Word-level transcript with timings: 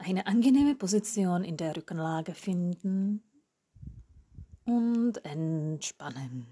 eine 0.00 0.26
angenehme 0.26 0.74
Position 0.74 1.44
in 1.44 1.56
der 1.56 1.76
Rückenlage 1.76 2.34
finden 2.34 3.22
und 4.64 5.24
entspannen. 5.24 6.46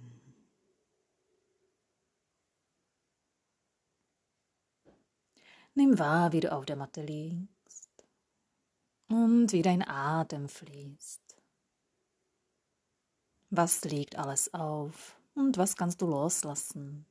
Nimm 5.75 5.98
wahr, 5.98 6.32
wie 6.32 6.41
du 6.41 6.53
auf 6.53 6.66
der 6.66 6.77
Matte 6.77 7.03
liegst 7.03 8.05
und 9.09 9.53
wie 9.53 9.62
dein 9.62 9.87
Atem 9.87 10.49
fließt. 10.49 11.23
Was 13.51 13.85
liegt 13.85 14.17
alles 14.17 14.53
auf 14.53 15.19
und 15.35 15.57
was 15.57 15.77
kannst 15.77 16.03
du 16.03 16.07
loslassen? 16.07 17.07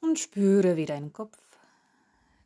Und 0.00 0.18
spüre, 0.18 0.76
wie 0.76 0.86
dein 0.86 1.12
Kopf 1.12 1.51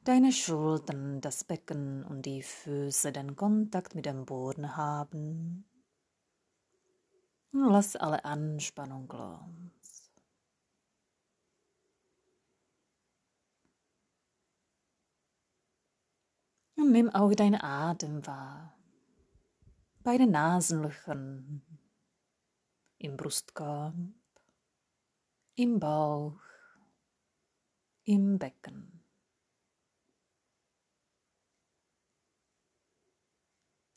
deine 0.07 0.31
Schultern, 0.31 1.21
das 1.21 1.43
Becken 1.43 2.05
und 2.05 2.27
die 2.27 2.43
Füße 2.43 3.11
den 3.13 3.35
Kontakt 3.35 3.95
mit 3.95 4.07
dem 4.07 4.25
Boden 4.25 4.77
haben. 4.77 5.65
Und 7.53 7.71
lass 7.71 7.97
alle 7.97 8.25
Anspannung 8.25 9.09
los. 9.09 10.13
Und 16.77 16.93
nimm 16.93 17.11
auch 17.11 17.35
deinen 17.35 17.61
Atem 17.61 18.25
wahr. 18.27 18.79
Bei 20.05 20.19
den 20.19 20.31
Nasenlöchern, 20.31 21.63
im 22.99 23.17
Brustkorb, 23.17 23.95
im 25.57 25.81
Bauch, 25.81 26.39
im 28.05 28.39
Becken. 28.39 28.96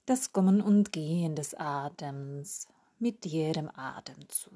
Das 0.10 0.34
Kommen 0.34 0.60
und 0.60 0.92
Gehen 0.92 1.36
des 1.36 1.54
Atems 1.54 2.68
mit 2.98 3.28
jedem 3.28 3.70
Atemzug. 3.70 4.52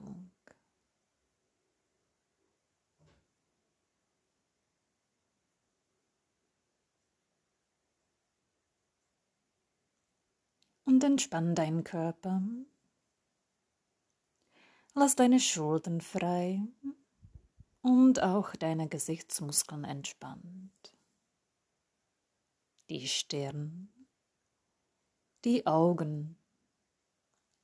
Und 10.85 11.03
entspann 11.03 11.53
deinen 11.53 11.83
Körper. 11.83 12.41
Lass 14.95 15.15
deine 15.15 15.39
Schultern 15.39 16.01
frei 16.01 16.61
und 17.81 18.21
auch 18.21 18.55
deine 18.55 18.89
Gesichtsmuskeln 18.89 19.83
entspannt. 19.83 20.93
Die 22.89 23.07
Stirn 23.07 23.92
die 25.45 25.65
Augen, 25.67 26.37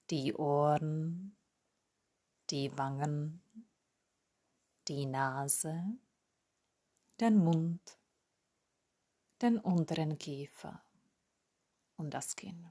die 0.10 0.34
Ohren, 0.34 1.38
die 2.50 2.78
Wangen, 2.78 3.42
die 4.88 5.06
Nase, 5.06 5.98
den 7.22 7.38
Mund, 7.38 7.98
den 9.42 9.60
unteren 9.60 10.18
Kiefer 10.18 10.84
und 11.96 12.14
das 12.14 12.36
Kinn. 12.36 12.70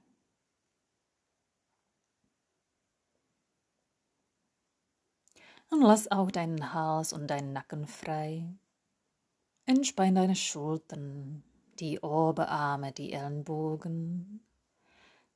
Und 5.71 5.83
lass 5.83 6.11
auch 6.11 6.31
deinen 6.31 6.73
Hals 6.73 7.13
und 7.13 7.29
deinen 7.29 7.53
Nacken 7.53 7.87
frei. 7.87 8.59
Entspann 9.65 10.15
deine 10.15 10.35
Schultern, 10.35 11.45
die 11.79 12.01
Oberarme, 12.01 12.93
die 12.93 13.13
Ellenbogen, 13.13 14.48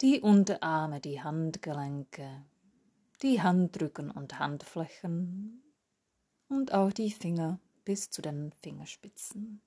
die 0.02 0.20
Unterarme, 0.20 1.00
die 1.00 1.22
Handgelenke, 1.22 2.44
die 3.22 3.40
Handrücken 3.40 4.10
und 4.10 4.40
Handflächen 4.40 5.62
und 6.48 6.74
auch 6.74 6.92
die 6.92 7.12
Finger 7.12 7.60
bis 7.84 8.10
zu 8.10 8.20
den 8.20 8.50
Fingerspitzen. 8.50 9.62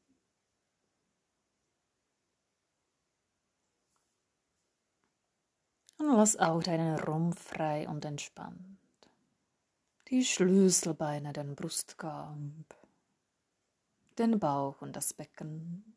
Und 5.98 6.18
lass 6.18 6.36
auch 6.36 6.62
deinen 6.62 7.00
Rumpf 7.00 7.42
frei 7.42 7.88
und 7.88 8.04
entspannt. 8.04 8.78
Die 10.10 10.26
Schlüsselbeine, 10.26 11.32
den 11.32 11.56
Brustkorb, 11.56 12.76
den 14.18 14.38
Bauch 14.38 14.82
und 14.82 14.98
das 14.98 15.14
Becken. 15.14 15.96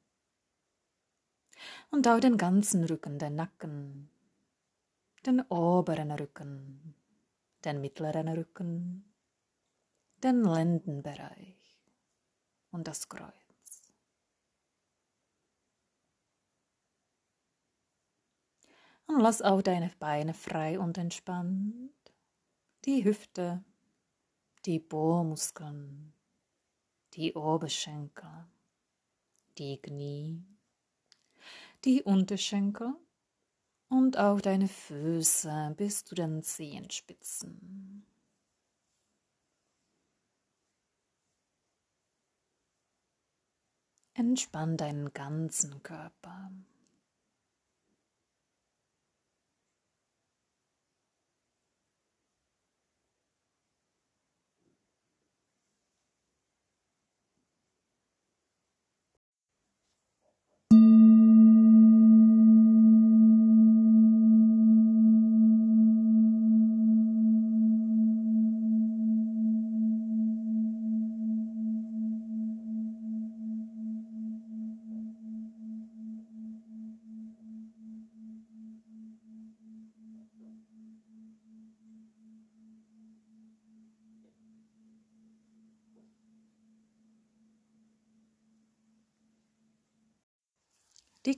Und 1.91 2.06
auch 2.06 2.21
den 2.21 2.37
ganzen 2.37 2.84
Rücken, 2.84 3.19
den 3.19 3.34
Nacken, 3.34 4.09
den 5.26 5.40
oberen 5.48 6.10
Rücken, 6.12 6.94
den 7.64 7.80
mittleren 7.80 8.28
Rücken, 8.28 9.12
den 10.22 10.44
Lendenbereich 10.44 11.76
und 12.70 12.88
das 12.88 13.08
Kreuz. 13.08 13.32
Und 19.06 19.20
lass 19.20 19.40
auch 19.40 19.62
deine 19.62 19.90
Beine 19.98 20.34
frei 20.34 20.78
und 20.78 20.98
entspannt, 20.98 21.92
die 22.84 23.04
Hüfte, 23.04 23.64
die 24.66 24.78
Bohrmuskeln, 24.78 26.12
die 27.14 27.32
Oberschenkel, 27.32 28.46
die 29.56 29.80
Knie, 29.80 30.44
die 31.84 32.02
Unterschenkel 32.02 32.94
und 33.88 34.19
auch 34.19 34.41
deine 34.41 34.69
Füße 34.69 35.75
bis 35.76 36.04
zu 36.04 36.15
den 36.15 36.43
Zehenspitzen. 36.43 38.04
Entspann 44.15 44.77
deinen 44.77 45.12
ganzen 45.12 45.82
Körper. 45.82 46.50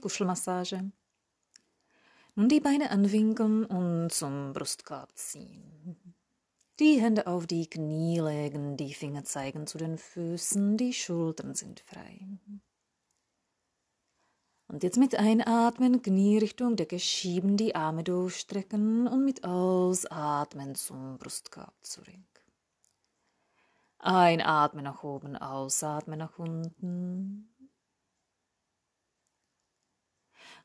Kuschelmassage. 0.01 0.91
Nun 2.35 2.49
die 2.49 2.59
Beine 2.59 2.91
anwinkeln 2.91 3.65
und 3.65 4.09
zum 4.11 4.53
Brustkorb 4.53 5.15
ziehen. 5.17 6.15
Die 6.79 6.99
Hände 6.99 7.27
auf 7.27 7.45
die 7.45 7.69
Knie 7.69 8.19
legen, 8.19 8.75
die 8.75 8.93
Finger 8.93 9.23
zeigen 9.23 9.67
zu 9.67 9.77
den 9.77 9.97
Füßen, 9.97 10.77
die 10.77 10.93
Schultern 10.93 11.53
sind 11.53 11.81
frei. 11.81 12.27
Und 14.67 14.83
jetzt 14.83 14.97
mit 14.97 15.15
Einatmen 15.15 16.01
Knie 16.01 16.37
Richtung 16.37 16.77
Decke 16.77 16.97
schieben, 16.97 17.57
die 17.57 17.75
Arme 17.75 18.03
durchstrecken 18.03 19.05
und 19.07 19.25
mit 19.25 19.43
Ausatmen 19.43 20.75
zum 20.75 21.17
Brustkorb 21.17 21.75
zurück. 21.81 22.15
Einatmen 23.99 24.85
nach 24.85 25.03
oben, 25.03 25.35
ausatmen 25.35 26.17
nach 26.17 26.39
unten. 26.39 27.50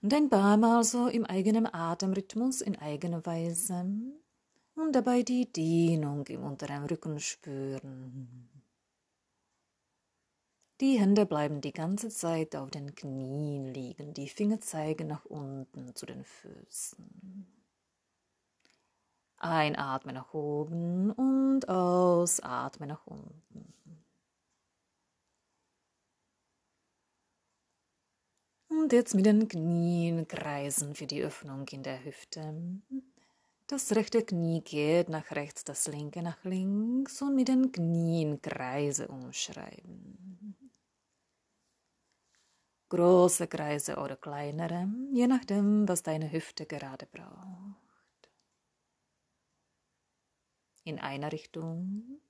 Und 0.02 0.14
ein 0.14 0.28
paar 0.28 0.56
Mal 0.56 0.84
so 0.84 1.08
im 1.08 1.24
eigenen 1.24 1.66
Atemrhythmus 1.72 2.60
in 2.60 2.76
eigener 2.76 3.24
Weise 3.26 3.84
und 4.74 4.92
dabei 4.92 5.22
die 5.22 5.50
Dehnung 5.50 6.26
im 6.26 6.44
unteren 6.44 6.84
Rücken 6.84 7.18
spüren. 7.18 8.48
Die 10.80 11.00
Hände 11.00 11.24
bleiben 11.24 11.62
die 11.62 11.72
ganze 11.72 12.10
Zeit 12.10 12.54
auf 12.54 12.70
den 12.70 12.94
Knien 12.94 13.72
liegen, 13.72 14.12
die 14.12 14.28
Finger 14.28 14.60
zeigen 14.60 15.06
nach 15.06 15.24
unten 15.24 15.94
zu 15.94 16.04
den 16.04 16.22
Füßen. 16.22 17.46
Einatmen 19.38 20.14
nach 20.14 20.34
oben 20.34 21.10
und 21.12 21.68
ausatmen 21.68 22.90
nach 22.90 23.06
unten. 23.06 23.75
Und 28.78 28.92
jetzt 28.92 29.14
mit 29.14 29.24
den 29.24 29.48
Knien 29.48 30.28
kreisen 30.28 30.94
für 30.94 31.06
die 31.06 31.22
Öffnung 31.22 31.66
in 31.68 31.82
der 31.82 32.04
Hüfte. 32.04 32.54
Das 33.66 33.96
rechte 33.96 34.22
Knie 34.22 34.60
geht 34.60 35.08
nach 35.08 35.30
rechts, 35.30 35.64
das 35.64 35.88
linke 35.88 36.22
nach 36.22 36.44
links 36.44 37.22
und 37.22 37.34
mit 37.34 37.48
den 37.48 37.72
Knien 37.72 38.40
Kreise 38.42 39.08
umschreiben. 39.08 40.56
Große 42.90 43.48
Kreise 43.48 43.96
oder 43.96 44.16
kleinere, 44.16 44.88
je 45.12 45.26
nachdem, 45.26 45.88
was 45.88 46.02
deine 46.02 46.30
Hüfte 46.30 46.66
gerade 46.66 47.06
braucht. 47.06 48.30
In 50.84 51.00
einer 51.00 51.32
Richtung 51.32 52.20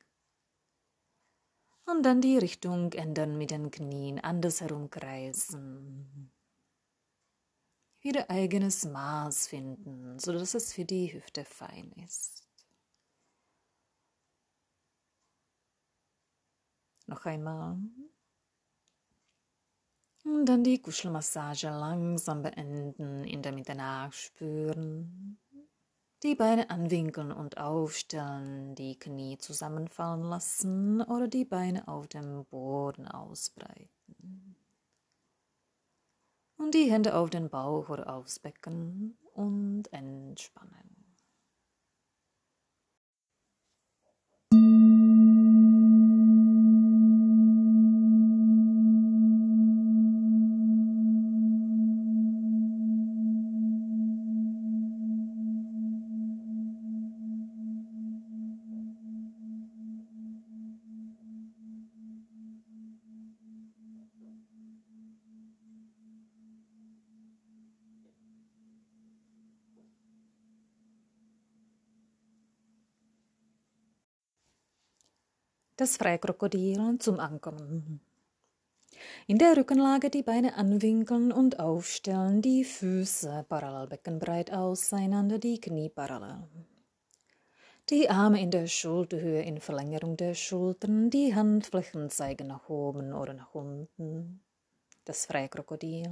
und 1.87 2.02
dann 2.02 2.20
die 2.20 2.38
Richtung 2.38 2.92
ändern 2.92 3.37
mit 3.37 3.50
den 3.50 3.70
Knien, 3.70 4.19
andersherum 4.20 4.90
kreisen. 4.90 6.32
Wieder 8.06 8.30
eigenes 8.30 8.84
Maß 8.84 9.48
finden, 9.48 10.16
sodass 10.20 10.54
es 10.54 10.72
für 10.72 10.84
die 10.84 11.12
Hüfte 11.12 11.44
fein 11.44 11.90
ist. 12.04 12.46
Noch 17.08 17.26
einmal. 17.26 17.80
Und 20.22 20.46
dann 20.46 20.62
die 20.62 20.80
Kuschelmassage 20.80 21.66
langsam 21.66 22.42
beenden, 22.42 23.24
in 23.24 23.42
der 23.42 23.50
Mitte 23.50 23.74
nachspüren. 23.74 25.40
Die 26.22 26.36
Beine 26.36 26.70
anwinkeln 26.70 27.32
und 27.32 27.58
aufstellen, 27.58 28.76
die 28.76 28.96
Knie 29.00 29.36
zusammenfallen 29.38 30.22
lassen 30.22 31.02
oder 31.02 31.26
die 31.26 31.44
Beine 31.44 31.88
auf 31.88 32.06
dem 32.06 32.44
Boden 32.44 33.08
ausbreiten. 33.08 34.56
Und 36.58 36.74
die 36.74 36.90
Hände 36.90 37.14
auf 37.14 37.30
den 37.30 37.50
Bauch 37.50 37.88
oder 37.88 38.12
aufs 38.12 38.38
Becken 38.38 39.16
und 39.34 39.92
entspannen. 39.92 40.95
Das 75.76 75.99
Freikrokodil 75.99 76.96
zum 76.99 77.20
Ankommen. 77.20 78.00
In 79.26 79.37
der 79.37 79.58
Rückenlage 79.58 80.08
die 80.08 80.23
Beine 80.23 80.55
anwinkeln 80.55 81.31
und 81.31 81.61
aufstellen, 81.61 82.40
die 82.40 82.64
Füße 82.64 83.44
parallel 83.46 83.88
beckenbreit 83.88 84.52
auseinander, 84.52 85.38
die 85.38 85.61
Knie 85.61 85.90
parallel. 85.90 86.44
Die 87.90 88.08
Arme 88.08 88.40
in 88.40 88.50
der 88.50 88.67
Schulterhöhe 88.67 89.43
in 89.43 89.61
Verlängerung 89.61 90.17
der 90.17 90.34
Schultern, 90.34 91.11
die 91.11 91.34
Handflächen 91.34 92.08
zeigen 92.08 92.46
nach 92.46 92.70
oben 92.70 93.12
oder 93.12 93.34
nach 93.34 93.55
unten. 93.55 94.40
Das 95.05 95.26
Freikrokodil. 95.26 96.11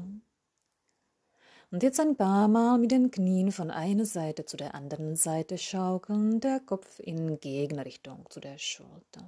Und 1.70 1.82
jetzt 1.82 1.98
ein 1.98 2.16
paar 2.16 2.48
Mal 2.48 2.78
mit 2.78 2.92
den 2.92 3.10
Knien 3.10 3.50
von 3.50 3.70
einer 3.70 4.04
Seite 4.04 4.44
zu 4.44 4.58
der 4.58 4.74
anderen 4.74 5.16
Seite 5.16 5.56
schaukeln, 5.56 6.38
der 6.38 6.60
Kopf 6.60 7.00
in 7.00 7.40
Gegenrichtung 7.40 8.26
zu 8.28 8.40
der 8.40 8.58
Schulter 8.58 9.26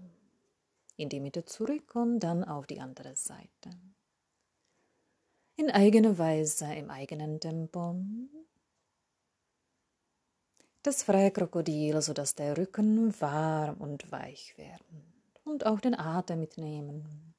in 0.96 1.08
die 1.08 1.20
Mitte 1.20 1.44
zurück 1.44 1.94
und 1.94 2.20
dann 2.20 2.44
auf 2.44 2.66
die 2.66 2.80
andere 2.80 3.16
Seite. 3.16 3.70
In 5.56 5.70
eigener 5.70 6.18
Weise, 6.18 6.72
im 6.74 6.90
eigenen 6.90 7.40
Tempo. 7.40 7.96
Das 10.82 11.02
freie 11.02 11.30
Krokodil, 11.30 12.00
sodass 12.02 12.34
der 12.34 12.56
Rücken 12.56 13.18
warm 13.20 13.78
und 13.78 14.12
weich 14.12 14.56
werden 14.56 15.14
und 15.44 15.64
auch 15.66 15.80
den 15.80 15.98
Atem 15.98 16.40
mitnehmen. 16.40 17.34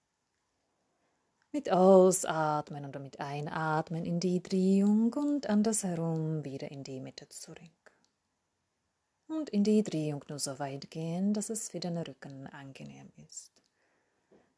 Mit 1.52 1.72
Ausatmen 1.72 2.86
oder 2.86 3.00
mit 3.00 3.20
Einatmen 3.20 4.04
in 4.06 4.20
die 4.20 4.42
Drehung 4.42 5.14
und 5.14 5.48
andersherum 5.48 6.44
wieder 6.44 6.72
in 6.72 6.84
die 6.84 7.00
Mitte 7.00 7.30
zurück. 7.30 7.77
Und 9.28 9.50
in 9.50 9.64
die 9.64 9.84
Drehung 9.84 10.24
nur 10.30 10.40
so 10.40 10.58
weit 10.60 10.90
gehen, 10.90 11.34
dass 11.34 11.50
es 11.50 11.70
für 11.70 11.80
den 11.80 11.98
Rücken 11.98 12.48
angenehm 12.48 13.12
ist. 13.28 13.52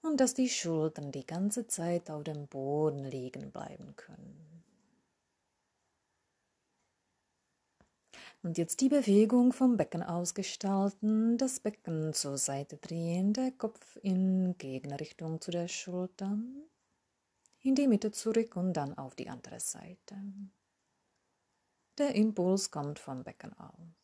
Und 0.01 0.19
dass 0.19 0.33
die 0.33 0.49
Schultern 0.49 1.11
die 1.11 1.25
ganze 1.25 1.67
Zeit 1.67 2.09
auf 2.09 2.23
dem 2.23 2.47
Boden 2.47 3.03
liegen 3.03 3.51
bleiben 3.51 3.95
können. 3.95 4.49
Und 8.41 8.57
jetzt 8.57 8.79
die 8.79 8.87
Bewegung 8.87 9.51
vom 9.51 9.75
Becken 9.75 10.01
aus 10.01 10.33
gestalten, 10.33 11.37
das 11.37 11.59
Becken 11.59 12.13
zur 12.13 12.37
Seite 12.37 12.77
drehen, 12.77 13.33
der 13.33 13.51
Kopf 13.51 13.97
in 14.01 14.57
Gegenrichtung 14.57 15.41
zu 15.41 15.51
der 15.51 15.67
Schultern, 15.67 16.63
in 17.61 17.75
die 17.75 17.87
Mitte 17.87 18.11
zurück 18.11 18.55
und 18.55 18.73
dann 18.73 18.97
auf 18.97 19.15
die 19.15 19.27
andere 19.27 19.59
Seite. 19.59 20.15
Der 21.97 22.15
Impuls 22.15 22.71
kommt 22.71 22.97
vom 22.97 23.25
Becken 23.25 23.51
aus. 23.59 23.98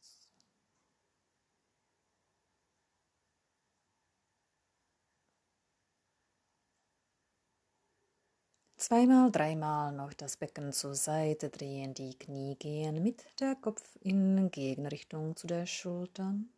Zweimal, 8.88 9.32
dreimal 9.32 9.92
noch 9.92 10.14
das 10.14 10.38
Becken 10.38 10.72
zur 10.72 10.94
Seite 10.94 11.50
drehen, 11.50 11.96
die 11.96 12.14
Knie 12.20 12.56
gehen 12.56 13.02
mit 13.02 13.26
der 13.40 13.56
Kopf 13.56 13.98
in 14.02 14.52
Gegenrichtung 14.52 15.36
zu 15.36 15.48
der 15.48 15.66
Schultern. 15.66 16.50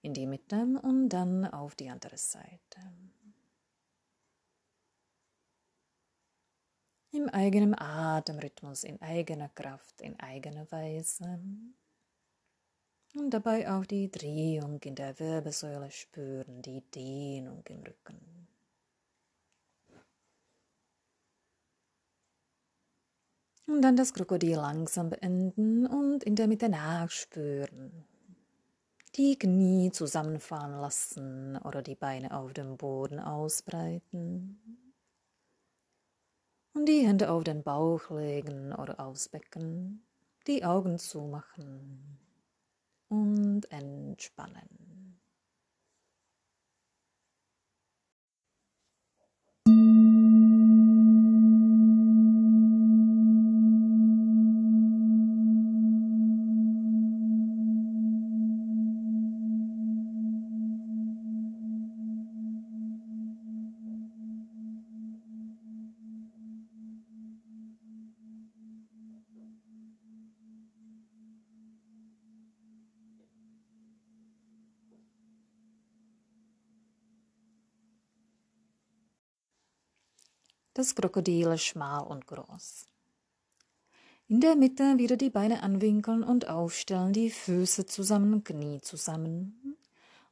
In 0.00 0.14
die 0.14 0.26
Mitte 0.26 0.80
und 0.84 1.10
dann 1.10 1.44
auf 1.44 1.74
die 1.74 1.90
andere 1.90 2.16
Seite. 2.16 2.80
Im 7.10 7.28
eigenen 7.28 7.78
Atemrhythmus, 7.78 8.84
in 8.84 9.02
eigener 9.02 9.50
Kraft, 9.50 10.00
in 10.00 10.18
eigener 10.18 10.64
Weise. 10.72 11.42
Und 13.16 13.34
dabei 13.34 13.70
auch 13.70 13.84
die 13.84 14.10
Drehung 14.10 14.80
in 14.80 14.94
der 14.94 15.18
Wirbelsäule 15.18 15.90
spüren, 15.90 16.62
die 16.62 16.80
Dehnung 16.90 17.62
im 17.68 17.82
Rücken. 17.82 18.41
Und 23.66 23.82
dann 23.82 23.96
das 23.96 24.12
Krokodil 24.12 24.56
langsam 24.56 25.10
beenden 25.10 25.86
und 25.86 26.24
in 26.24 26.34
der 26.34 26.48
Mitte 26.48 26.68
nachspüren. 26.68 28.04
Die 29.14 29.38
Knie 29.38 29.90
zusammenfallen 29.92 30.80
lassen 30.80 31.58
oder 31.58 31.82
die 31.82 31.94
Beine 31.94 32.34
auf 32.36 32.52
dem 32.54 32.76
Boden 32.76 33.20
ausbreiten. 33.20 34.58
Und 36.74 36.86
die 36.86 37.06
Hände 37.06 37.30
auf 37.30 37.44
den 37.44 37.62
Bauch 37.62 38.10
legen 38.10 38.72
oder 38.72 38.98
aufs 39.00 39.28
Becken. 39.28 40.06
Die 40.46 40.64
Augen 40.64 40.98
zumachen 40.98 42.18
und 43.08 43.70
entspannen. 43.70 45.01
Das 80.82 80.96
Krokodil 80.96 81.56
schmal 81.58 82.04
und 82.08 82.26
groß. 82.26 82.86
In 84.26 84.40
der 84.40 84.56
Mitte 84.56 84.98
wieder 84.98 85.16
die 85.16 85.30
Beine 85.30 85.62
anwinkeln 85.62 86.24
und 86.24 86.48
aufstellen, 86.48 87.12
die 87.12 87.30
Füße 87.30 87.86
zusammen, 87.86 88.42
Knie 88.42 88.80
zusammen. 88.80 89.76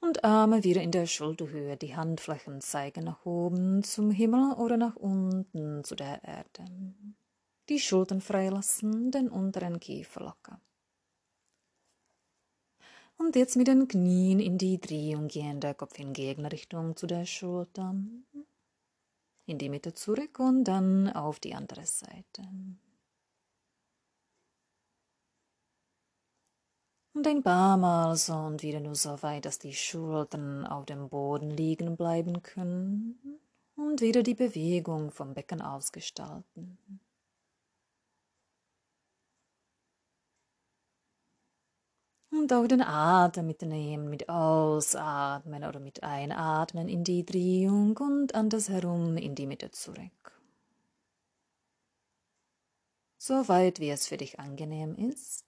Und 0.00 0.24
Arme 0.24 0.64
wieder 0.64 0.82
in 0.82 0.90
der 0.90 1.06
Schulterhöhe, 1.06 1.76
die 1.76 1.94
Handflächen 1.94 2.60
zeigen 2.60 3.04
nach 3.04 3.24
oben 3.24 3.84
zum 3.84 4.10
Himmel 4.10 4.54
oder 4.54 4.76
nach 4.76 4.96
unten 4.96 5.84
zu 5.84 5.94
der 5.94 6.24
Erde. 6.24 6.64
Die 7.68 7.78
Schultern 7.78 8.20
freilassen, 8.20 9.12
den 9.12 9.28
unteren 9.28 9.78
Kiefer 9.78 10.20
locker. 10.20 10.58
Und 13.18 13.36
jetzt 13.36 13.54
mit 13.54 13.68
den 13.68 13.86
Knien 13.86 14.40
in 14.40 14.58
die 14.58 14.80
Drehung 14.80 15.28
gehen, 15.28 15.60
der 15.60 15.74
Kopf 15.74 15.96
in 15.98 16.12
Gegenrichtung 16.12 16.96
zu 16.96 17.06
der 17.06 17.24
Schulter. 17.26 17.94
In 19.50 19.58
die 19.58 19.68
Mitte 19.68 19.92
zurück 19.92 20.38
und 20.38 20.62
dann 20.62 21.08
auf 21.08 21.40
die 21.40 21.56
andere 21.56 21.84
Seite. 21.84 22.42
Und 27.12 27.26
ein 27.26 27.42
paar 27.42 27.76
Mal 27.76 28.14
so 28.14 28.32
und 28.34 28.62
wieder 28.62 28.78
nur 28.78 28.94
so 28.94 29.20
weit, 29.24 29.46
dass 29.46 29.58
die 29.58 29.74
Schultern 29.74 30.64
auf 30.64 30.86
dem 30.86 31.08
Boden 31.08 31.50
liegen 31.50 31.96
bleiben 31.96 32.44
können. 32.44 33.40
Und 33.74 34.00
wieder 34.00 34.22
die 34.22 34.36
Bewegung 34.36 35.10
vom 35.10 35.34
Becken 35.34 35.62
ausgestalten. 35.62 36.78
Und 42.40 42.54
auch 42.54 42.66
den 42.66 42.80
Atem 42.80 43.48
mitnehmen, 43.48 44.08
mit 44.08 44.30
Ausatmen 44.30 45.62
oder 45.62 45.78
mit 45.78 46.02
Einatmen 46.02 46.88
in 46.88 47.04
die 47.04 47.22
Drehung 47.22 47.98
und 47.98 48.34
andersherum 48.34 49.18
in 49.18 49.34
die 49.34 49.46
Mitte 49.46 49.70
zurück. 49.72 50.40
So 53.18 53.46
weit, 53.48 53.78
wie 53.78 53.90
es 53.90 54.06
für 54.06 54.16
dich 54.16 54.40
angenehm 54.40 54.94
ist, 54.94 55.44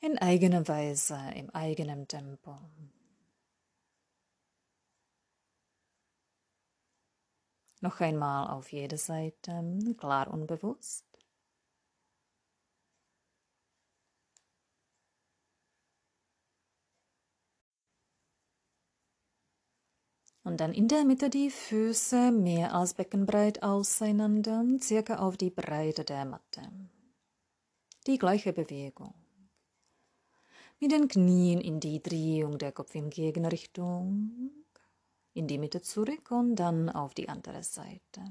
in 0.00 0.18
eigener 0.18 0.66
Weise, 0.66 1.16
im 1.36 1.48
eigenen 1.50 2.08
Tempo. 2.08 2.58
Noch 7.80 8.00
einmal 8.00 8.50
auf 8.50 8.72
jede 8.72 8.98
Seite, 8.98 9.62
klar 9.96 10.26
und 10.26 10.48
bewusst. 10.48 11.07
Und 20.48 20.62
dann 20.62 20.72
in 20.72 20.88
der 20.88 21.04
Mitte 21.04 21.28
die 21.28 21.50
Füße 21.50 22.32
mehr 22.32 22.74
als 22.74 22.94
beckenbreit 22.94 23.62
auseinander, 23.62 24.64
circa 24.80 25.18
auf 25.18 25.36
die 25.36 25.50
Breite 25.50 26.04
der 26.04 26.24
Matte. 26.24 26.62
Die 28.06 28.16
gleiche 28.16 28.54
Bewegung. 28.54 29.12
Mit 30.80 30.92
den 30.92 31.06
Knien 31.06 31.60
in 31.60 31.80
die 31.80 32.02
Drehung 32.02 32.56
der 32.56 32.72
Kopf 32.72 32.94
in 32.94 33.10
Gegenrichtung, 33.10 34.50
in 35.34 35.48
die 35.48 35.58
Mitte 35.58 35.82
zurück 35.82 36.30
und 36.30 36.56
dann 36.56 36.88
auf 36.88 37.12
die 37.12 37.28
andere 37.28 37.62
Seite. 37.62 38.22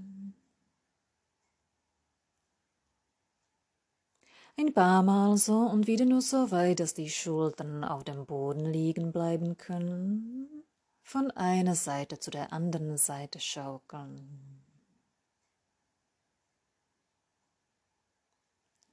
Ein 4.57 4.74
paar 4.74 5.03
Mal 5.03 5.38
so 5.38 5.59
und 5.59 5.86
wieder 5.86 6.05
nur 6.05 6.21
so 6.21 6.50
weit, 6.50 6.79
dass 6.79 6.95
die 6.95 7.12
Schultern 7.12 7.83
auf 7.83 8.03
dem 8.03 8.25
Boden 8.25 8.65
liegen 8.65 9.12
bleiben 9.12 9.55
können 9.57 10.56
von 11.07 11.31
einer 11.31 11.73
Seite 11.73 12.19
zu 12.19 12.31
der 12.31 12.51
anderen 12.51 12.97
Seite 12.97 13.39
schaukeln. 13.39 14.61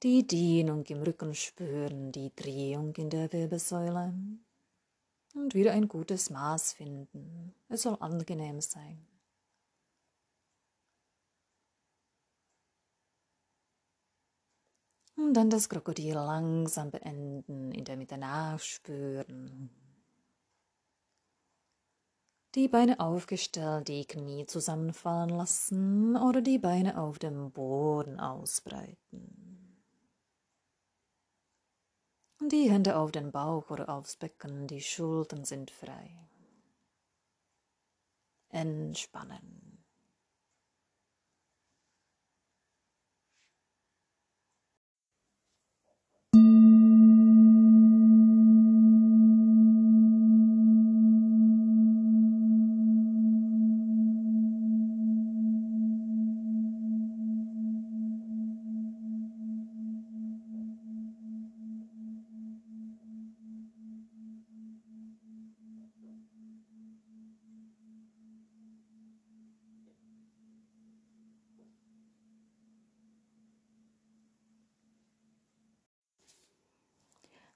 Die 0.01 0.25
Dehnung 0.25 0.85
im 0.85 1.03
Rücken 1.03 1.35
spüren, 1.35 2.13
die 2.13 2.33
Drehung 2.33 2.95
in 2.95 3.09
der 3.09 3.33
Wirbelsäule 3.33 4.13
und 5.33 5.55
wieder 5.55 5.73
ein 5.73 5.89
gutes 5.89 6.29
Maß 6.29 6.71
finden. 6.71 7.53
Es 7.67 7.81
soll 7.81 7.97
angenehm 7.99 8.61
sein. 8.61 9.05
Und 15.17 15.33
dann 15.33 15.49
das 15.49 15.67
Krokodil 15.67 16.13
langsam 16.13 16.91
beenden, 16.91 17.73
in 17.73 17.83
der 17.83 17.97
Mitte 17.97 18.17
nachspüren 18.17 19.69
die 22.55 22.69
Beine 22.69 22.99
aufgestellt, 23.01 23.89
die 23.89 24.05
Knie 24.05 24.45
zusammenfallen 24.45 25.29
lassen 25.29 26.15
oder 26.15 26.41
die 26.41 26.57
Beine 26.57 26.97
auf 26.97 27.19
dem 27.19 27.51
Boden 27.51 28.19
ausbreiten. 28.19 29.45
Die 32.41 32.69
Hände 32.69 32.97
auf 32.97 33.11
den 33.11 33.31
Bauch 33.31 33.69
oder 33.69 33.89
aufs 33.89 34.15
Becken, 34.15 34.67
die 34.67 34.81
Schultern 34.81 35.43
sind 35.43 35.71
frei. 35.71 36.29
Entspannen. 38.49 39.64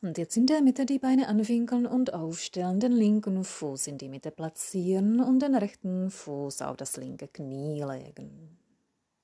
Und 0.01 0.17
jetzt 0.17 0.37
in 0.37 0.45
der 0.45 0.61
Mitte 0.61 0.85
die 0.85 0.99
Beine 0.99 1.27
anwinkeln 1.27 1.85
und 1.85 2.13
aufstellen, 2.13 2.79
den 2.79 2.93
linken 2.93 3.43
Fuß 3.43 3.87
in 3.87 3.97
die 3.97 4.07
Mitte 4.07 4.31
platzieren 4.31 5.19
und 5.19 5.41
den 5.41 5.55
rechten 5.55 6.09
Fuß 6.09 6.61
auf 6.61 6.77
das 6.77 6.95
linke 6.95 7.27
Knie 7.27 7.83
legen. 7.83 8.57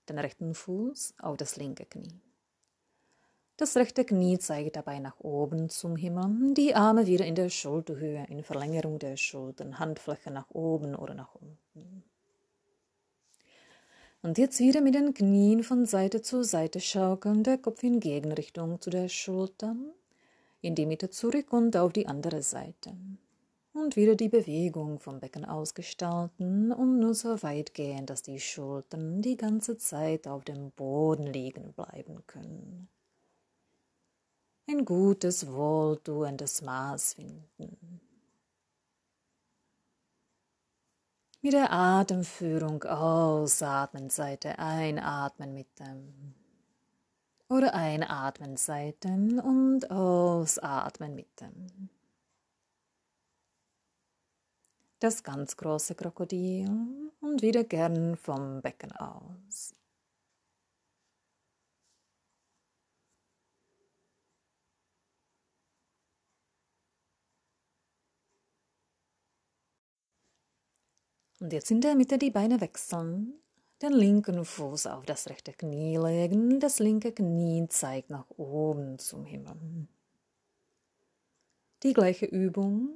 Den 0.10 0.20
rechten 0.20 0.53
Fuß 0.53 1.13
auf 1.22 1.38
das 1.38 1.55
linke 1.55 1.86
Knie. 1.86 2.20
Das 3.55 3.77
rechte 3.77 4.03
Knie 4.03 4.38
zeigt 4.38 4.75
dabei 4.75 5.00
nach 5.00 5.22
oben 5.22 5.70
zum 5.70 5.96
Himmel, 5.96 6.53
die 6.53 6.75
Arme 6.75 7.08
wieder 7.08 7.25
in 7.25 7.36
der 7.36 7.48
Schulterhöhe, 7.48 8.25
in 8.27 8.44
Verlängerung 8.44 9.00
der 9.00 9.15
Schultern, 9.15 9.79
Handfläche 9.79 10.29
nach 10.29 10.50
oben 10.50 10.94
oder 10.94 11.13
nach 11.13 11.36
unten. 11.36 12.03
Und 14.22 14.38
jetzt 14.38 14.60
wieder 14.60 14.82
mit 14.82 14.96
den 14.96 15.13
Knien 15.13 15.63
von 15.63 15.86
Seite 15.86 16.22
zu 16.22 16.44
Seite 16.44 16.82
schaukeln, 16.82 17.44
der 17.44 17.58
Kopf 17.58 17.82
in 17.82 18.01
Gegenrichtung 18.01 18.82
zu 18.82 18.89
der 18.89 19.08
Schultern 19.08 19.94
in 20.66 20.76
die 20.76 20.86
Mitte 20.86 21.10
zurück 21.10 21.54
und 21.54 21.78
auf 21.78 21.94
die 21.94 22.08
andere 22.08 22.42
Seite. 22.42 22.98
Und 23.74 23.96
wieder 23.96 24.16
die 24.16 24.30
Bewegung 24.30 25.00
vom 25.00 25.20
Becken 25.20 25.46
ausgestalten 25.46 26.72
und 26.72 27.00
nur 27.00 27.14
so 27.14 27.44
weit 27.44 27.74
gehen, 27.74 28.06
dass 28.06 28.24
die 28.24 28.40
Schultern 28.40 29.22
die 29.22 29.38
ganze 29.38 29.78
Zeit 29.78 30.28
auf 30.28 30.44
dem 30.46 30.72
Boden 30.72 31.28
liegen 31.28 31.74
bleiben 31.74 32.26
können. 32.26 32.88
Ein 34.68 34.86
gutes, 34.86 35.52
wohltuendes 35.52 36.62
Maß 36.62 37.14
finden. 37.16 38.02
Mit 41.42 41.54
der 41.54 41.72
Atemführung 41.72 42.84
ausatmen, 42.84 44.10
Seite 44.10 44.58
einatmen 44.58 45.54
mit 45.54 45.68
dem 45.80 46.34
oder 47.50 47.74
einatmen 47.74 48.58
Seiten 48.58 49.40
und 49.40 49.90
ausatmen 49.92 51.16
Mitte. 51.16 51.50
Das 55.00 55.24
ganz 55.24 55.56
große 55.58 55.94
Krokodil 55.96 56.68
und 57.22 57.42
wieder 57.42 57.64
gern 57.64 58.16
vom 58.18 58.62
Becken 58.62 58.92
aus. 58.94 59.75
Und 71.40 71.54
jetzt 71.54 71.70
in 71.70 71.82
der 71.82 71.96
Mitte 71.96 72.18
die 72.18 72.32
Beine 72.32 72.60
wechseln 72.62 73.34
den 73.86 73.94
linken 73.94 74.44
Fuß 74.44 74.88
auf 74.88 75.06
das 75.06 75.30
rechte 75.30 75.54
Knie 75.54 75.98
legen, 75.98 76.60
das 76.60 76.80
linke 76.80 77.12
Knie 77.12 77.68
zeigt 77.68 78.10
nach 78.10 78.25
oben 78.32 78.98
zum 78.98 79.25
Himmel. 79.25 79.88
Die 81.84 81.94
gleiche 81.94 82.25
Übung 82.25 82.89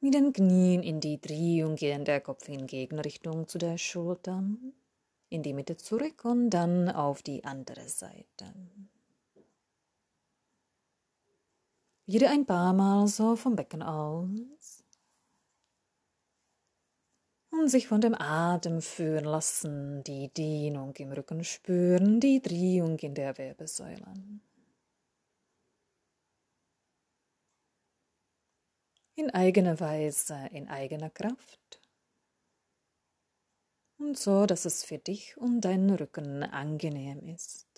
mit 0.00 0.14
den 0.14 0.32
Knien 0.32 0.82
in 0.82 1.00
die 1.00 1.20
Drehung 1.20 1.74
gehen, 1.76 2.06
der 2.06 2.22
Kopf 2.22 2.48
in 2.48 2.66
Gegenrichtung 2.66 3.46
zu 3.46 3.58
der 3.58 3.76
Schulter, 3.76 4.42
in 5.28 5.42
die 5.42 5.52
Mitte 5.52 5.76
zurück 5.76 6.24
und 6.24 6.48
dann 6.48 6.88
auf 6.88 7.22
die 7.22 7.44
andere 7.44 7.86
Seite. 7.86 8.54
Wieder 12.06 12.30
ein 12.30 12.46
paar 12.46 12.72
Mal 12.72 13.06
so 13.06 13.36
vom 13.36 13.54
Becken 13.54 13.82
aus. 13.82 14.79
Und 17.50 17.68
sich 17.68 17.88
von 17.88 18.00
dem 18.00 18.14
Atem 18.14 18.80
führen 18.80 19.24
lassen, 19.24 20.04
die 20.04 20.28
Dehnung 20.28 20.94
im 20.96 21.12
Rücken 21.12 21.44
spüren, 21.44 22.20
die 22.20 22.40
Drehung 22.40 22.98
in 22.98 23.14
der 23.14 23.36
Wirbelsäule. 23.38 24.14
In 29.16 29.30
eigener 29.30 29.78
Weise, 29.80 30.48
in 30.52 30.68
eigener 30.68 31.10
Kraft. 31.10 31.80
Und 33.98 34.16
so, 34.16 34.46
dass 34.46 34.64
es 34.64 34.82
für 34.84 34.98
dich 34.98 35.36
und 35.36 35.60
deinen 35.60 35.90
Rücken 35.90 36.42
angenehm 36.42 37.26
ist. 37.28 37.69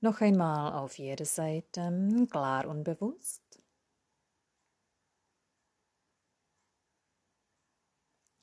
Noch 0.00 0.20
einmal 0.20 0.74
auf 0.74 0.98
jede 0.98 1.24
Seite, 1.24 2.26
klar 2.30 2.68
und 2.68 2.84
bewusst. 2.84 3.42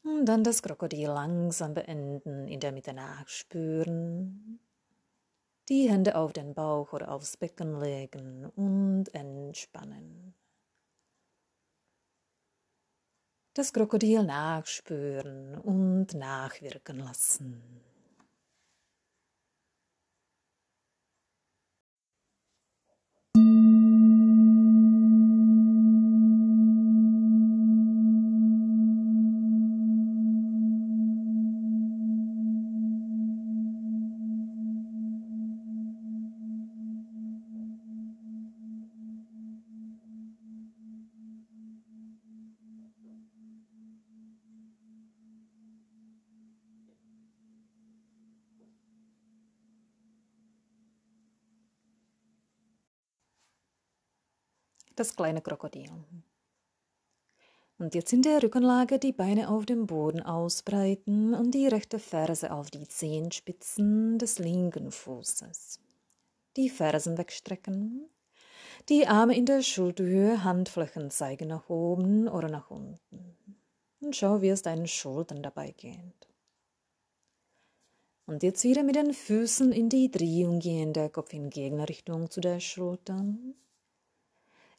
Und 0.03 0.25
dann 0.25 0.43
das 0.43 0.61
Krokodil 0.61 1.07
langsam 1.07 1.73
beenden, 1.73 2.47
in 2.47 2.59
der 2.59 2.71
Mitte 2.71 2.93
nachspüren. 2.93 4.59
Die 5.69 5.89
Hände 5.89 6.15
auf 6.15 6.33
den 6.33 6.53
Bauch 6.53 6.93
oder 6.93 7.09
aufs 7.09 7.37
Becken 7.37 7.79
legen 7.79 8.45
und 8.55 9.05
entspannen. 9.15 10.35
Das 13.53 13.71
Krokodil 13.71 14.23
nachspüren 14.23 15.57
und 15.57 16.13
nachwirken 16.13 16.99
lassen. 16.99 17.81
Das 55.05 55.15
kleine 55.15 55.41
Krokodil. 55.41 55.91
Und 57.77 57.93
jetzt 57.93 58.11
in 58.13 58.21
der 58.21 58.41
Rückenlage 58.41 58.99
die 58.99 59.11
Beine 59.11 59.49
auf 59.49 59.65
dem 59.65 59.85
Boden 59.85 60.21
ausbreiten 60.21 61.33
und 61.33 61.51
die 61.51 61.67
rechte 61.67 61.99
Ferse 61.99 62.51
auf 62.51 62.71
die 62.71 62.87
Zehenspitzen 62.87 64.17
des 64.17 64.39
linken 64.39 64.91
Fußes. 64.91 65.79
Die 66.55 66.69
Fersen 66.69 67.17
wegstrecken, 67.17 68.07
die 68.89 69.05
Arme 69.07 69.35
in 69.35 69.45
der 69.45 69.61
Schulterhöhe, 69.61 70.43
Handflächen 70.43 71.11
zeigen 71.11 71.49
nach 71.49 71.69
oben 71.69 72.27
oder 72.27 72.49
nach 72.49 72.71
unten. 72.71 73.35
Und 73.99 74.15
schau, 74.15 74.41
wie 74.41 74.49
es 74.49 74.61
deinen 74.61 74.87
Schultern 74.87 75.43
dabei 75.43 75.71
geht. 75.71 76.29
Und 78.25 78.41
jetzt 78.41 78.63
wieder 78.63 78.83
mit 78.83 78.95
den 78.95 79.13
Füßen 79.13 79.71
in 79.71 79.89
die 79.89 80.09
Drehung 80.09 80.59
gehen, 80.59 80.93
der 80.93 81.09
Kopf 81.09 81.33
in 81.33 81.49
Gegenrichtung 81.49 82.31
zu 82.31 82.41
der 82.41 82.59
Schulter 82.59 83.23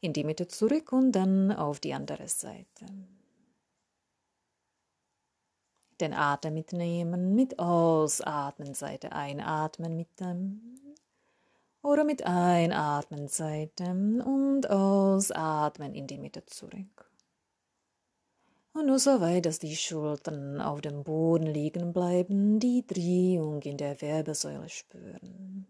in 0.01 0.13
die 0.13 0.25
Mitte 0.25 0.47
zurück 0.49 0.93
und 0.93 1.13
dann 1.13 1.53
auf 1.53 1.81
die 1.81 1.95
andere 1.95 2.29
Seite. 2.29 2.87
Den 6.01 6.13
Atem 6.13 6.55
mitnehmen, 6.55 7.35
mit 7.35 7.59
Ausatmen 7.59 8.75
Seite 8.75 9.13
einatmen 9.13 9.97
mit 9.97 10.09
dem 10.21 10.79
oder 11.83 12.05
mit 12.05 12.27
Einatmen 12.27 13.29
Seite 13.29 13.85
und 13.85 14.69
Ausatmen 14.69 15.95
in 15.95 16.07
die 16.07 16.19
Mitte 16.19 16.45
zurück. 16.45 17.11
Und 18.73 18.87
nur 18.87 18.99
so 18.99 19.21
weit, 19.23 19.47
dass 19.47 19.59
die 19.59 19.75
Schultern 19.75 20.61
auf 20.61 20.83
dem 20.83 21.03
Boden 21.03 21.47
liegen 21.47 21.95
bleiben, 21.95 22.61
die 22.61 22.87
Drehung 22.87 23.63
in 23.63 23.79
der 23.79 24.01
Wirbelsäule 24.03 24.69
spüren. 24.69 25.67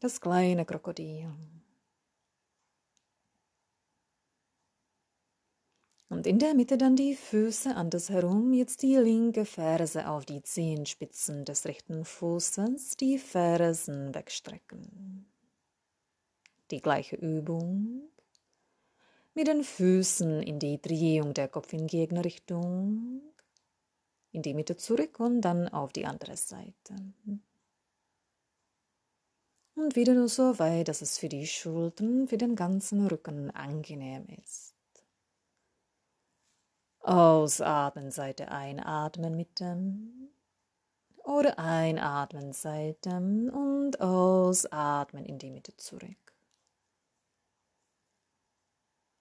Das 0.00 0.20
kleine 0.20 0.64
Krokodil. 0.64 1.32
Und 6.10 6.26
in 6.26 6.38
der 6.38 6.54
Mitte 6.54 6.78
dann 6.78 6.96
die 6.96 7.14
Füße 7.14 7.74
andersherum, 7.74 8.54
jetzt 8.54 8.82
die 8.82 8.96
linke 8.96 9.44
Ferse 9.44 10.08
auf 10.08 10.24
die 10.24 10.42
Zehenspitzen 10.42 11.44
des 11.44 11.66
rechten 11.66 12.04
Fußes, 12.04 12.96
die 12.96 13.18
Fersen 13.18 14.14
wegstrecken. 14.14 15.26
Die 16.70 16.80
gleiche 16.80 17.16
Übung. 17.16 18.08
Mit 19.34 19.48
den 19.48 19.62
Füßen 19.62 20.42
in 20.42 20.58
die 20.58 20.80
Drehung 20.80 21.34
der 21.34 21.48
Kopf 21.48 21.72
in 21.74 21.86
Gegenrichtung, 21.86 23.20
in 24.32 24.42
die 24.42 24.54
Mitte 24.54 24.76
zurück 24.76 25.20
und 25.20 25.42
dann 25.42 25.68
auf 25.68 25.92
die 25.92 26.06
andere 26.06 26.36
Seite 26.36 26.96
und 29.78 29.96
wieder 29.96 30.14
nur 30.14 30.28
so 30.28 30.58
weit, 30.58 30.88
dass 30.88 31.02
es 31.02 31.18
für 31.18 31.28
die 31.28 31.46
Schultern, 31.46 32.28
für 32.28 32.38
den 32.38 32.56
ganzen 32.56 33.06
Rücken 33.06 33.50
angenehm 33.50 34.26
ist. 34.42 34.74
Ausatmen, 37.00 38.10
Seite 38.10 38.50
einatmen 38.50 39.36
mit 39.36 39.60
dem 39.60 40.30
oder 41.24 41.58
einatmen, 41.58 42.52
Seite 42.52 43.16
und 43.16 44.00
ausatmen 44.00 45.24
in 45.24 45.38
die 45.38 45.50
Mitte 45.50 45.76
zurück. 45.76 46.34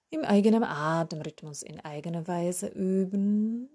Im 0.10 0.24
eigenen 0.24 0.64
Atemrhythmus 0.64 1.64
in 1.64 1.82
eigener 1.82 2.28
Weise 2.28 2.68
üben 2.68 3.70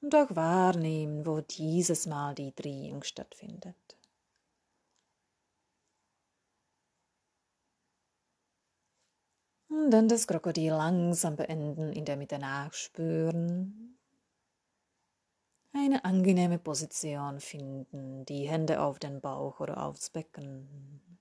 und 0.00 0.14
auch 0.14 0.34
wahrnehmen, 0.36 1.26
wo 1.26 1.40
dieses 1.40 2.06
Mal 2.06 2.34
die 2.36 2.54
Drehung 2.54 3.02
stattfindet. 3.02 3.95
Und 9.76 9.90
dann 9.90 10.08
das 10.08 10.26
Krokodil 10.26 10.70
langsam 10.70 11.36
beenden, 11.36 11.92
in 11.92 12.06
der 12.06 12.16
Mitte 12.16 12.38
nachspüren. 12.38 13.98
Eine 15.74 16.02
angenehme 16.06 16.58
Position 16.58 17.40
finden, 17.40 18.24
die 18.24 18.48
Hände 18.48 18.80
auf 18.80 18.98
den 18.98 19.20
Bauch 19.20 19.60
oder 19.60 19.84
aufs 19.84 20.08
Becken. 20.08 21.20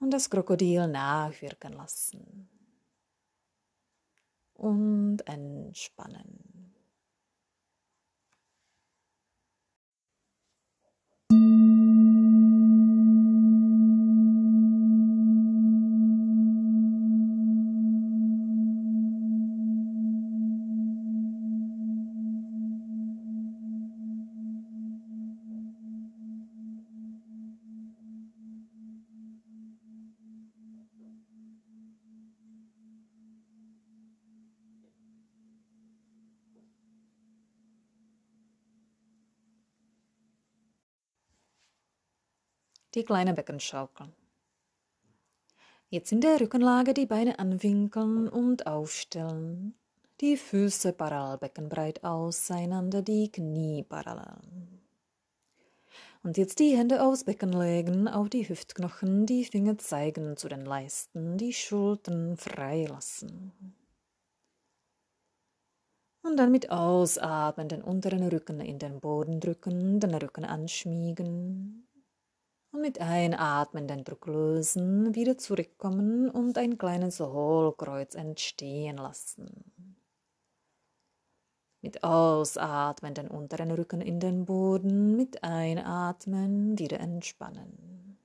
Und 0.00 0.12
das 0.12 0.30
Krokodil 0.30 0.88
nachwirken 0.88 1.74
lassen. 1.74 2.48
Und 4.54 5.18
entspannen. 5.26 6.51
Die 42.94 43.04
kleine 43.04 43.34
Beckenschaukel. 43.34 44.08
Jetzt 45.88 46.12
in 46.12 46.20
der 46.20 46.40
Rückenlage 46.40 46.94
die 46.94 47.06
Beine 47.06 47.38
anwinkeln 47.38 48.28
und 48.28 48.66
aufstellen. 48.66 49.74
Die 50.20 50.36
Füße 50.36 50.92
parallel 50.92 51.38
beckenbreit 51.38 52.04
auseinander, 52.04 53.02
die 53.02 53.30
Knie 53.30 53.82
parallel. 53.82 54.38
Und 56.22 56.38
jetzt 56.38 56.60
die 56.60 56.76
Hände 56.76 57.02
aufs 57.02 57.24
Becken 57.24 57.52
legen, 57.52 58.06
auf 58.06 58.28
die 58.28 58.48
Hüftknochen, 58.48 59.26
die 59.26 59.44
Finger 59.44 59.76
zeigen 59.78 60.36
zu 60.36 60.48
den 60.48 60.64
Leisten, 60.64 61.36
die 61.36 61.52
Schultern 61.52 62.36
frei 62.36 62.86
lassen. 62.86 63.52
Und 66.22 66.36
dann 66.36 66.52
mit 66.52 66.70
Ausatmen 66.70 67.68
den 67.68 67.82
unteren 67.82 68.28
Rücken 68.28 68.60
in 68.60 68.78
den 68.78 69.00
Boden 69.00 69.40
drücken, 69.40 69.98
den 69.98 70.14
Rücken 70.14 70.44
anschmiegen. 70.44 71.88
Und 72.72 72.80
mit 72.80 73.00
Einatmen 73.00 73.86
den 73.86 74.02
Druck 74.02 74.26
lösen, 74.26 75.14
wieder 75.14 75.36
zurückkommen 75.36 76.30
und 76.30 76.56
ein 76.56 76.78
kleines 76.78 77.20
Hohlkreuz 77.20 78.14
entstehen 78.14 78.96
lassen. 78.96 79.62
Mit 81.82 82.02
Ausatmen 82.02 83.12
den 83.12 83.28
unteren 83.28 83.72
Rücken 83.72 84.00
in 84.00 84.20
den 84.20 84.46
Boden, 84.46 85.16
mit 85.16 85.44
Einatmen 85.44 86.78
wieder 86.78 86.98
entspannen. 86.98 88.18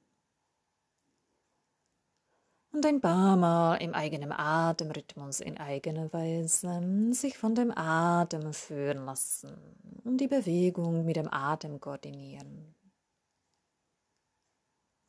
Und 2.71 2.85
ein 2.85 3.01
paar 3.01 3.35
Mal 3.35 3.77
im 3.77 3.93
eigenen 3.93 4.31
Atemrhythmus 4.31 5.41
in 5.41 5.57
eigener 5.57 6.13
Weise 6.13 7.11
sich 7.11 7.37
von 7.37 7.53
dem 7.53 7.75
Atem 7.75 8.53
führen 8.53 9.03
lassen 9.03 9.57
und 10.05 10.21
die 10.21 10.27
Bewegung 10.27 11.03
mit 11.03 11.17
dem 11.17 11.27
Atem 11.27 11.81
koordinieren. 11.81 12.76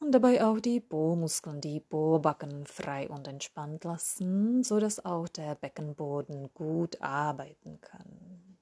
Und 0.00 0.12
dabei 0.12 0.44
auch 0.44 0.60
die 0.60 0.80
Po-Muskeln, 0.80 1.60
die 1.60 1.80
Po-Backen 1.80 2.66
frei 2.66 3.08
und 3.08 3.26
entspannt 3.26 3.82
lassen, 3.84 4.62
so 4.62 4.78
dass 4.78 5.04
auch 5.04 5.28
der 5.28 5.56
Beckenboden 5.56 6.54
gut 6.54 7.02
arbeiten 7.02 7.80
kann. 7.80 8.58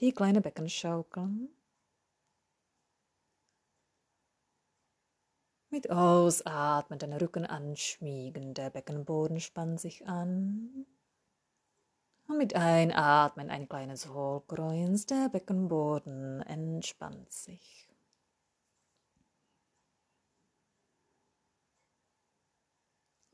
Die 0.00 0.12
kleine 0.12 0.40
Beckenschaukeln. 0.40 1.48
Mit 5.70 5.90
Ausatmen 5.90 6.98
den 6.98 7.12
Rücken 7.12 7.44
anschmiegen, 7.44 8.54
der 8.54 8.70
Beckenboden 8.70 9.38
spannt 9.38 9.80
sich 9.80 10.06
an. 10.06 10.86
Und 12.26 12.38
mit 12.38 12.54
Einatmen 12.56 13.50
ein 13.50 13.68
kleines 13.68 14.08
Hohlkreuz, 14.08 15.06
der 15.06 15.28
Beckenboden 15.28 16.42
entspannt 16.42 17.30
sich. 17.30 17.87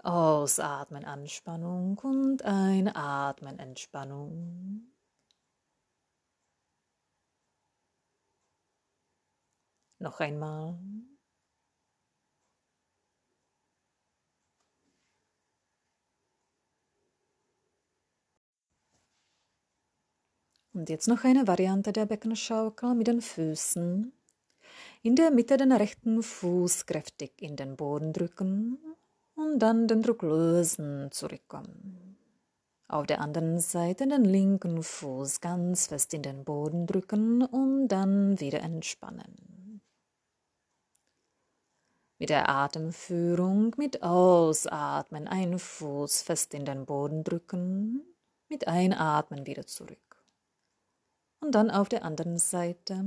Ausatmen 0.04 1.04
Anspannung 1.06 1.98
und 1.98 2.42
einatmen 2.44 3.58
Entspannung. 3.58 4.92
Noch 9.98 10.20
einmal. 10.20 10.78
Und 20.74 20.90
jetzt 20.90 21.08
noch 21.08 21.24
eine 21.24 21.46
Variante 21.46 21.92
der 21.92 22.04
Beckenschaukel 22.04 22.94
mit 22.94 23.06
den 23.06 23.22
Füßen. 23.22 24.12
In 25.02 25.16
der 25.16 25.30
Mitte 25.30 25.56
den 25.56 25.72
rechten 25.72 26.22
Fuß 26.22 26.84
kräftig 26.84 27.40
in 27.40 27.56
den 27.56 27.76
Boden 27.76 28.12
drücken 28.12 28.78
dann 29.58 29.88
den 29.88 30.02
Druck 30.02 30.22
lösen, 30.22 31.10
zurückkommen. 31.10 32.16
Auf 32.88 33.06
der 33.06 33.20
anderen 33.20 33.60
Seite 33.60 34.06
den 34.06 34.24
linken 34.24 34.82
Fuß 34.82 35.40
ganz 35.40 35.86
fest 35.86 36.12
in 36.14 36.22
den 36.22 36.44
Boden 36.44 36.86
drücken 36.86 37.42
und 37.42 37.88
dann 37.88 38.38
wieder 38.40 38.60
entspannen. 38.60 39.80
Mit 42.18 42.30
der 42.30 42.48
Atemführung, 42.48 43.74
mit 43.76 44.02
Ausatmen, 44.02 45.26
einen 45.26 45.58
Fuß 45.58 46.22
fest 46.22 46.54
in 46.54 46.64
den 46.64 46.86
Boden 46.86 47.24
drücken, 47.24 48.02
mit 48.48 48.68
Einatmen 48.68 49.46
wieder 49.46 49.66
zurück. 49.66 49.98
Und 51.40 51.54
dann 51.54 51.70
auf 51.70 51.88
der 51.88 52.04
anderen 52.04 52.38
Seite 52.38 53.04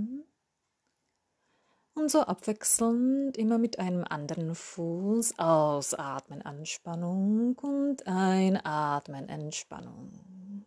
und 1.97 2.11
so 2.11 2.21
abwechselnd 2.21 3.37
immer 3.37 3.57
mit 3.57 3.79
einem 3.79 4.03
anderen 4.03 4.53
Fuß 4.53 5.39
ausatmen 5.39 6.43
Anspannung 6.43 7.57
und 7.57 8.05
einatmen 8.05 9.27
Entspannung. 9.27 10.65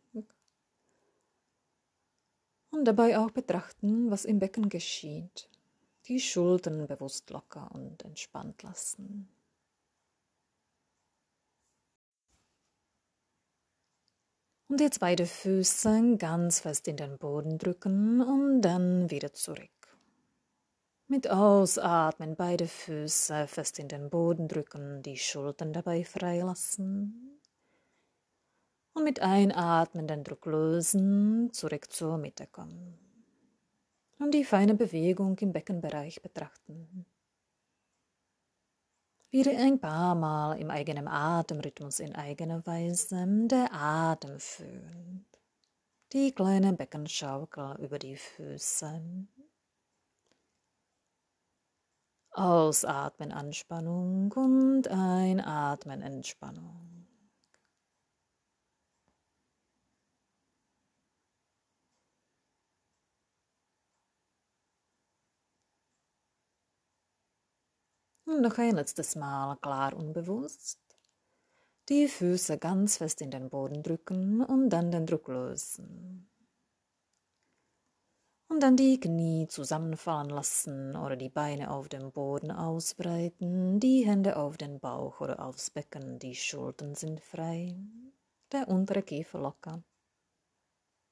Und 2.73 2.85
dabei 2.85 3.19
auch 3.19 3.31
betrachten, 3.31 4.11
was 4.11 4.25
im 4.25 4.39
Becken 4.39 4.69
geschieht. 4.69 5.49
Die 6.07 6.21
Schultern 6.21 6.87
bewusst 6.87 7.31
locker 7.31 7.71
und 7.73 8.05
entspannt 8.05 8.63
lassen. 8.63 9.29
Und 14.69 14.81
jetzt 14.81 15.01
beide 15.01 15.27
Füße 15.27 16.17
ganz 16.17 16.61
fest 16.61 16.87
in 16.87 16.97
den 16.97 17.19
Boden 17.19 17.59
drücken 17.59 18.21
und 18.21 18.63
dann 18.63 19.11
wieder 19.11 19.33
zurück. 19.33 19.80
Mit 21.11 21.29
Ausatmen 21.29 22.37
beide 22.37 22.69
Füße 22.69 23.49
fest 23.49 23.81
in 23.81 23.89
den 23.89 24.11
Boden 24.11 24.47
drücken, 24.47 25.03
die 25.03 25.17
Schultern 25.17 25.73
dabei 25.73 26.05
freilassen. 26.05 27.41
Und 28.93 29.03
mit 29.03 29.19
Einatmen 29.21 30.07
den 30.07 30.23
Druck 30.23 30.47
lösen, 30.47 31.53
zurück 31.53 31.91
zur 31.91 32.17
Mitte 32.17 32.47
kommen. 32.47 32.97
Und 34.21 34.35
die 34.35 34.45
feine 34.45 34.77
Bewegung 34.77 35.37
im 35.41 35.53
Beckenbereich 35.53 36.23
betrachten. 36.23 37.05
Wieder 39.33 39.59
ein 39.59 39.81
paar 39.81 40.15
Mal 40.15 40.61
im 40.61 40.71
eigenen 40.71 41.09
Atemrhythmus 41.09 41.99
in 41.99 42.15
eigener 42.15 42.65
Weise 42.69 43.27
der 43.49 43.73
Atem 43.73 44.39
führen. 44.39 45.27
Die 46.13 46.31
kleine 46.31 46.73
Beckenschaukel 46.73 47.81
über 47.81 47.99
die 47.99 48.15
Füße 48.15 49.03
Ausatmen 52.33 53.33
Anspannung 53.33 54.31
und 54.33 54.87
einatmen 54.89 56.01
Entspannung. 56.01 57.07
Und 68.25 68.43
noch 68.43 68.59
ein 68.59 68.77
letztes 68.77 69.17
Mal 69.17 69.57
klar 69.57 69.93
und 69.95 70.13
bewusst. 70.13 70.79
Die 71.89 72.07
Füße 72.07 72.59
ganz 72.59 72.99
fest 72.99 73.21
in 73.23 73.33
den 73.33 73.51
Boden 73.51 73.83
drücken 73.83 74.41
und 74.43 74.71
dann 74.71 74.93
den 74.93 75.07
Druck 75.07 75.27
lösen 75.27 76.30
und 78.51 78.61
dann 78.61 78.77
die 78.77 78.99
Knie 78.99 79.47
zusammenfallen 79.47 80.29
lassen 80.29 80.97
oder 80.97 81.17
die 81.17 81.29
Beine 81.29 81.71
auf 81.71 81.89
dem 81.89 82.11
Boden 82.11 82.51
ausbreiten, 82.51 83.79
die 83.79 84.05
Hände 84.05 84.37
auf 84.37 84.57
den 84.57 84.81
Bauch 84.81 85.21
oder 85.21 85.45
aufs 85.45 85.71
Becken, 85.71 86.19
die 86.19 86.35
Schultern 86.35 86.97
sind 86.97 87.21
frei, 87.21 87.77
der 88.53 88.69
untere 88.69 89.03
Kiefer 89.03 89.39
locker 89.39 89.85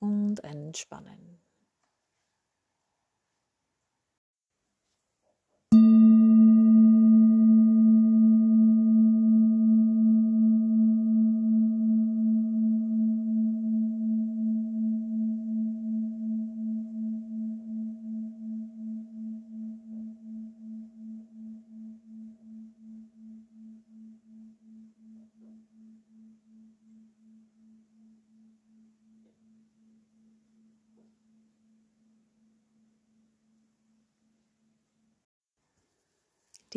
und 0.01 0.43
entspannen. 0.43 1.41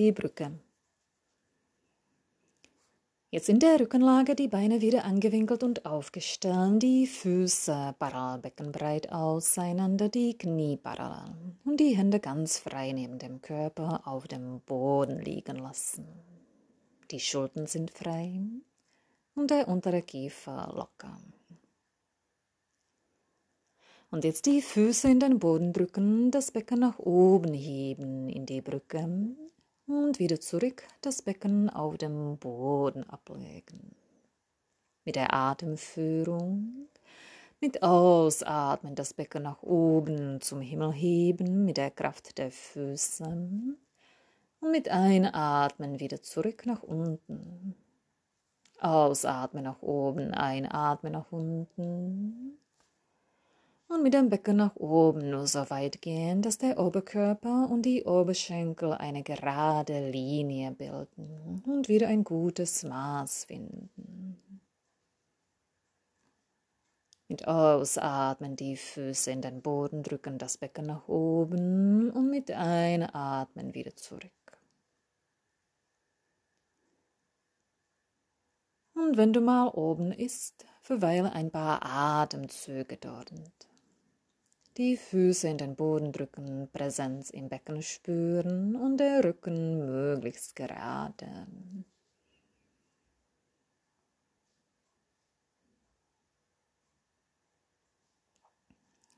Die 0.01 0.11
Brücke. 0.11 0.51
Jetzt 3.29 3.49
in 3.49 3.59
der 3.59 3.79
Rückenlage 3.79 4.35
die 4.35 4.47
Beine 4.47 4.81
wieder 4.81 5.05
angewinkelt 5.05 5.63
und 5.63 5.85
aufgestellt, 5.85 6.81
die 6.81 7.05
Füße 7.05 7.95
parallel 7.97 8.41
beckenbreit 8.41 9.11
auseinander, 9.11 10.09
die 10.09 10.37
Knie 10.37 10.75
parallel 10.75 11.35
und 11.63 11.79
die 11.79 11.95
Hände 11.95 12.19
ganz 12.19 12.57
frei 12.57 12.91
neben 12.93 13.19
dem 13.19 13.41
Körper 13.41 14.01
auf 14.05 14.27
dem 14.27 14.59
Boden 14.61 15.19
liegen 15.19 15.57
lassen. 15.57 16.07
Die 17.11 17.19
Schultern 17.19 17.67
sind 17.67 17.91
frei 17.91 18.41
und 19.35 19.51
der 19.51 19.67
untere 19.67 20.01
Kiefer 20.01 20.73
locker. 20.75 21.15
Und 24.09 24.25
jetzt 24.25 24.45
die 24.45 24.61
Füße 24.61 25.09
in 25.09 25.21
den 25.21 25.39
Boden 25.39 25.71
drücken, 25.71 26.31
das 26.31 26.51
Becken 26.51 26.79
nach 26.79 26.99
oben 26.99 27.53
heben 27.53 28.27
in 28.27 28.45
die 28.45 28.59
Brücke, 28.59 29.07
und 29.93 30.19
wieder 30.19 30.39
zurück 30.39 30.83
das 31.01 31.21
Becken 31.21 31.69
auf 31.69 31.97
dem 31.97 32.37
Boden 32.37 33.03
ablegen. 33.09 33.95
Mit 35.05 35.15
der 35.15 35.33
Atemführung 35.33 36.87
Mit 37.59 37.83
Ausatmen 37.83 38.95
das 38.95 39.13
Becken 39.13 39.43
nach 39.43 39.61
oben 39.63 40.41
zum 40.41 40.61
Himmel 40.61 40.93
heben 40.93 41.65
mit 41.65 41.77
der 41.77 41.91
Kraft 41.91 42.37
der 42.37 42.51
Füße. 42.51 43.23
Und 43.23 44.71
mit 44.71 44.89
Einatmen 44.89 45.99
wieder 45.99 46.21
zurück 46.21 46.65
nach 46.65 46.83
unten. 46.83 47.75
Ausatmen 48.79 49.63
nach 49.63 49.81
oben, 49.81 50.33
einatmen 50.33 51.13
nach 51.13 51.31
unten. 51.31 52.60
Und 53.93 54.03
mit 54.03 54.13
dem 54.13 54.29
Becken 54.29 54.55
nach 54.55 54.77
oben 54.77 55.31
nur 55.31 55.47
so 55.47 55.69
weit 55.69 56.01
gehen, 56.01 56.41
dass 56.41 56.57
der 56.57 56.79
Oberkörper 56.79 57.67
und 57.69 57.81
die 57.81 58.05
Oberschenkel 58.05 58.93
eine 58.93 59.21
gerade 59.21 60.09
Linie 60.09 60.71
bilden 60.71 61.61
und 61.67 61.89
wieder 61.89 62.07
ein 62.07 62.23
gutes 62.23 62.83
Maß 62.83 63.43
finden. 63.45 64.39
Mit 67.27 67.45
Ausatmen 67.49 68.55
die 68.55 68.77
Füße 68.77 69.29
in 69.29 69.41
den 69.41 69.61
Boden 69.61 70.03
drücken, 70.03 70.37
das 70.37 70.57
Becken 70.57 70.85
nach 70.85 71.09
oben 71.09 72.11
und 72.11 72.29
mit 72.29 72.49
Einatmen 72.49 73.73
wieder 73.73 73.93
zurück. 73.97 74.31
Und 78.93 79.17
wenn 79.17 79.33
du 79.33 79.41
mal 79.41 79.67
oben 79.67 80.13
ist, 80.13 80.65
verweile 80.81 81.33
ein 81.33 81.51
paar 81.51 81.85
Atemzüge 81.85 82.95
dort. 82.95 83.33
Die 84.77 84.95
Füße 84.95 85.49
in 85.49 85.57
den 85.57 85.75
Boden 85.75 86.13
drücken, 86.13 86.69
Präsenz 86.71 87.29
im 87.29 87.49
Becken 87.49 87.81
spüren 87.81 88.77
und 88.77 88.97
der 88.97 89.21
Rücken 89.21 89.85
möglichst 89.85 90.55
gerade. 90.55 91.45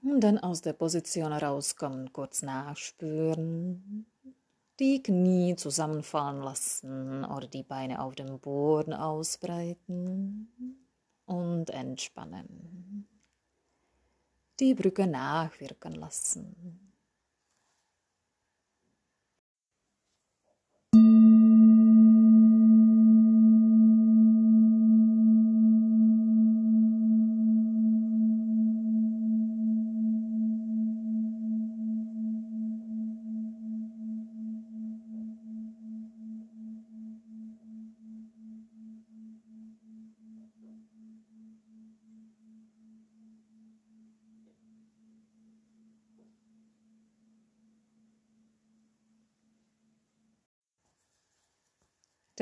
Und 0.02 0.22
dann 0.22 0.40
aus 0.40 0.62
der 0.62 0.74
Position 0.74 1.32
rauskommen, 1.32 2.12
kurz 2.12 2.42
nachspüren. 2.42 4.08
Die 4.80 5.04
Knie 5.04 5.56
zusammenfallen 5.56 6.42
lassen 6.42 7.24
oder 7.26 7.48
die 7.48 7.64
Beine 7.64 8.02
auf 8.02 8.16
dem 8.16 8.40
Boden 8.40 8.94
ausbreiten 8.94 10.50
und 11.26 11.70
entspannen. 11.70 13.08
Die 14.64 14.76
Brücke 14.76 15.06
nachwirken 15.06 15.96
lassen. 15.96 16.93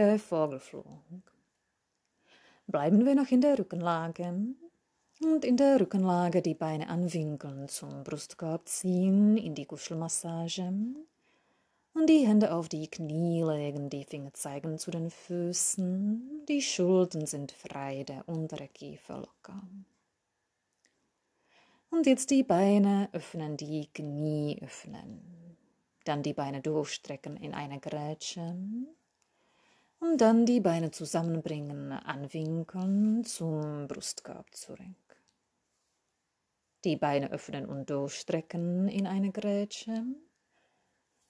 Der 0.08 0.20
Vogelflug. 0.20 0.86
Bleiben 2.66 3.06
wir 3.06 3.14
noch 3.14 3.30
in 3.30 3.42
der 3.42 3.60
Rückenlage 3.60 4.34
und 5.22 5.46
in 5.46 5.58
der 5.58 5.80
Rückenlage 5.80 6.42
die 6.42 6.56
Beine 6.56 6.90
anwinkeln, 6.90 7.68
zum 7.68 8.04
Brustkorb 8.04 8.68
ziehen, 8.68 9.38
in 9.38 9.54
die 9.54 9.66
Kuschelmassage 9.66 10.74
und 11.94 12.10
die 12.10 12.26
Hände 12.26 12.54
auf 12.54 12.68
die 12.68 12.88
Knie 12.88 13.44
legen, 13.44 13.90
die 13.90 14.06
Finger 14.06 14.34
zeigen 14.34 14.80
zu 14.80 14.90
den 14.90 15.12
Füßen, 15.12 16.46
die 16.48 16.62
Schultern 16.62 17.28
sind 17.28 17.52
frei, 17.52 18.04
der 18.04 18.28
untere 18.28 18.70
Kiefer 18.70 19.18
locker. 19.18 19.62
Und 21.92 22.08
jetzt 22.08 22.32
die 22.32 22.44
Beine 22.44 23.10
öffnen, 23.12 23.58
die 23.58 23.88
Knie 23.94 24.60
öffnen. 24.64 25.58
Dann 26.06 26.24
die 26.24 26.34
Beine 26.34 26.62
durchstrecken 26.62 27.38
in 27.38 27.54
eine 27.54 27.80
Grätsche 27.80 28.56
und 30.02 30.20
dann 30.20 30.46
die 30.46 30.60
Beine 30.60 30.92
zusammenbringen, 30.92 31.92
anwinkeln 31.92 33.24
zum 33.24 33.88
Brustkorb 33.88 34.54
zurück. 34.54 34.80
Die 36.84 36.96
Beine 36.98 37.32
öffnen 37.32 37.68
und 37.68 37.90
durchstrecken 37.90 38.88
in 38.88 39.06
eine 39.06 39.32
Grätsche. 39.32 40.04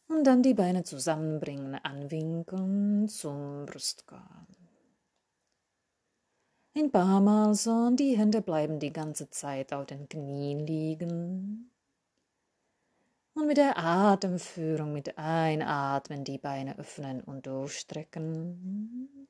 Und 0.08 0.24
dann 0.26 0.42
die 0.42 0.54
Beine 0.54 0.84
zusammenbringen, 0.84 1.76
anwinkeln 1.76 3.08
zum 3.10 3.66
Brustkorb. 3.66 4.48
Ein 6.74 6.90
paar 6.90 7.20
Mal 7.20 7.54
so 7.54 7.90
die 7.92 8.18
Hände 8.18 8.42
bleiben 8.42 8.80
die 8.80 8.94
ganze 8.94 9.30
Zeit 9.30 9.74
auf 9.74 9.88
den 9.88 10.08
Knien 10.08 10.66
liegen. 10.66 11.71
Und 13.34 13.48
mit 13.48 13.58
der 13.58 13.78
Atemführung, 13.78 14.91
mit 14.91 15.17
Einatmen 15.17 16.26
die 16.26 16.38
Beine 16.38 16.78
öffnen 16.78 17.22
und 17.22 17.48
durchstrecken. 17.48 19.28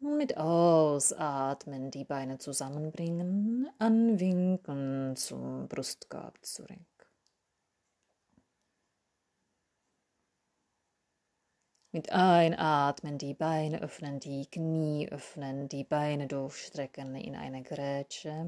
Und 0.00 0.16
mit 0.16 0.36
Ausatmen 0.36 1.90
die 1.90 2.04
Beine 2.04 2.38
zusammenbringen, 2.38 3.68
anwinkeln 3.78 5.16
zum 5.16 5.68
Brustkorb 5.68 6.38
zurück. 6.44 6.78
Mit 11.94 12.10
Einatmen 12.10 13.18
die 13.18 13.34
Beine 13.34 13.82
öffnen, 13.82 14.18
die 14.18 14.46
Knie 14.46 15.10
öffnen, 15.10 15.68
die 15.68 15.84
Beine 15.84 16.26
durchstrecken 16.26 17.14
in 17.16 17.36
eine 17.36 17.62
Grätsche. 17.62 18.46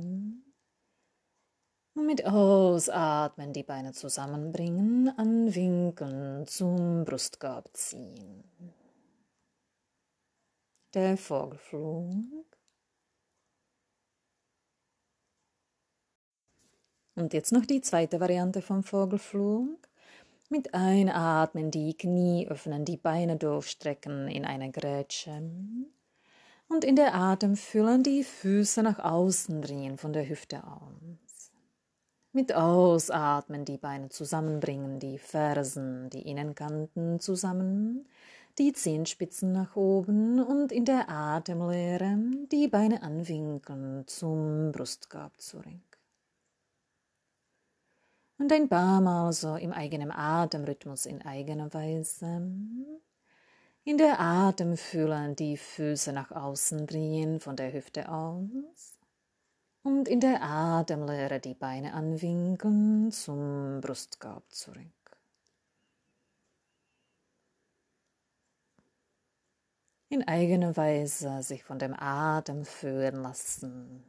Und 1.95 2.07
mit 2.07 2.27
Ausatmen 2.27 3.53
die 3.53 3.63
Beine 3.63 3.93
zusammenbringen, 3.93 5.17
anwinkeln, 5.17 6.45
zum 6.47 7.05
Brustkorb 7.05 7.71
ziehen. 7.73 8.43
Der 10.93 11.17
Vogelflug. 11.17 12.45
Und 17.15 17.33
jetzt 17.33 17.53
noch 17.53 17.65
die 17.65 17.81
zweite 17.81 18.19
Variante 18.19 18.61
vom 18.61 18.83
Vogelflug. 18.83 19.89
Mit 20.51 20.75
Einatmen 20.75 21.71
die 21.71 21.97
Knie 21.97 22.49
öffnen, 22.49 22.85
die 22.85 22.97
Beine 22.97 23.37
durchstrecken 23.37 24.29
in 24.29 24.45
eine 24.45 24.73
Grätsche. 24.73 25.43
Und 26.69 26.85
in 26.85 26.97
der 26.97 27.15
Atemfüllung 27.15 28.03
die 28.03 28.25
Füße 28.25 28.83
nach 28.83 28.99
außen 28.99 29.63
drehen 29.63 29.97
von 29.97 30.13
der 30.13 30.29
Hüfte 30.29 30.65
aus. 30.65 31.24
Mit 32.37 32.53
Ausatmen 32.53 33.64
die 33.64 33.79
Beine 33.79 34.09
zusammenbringen, 34.09 34.99
die 34.99 35.18
Fersen, 35.18 36.11
die 36.11 36.29
Innenkanten 36.29 37.20
zusammen, 37.20 38.09
die 38.59 38.73
Zehenspitzen 38.73 39.53
nach 39.53 39.77
oben 39.77 40.42
und 40.42 40.73
in 40.73 40.85
der 40.85 41.09
Atemlehre 41.09 42.18
die 42.51 42.66
Beine 42.66 43.05
anwinkeln 43.05 44.09
zum 44.09 44.73
Brustkorb 44.73 45.40
zurück. 45.40 46.01
Und 48.38 48.53
ein 48.53 48.68
paar 48.68 49.01
Mal 49.01 49.33
so 49.33 49.55
im 49.55 49.73
eigenen 49.73 50.11
Atemrhythmus 50.11 51.07
in 51.07 51.23
eigener 51.23 51.73
Weise. 51.73 52.27
In 53.85 53.97
der 53.97 54.18
Atem 54.18 54.77
fühlen 54.77 55.37
die 55.37 55.57
Füße 55.57 56.12
nach 56.12 56.33
außen 56.33 56.88
drehen 56.88 57.38
von 57.38 57.55
der 57.55 57.73
Hüfte 57.73 58.09
aus 58.09 58.94
und 59.85 60.09
in 60.09 60.18
der 60.18 60.42
Atemlehre 60.42 61.40
die 61.40 61.55
Beine 61.55 61.92
anwinkeln 61.92 63.12
zum 63.12 63.81
Brustkorb 63.81 64.51
zurück. 64.51 64.81
In 70.09 70.27
eigener 70.27 70.77
Weise 70.77 71.42
sich 71.42 71.64
von 71.64 71.79
dem 71.79 71.94
Atem 71.94 72.64
führen 72.64 73.23
lassen. 73.23 74.05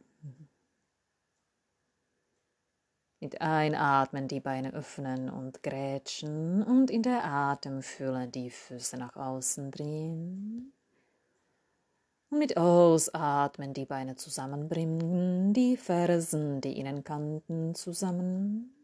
Mit 3.19 3.41
Einatmen 3.41 4.27
die 4.27 4.39
Beine 4.39 4.73
öffnen 4.73 5.29
und 5.29 5.61
grätschen 5.63 6.63
und 6.63 6.89
in 6.89 7.01
der 7.01 7.25
Atemfülle 7.25 8.27
die 8.27 8.51
Füße 8.51 8.97
nach 8.97 9.15
außen 9.15 9.71
drehen. 9.71 10.74
Und 12.35 12.39
mit 12.39 12.57
Ausatmen 12.57 13.73
die 13.73 13.85
Beine 13.85 14.17
zusammenbringen, 14.17 15.53
die 15.53 15.77
Fersen, 15.77 16.59
die 16.59 16.77
Innenkanten 16.77 17.73
zusammen. 17.75 18.75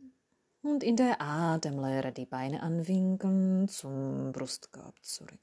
Und 0.62 0.86
in 0.86 0.96
der 0.96 1.22
Atemlehre 1.22 2.14
die 2.14 2.26
Beine 2.26 2.64
anwinkeln 2.64 3.68
zum 3.68 4.32
Brustkorb 4.32 4.96
zurück. 5.04 5.38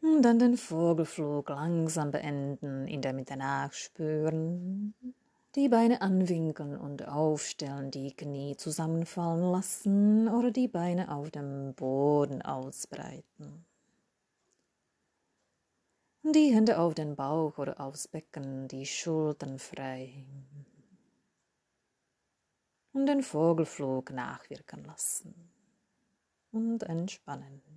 Und 0.00 0.22
dann 0.22 0.40
den 0.40 0.56
Vogelflug 0.56 1.50
langsam 1.50 2.10
beenden, 2.10 2.88
in 2.88 3.00
der 3.00 3.12
Mitte 3.12 3.36
nachspüren. 3.36 4.92
Die 5.58 5.68
Beine 5.68 6.02
anwinkeln 6.02 6.76
und 6.78 7.08
aufstellen, 7.08 7.90
die 7.90 8.14
Knie 8.14 8.54
zusammenfallen 8.56 9.50
lassen 9.50 10.28
oder 10.28 10.52
die 10.52 10.68
Beine 10.68 11.10
auf 11.10 11.32
dem 11.32 11.74
Boden 11.74 12.42
ausbreiten. 12.42 13.66
Die 16.22 16.54
Hände 16.54 16.78
auf 16.78 16.94
den 16.94 17.16
Bauch 17.16 17.58
oder 17.58 17.80
aufs 17.80 18.06
Becken, 18.06 18.68
die 18.68 18.86
Schultern 18.86 19.58
frei. 19.58 20.24
Und 22.92 23.06
den 23.06 23.24
Vogelflug 23.24 24.12
nachwirken 24.12 24.84
lassen 24.84 25.34
und 26.52 26.84
entspannen. 26.84 27.67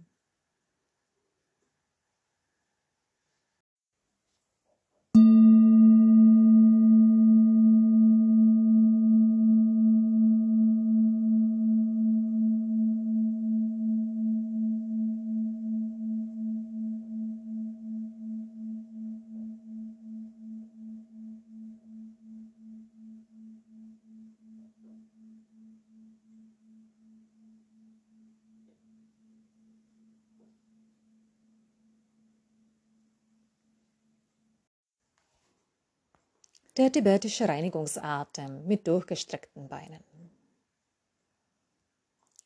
Der 36.81 36.91
tibetische 36.91 37.47
Reinigungsatem 37.47 38.65
mit 38.65 38.87
durchgestreckten 38.87 39.67
Beinen. 39.67 40.03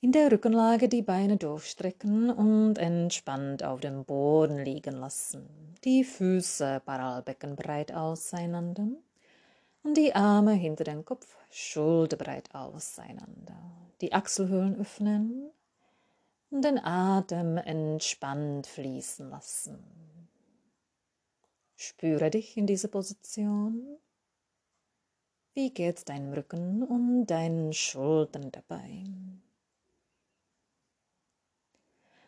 In 0.02 0.12
der 0.12 0.30
Rückenlage 0.30 0.90
die 0.90 1.04
Beine 1.04 1.38
durchstrecken 1.38 2.30
und 2.32 2.78
entspannt 2.78 3.64
auf 3.64 3.80
dem 3.80 4.04
Boden 4.04 4.58
liegen 4.58 4.96
lassen. 4.96 5.48
Die 5.86 6.04
Füße 6.04 6.82
parallelbeckenbreit 6.86 7.94
auseinander 7.94 8.90
und 9.84 9.96
die 9.96 10.14
Arme 10.14 10.52
hinter 10.52 10.84
den 10.84 11.06
Kopf 11.06 11.38
schulterbreit 11.50 12.54
auseinander. 12.54 13.56
Die 14.02 14.12
Achselhöhlen 14.12 14.76
öffnen 14.76 15.50
und 16.50 16.66
den 16.66 16.78
Atem 16.78 17.56
entspannt 17.56 18.68
fließen 18.68 19.30
lassen. 19.30 19.80
Spüre 21.78 22.30
dich 22.30 22.58
in 22.58 22.68
dieser 22.68 22.90
Position 22.90 23.98
wie 25.56 25.72
geht's 25.72 26.04
deinem 26.04 26.34
Rücken 26.34 26.84
und 26.84 27.28
deinen 27.28 27.74
Schultern 27.74 28.52
dabei? 28.52 29.06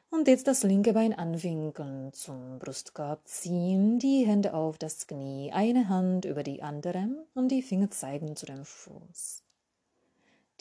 Und 0.10 0.30
jetzt 0.30 0.48
das 0.48 0.64
linke 0.64 0.94
Bein 0.94 1.14
anwinkeln, 1.14 2.14
zum 2.14 2.58
Brustkorb 2.60 3.28
ziehen, 3.28 4.00
die 4.00 4.26
Hände 4.26 4.54
auf 4.54 4.78
das 4.78 5.06
Knie, 5.06 5.52
eine 5.52 5.90
Hand 5.90 6.24
über 6.24 6.44
die 6.44 6.64
andere 6.64 7.10
und 7.34 7.50
die 7.50 7.62
Finger 7.62 7.92
zeigen 7.92 8.38
zu 8.38 8.46
dem 8.46 8.64
Fuß. 8.64 9.44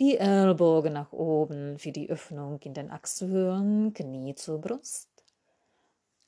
Die 0.01 0.19
Ellbogen 0.19 0.93
nach 0.93 1.13
oben 1.13 1.79
für 1.79 1.93
die 1.93 2.11
Öffnung 2.11 2.59
in 2.63 2.75
den 2.75 2.91
Achselhöhlen, 2.91 3.95
Knie 3.95 4.35
zur 4.35 4.61
Brust. 4.61 5.16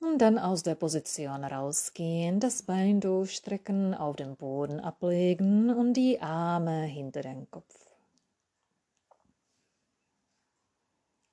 Und 0.01 0.19
dann 0.19 0.39
aus 0.39 0.63
der 0.63 0.77
Position 0.77 1.45
rausgehen, 1.45 2.39
das 2.39 2.63
Bein 2.63 3.01
durchstrecken, 3.01 3.95
auf 3.95 4.15
den 4.15 4.37
Boden 4.37 4.79
ablegen 4.79 5.71
und 5.71 5.95
die 5.95 6.21
Arme 6.21 6.85
hinter 6.85 7.23
den 7.23 7.51
Kopf. 7.51 7.75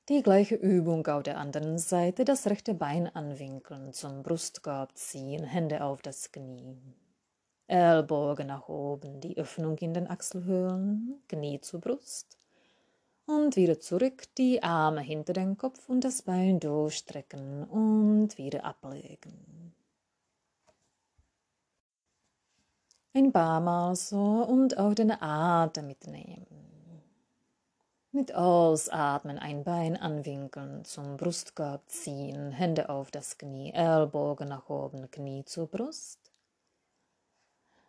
Die 0.09 0.23
gleiche 0.23 0.55
Übung 0.55 1.05
auf 1.07 1.23
der 1.23 1.37
anderen 1.37 1.77
Seite, 1.77 2.25
das 2.25 2.47
rechte 2.47 2.73
Bein 2.73 3.07
anwinkeln, 3.07 3.93
zum 3.93 4.23
Brustkorb 4.23 4.97
ziehen, 4.97 5.43
Hände 5.43 5.83
auf 5.83 6.01
das 6.01 6.31
Knie. 6.31 6.77
Ellbogen 7.67 8.47
nach 8.47 8.67
oben, 8.67 9.21
die 9.21 9.37
Öffnung 9.37 9.77
in 9.77 9.93
den 9.93 10.07
Achselhöhlen, 10.07 11.21
Knie 11.27 11.59
zur 11.61 11.81
Brust 11.81 12.37
und 13.25 13.55
wieder 13.55 13.79
zurück, 13.79 14.23
die 14.37 14.61
Arme 14.63 15.01
hinter 15.01 15.33
den 15.33 15.57
Kopf 15.57 15.89
und 15.89 16.03
das 16.03 16.21
Bein 16.21 16.59
durchstrecken 16.59 17.63
und 17.63 18.37
wieder 18.37 18.63
ablegen. 18.63 19.73
Ein 23.13 23.31
paar 23.31 23.61
Mal 23.61 23.95
so 23.95 24.17
und 24.17 24.77
auch 24.77 24.93
den 24.93 25.11
Atem 25.11 25.87
mitnehmen. 25.87 26.47
Mit 28.11 28.33
Ausatmen 28.33 29.39
ein 29.39 29.63
Bein 29.63 29.97
anwinkeln, 29.97 30.85
zum 30.85 31.17
Brustkorb 31.17 31.89
ziehen, 31.89 32.51
Hände 32.51 32.89
auf 32.89 33.11
das 33.11 33.37
Knie, 33.37 33.71
Ellbogen 33.73 34.49
nach 34.49 34.69
oben, 34.69 35.09
Knie 35.11 35.43
zur 35.45 35.67
Brust. 35.67 36.24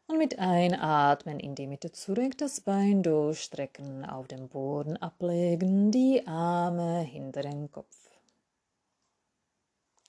Und 0.08 0.18
mit 0.18 0.38
Einatmen 0.38 1.40
in 1.40 1.56
die 1.56 1.66
Mitte 1.66 1.90
zurück, 1.90 2.38
das 2.38 2.60
Bein 2.60 3.02
durchstrecken, 3.02 4.04
auf 4.04 4.28
dem 4.28 4.48
Boden 4.48 4.96
ablegen, 4.96 5.90
die 5.90 6.24
Arme 6.26 7.00
hinter 7.00 7.42
den 7.42 7.70
Kopf. 7.72 8.06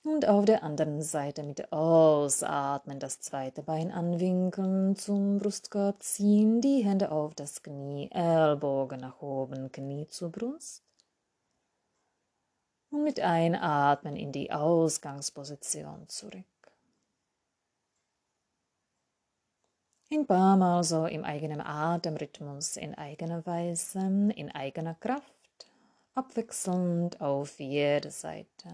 Und 0.04 0.28
auf 0.28 0.44
der 0.44 0.62
anderen 0.62 1.02
Seite 1.02 1.42
mit 1.42 1.72
Ausatmen 1.72 3.00
das 3.00 3.20
zweite 3.20 3.62
Bein 3.62 3.90
anwinkeln, 3.90 4.94
zum 4.94 5.38
Brustkorb 5.38 6.02
ziehen, 6.02 6.60
die 6.60 6.84
Hände 6.84 7.10
auf 7.10 7.34
das 7.34 7.62
Knie, 7.64 8.08
Ellbogen 8.12 9.00
nach 9.00 9.20
oben, 9.20 9.72
Knie 9.72 10.06
zur 10.06 10.30
Brust. 10.30 10.84
Und 12.90 13.02
mit 13.02 13.20
Einatmen 13.20 14.16
in 14.16 14.30
die 14.30 14.52
Ausgangsposition 14.52 16.08
zurück. 16.08 16.44
Ein 20.10 20.26
paar 20.26 20.56
Mal 20.56 20.84
so 20.84 21.04
im 21.04 21.22
eigenen 21.22 21.60
Atemrhythmus, 21.60 22.78
in 22.78 22.94
eigener 22.94 23.44
Weise, 23.44 23.98
in 24.34 24.50
eigener 24.50 24.94
Kraft, 24.94 25.68
abwechselnd 26.14 27.20
auf 27.20 27.60
jede 27.60 28.10
Seite. 28.10 28.70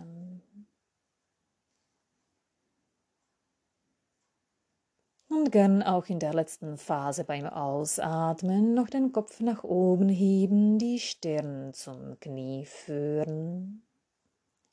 Und 5.29 5.51
gern 5.51 5.83
auch 5.83 6.07
in 6.07 6.20
der 6.20 6.35
letzten 6.35 6.77
Phase 6.77 7.25
beim 7.25 7.47
Ausatmen 7.47 8.73
noch 8.75 8.88
den 8.88 9.11
Kopf 9.11 9.40
nach 9.40 9.64
oben 9.64 10.09
heben, 10.09 10.79
die 10.79 11.01
Stirn 11.01 11.75
zum 11.75 12.20
Knie 12.20 12.64
führen. 12.64 13.83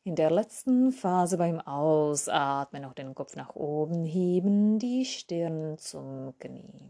In 0.04 0.16
der 0.16 0.32
letzten 0.32 0.92
Phase 0.92 1.38
beim 1.38 1.60
Ausatmen 1.60 2.82
noch 2.82 2.96
den 2.96 3.14
Kopf 3.14 3.36
nach 3.36 3.56
oben 3.56 4.04
heben, 4.04 4.80
die 4.80 5.06
Stirn 5.06 5.78
zum 5.78 6.34
Knie. 6.40 6.90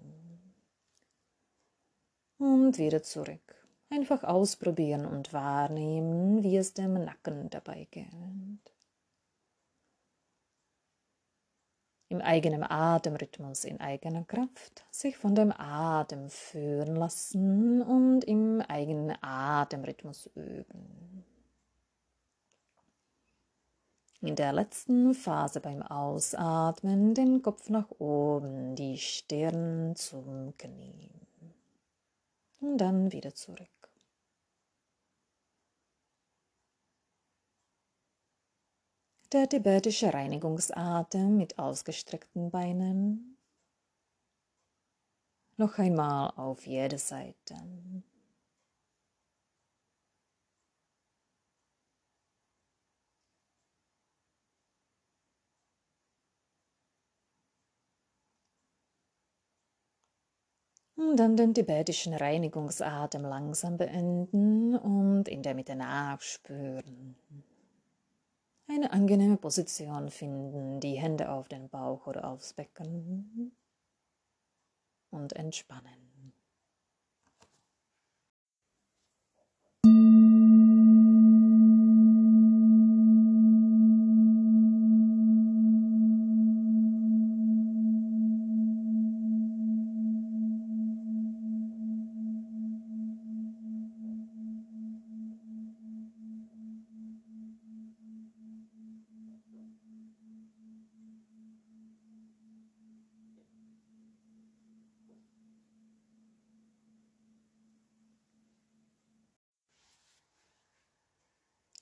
Und 2.37 2.77
wieder 2.77 3.03
zurück. 3.03 3.67
Einfach 3.89 4.23
ausprobieren 4.23 5.05
und 5.05 5.33
wahrnehmen, 5.33 6.41
wie 6.41 6.55
es 6.55 6.73
dem 6.73 6.93
Nacken 6.93 7.49
dabei 7.49 7.85
geht. 7.91 8.07
Im 12.07 12.21
eigenen 12.21 12.63
Atemrhythmus, 12.63 13.65
in 13.65 13.81
eigener 13.81 14.23
Kraft, 14.23 14.85
sich 14.89 15.17
von 15.17 15.35
dem 15.35 15.51
Atem 15.51 16.29
führen 16.29 16.95
lassen 16.95 17.81
und 17.81 18.23
im 18.23 18.61
eigenen 18.61 19.17
Atemrhythmus 19.21 20.27
üben. 20.27 21.25
In 24.23 24.35
der 24.35 24.53
letzten 24.53 25.15
Phase 25.15 25.59
beim 25.59 25.81
Ausatmen 25.81 27.15
den 27.15 27.41
Kopf 27.41 27.69
nach 27.69 27.89
oben, 27.97 28.75
die 28.75 28.99
Stirn 28.99 29.95
zum 29.95 30.55
Knie. 30.57 31.09
Und 32.59 32.77
dann 32.77 33.11
wieder 33.11 33.33
zurück. 33.33 33.67
Der 39.31 39.49
tibetische 39.49 40.13
Reinigungsatem 40.13 41.37
mit 41.37 41.57
ausgestreckten 41.57 42.51
Beinen. 42.51 43.37
Noch 45.57 45.79
einmal 45.79 46.31
auf 46.35 46.67
jede 46.67 46.99
Seite. 46.99 47.55
Und 61.01 61.17
dann 61.17 61.35
den 61.35 61.55
tibetischen 61.55 62.13
Reinigungsatem 62.13 63.23
langsam 63.23 63.75
beenden 63.75 64.75
und 64.75 65.27
in 65.27 65.41
der 65.41 65.55
Mitte 65.55 65.75
nachspüren. 65.75 67.15
Eine 68.67 68.93
angenehme 68.93 69.37
Position 69.37 70.11
finden, 70.11 70.79
die 70.79 70.93
Hände 70.93 71.31
auf 71.31 71.47
den 71.47 71.69
Bauch 71.69 72.05
oder 72.05 72.25
aufs 72.25 72.53
Becken 72.53 73.51
und 75.09 75.33
entspannen. 75.33 76.10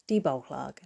Die 0.10 0.22
Bauchlage. 0.22 0.82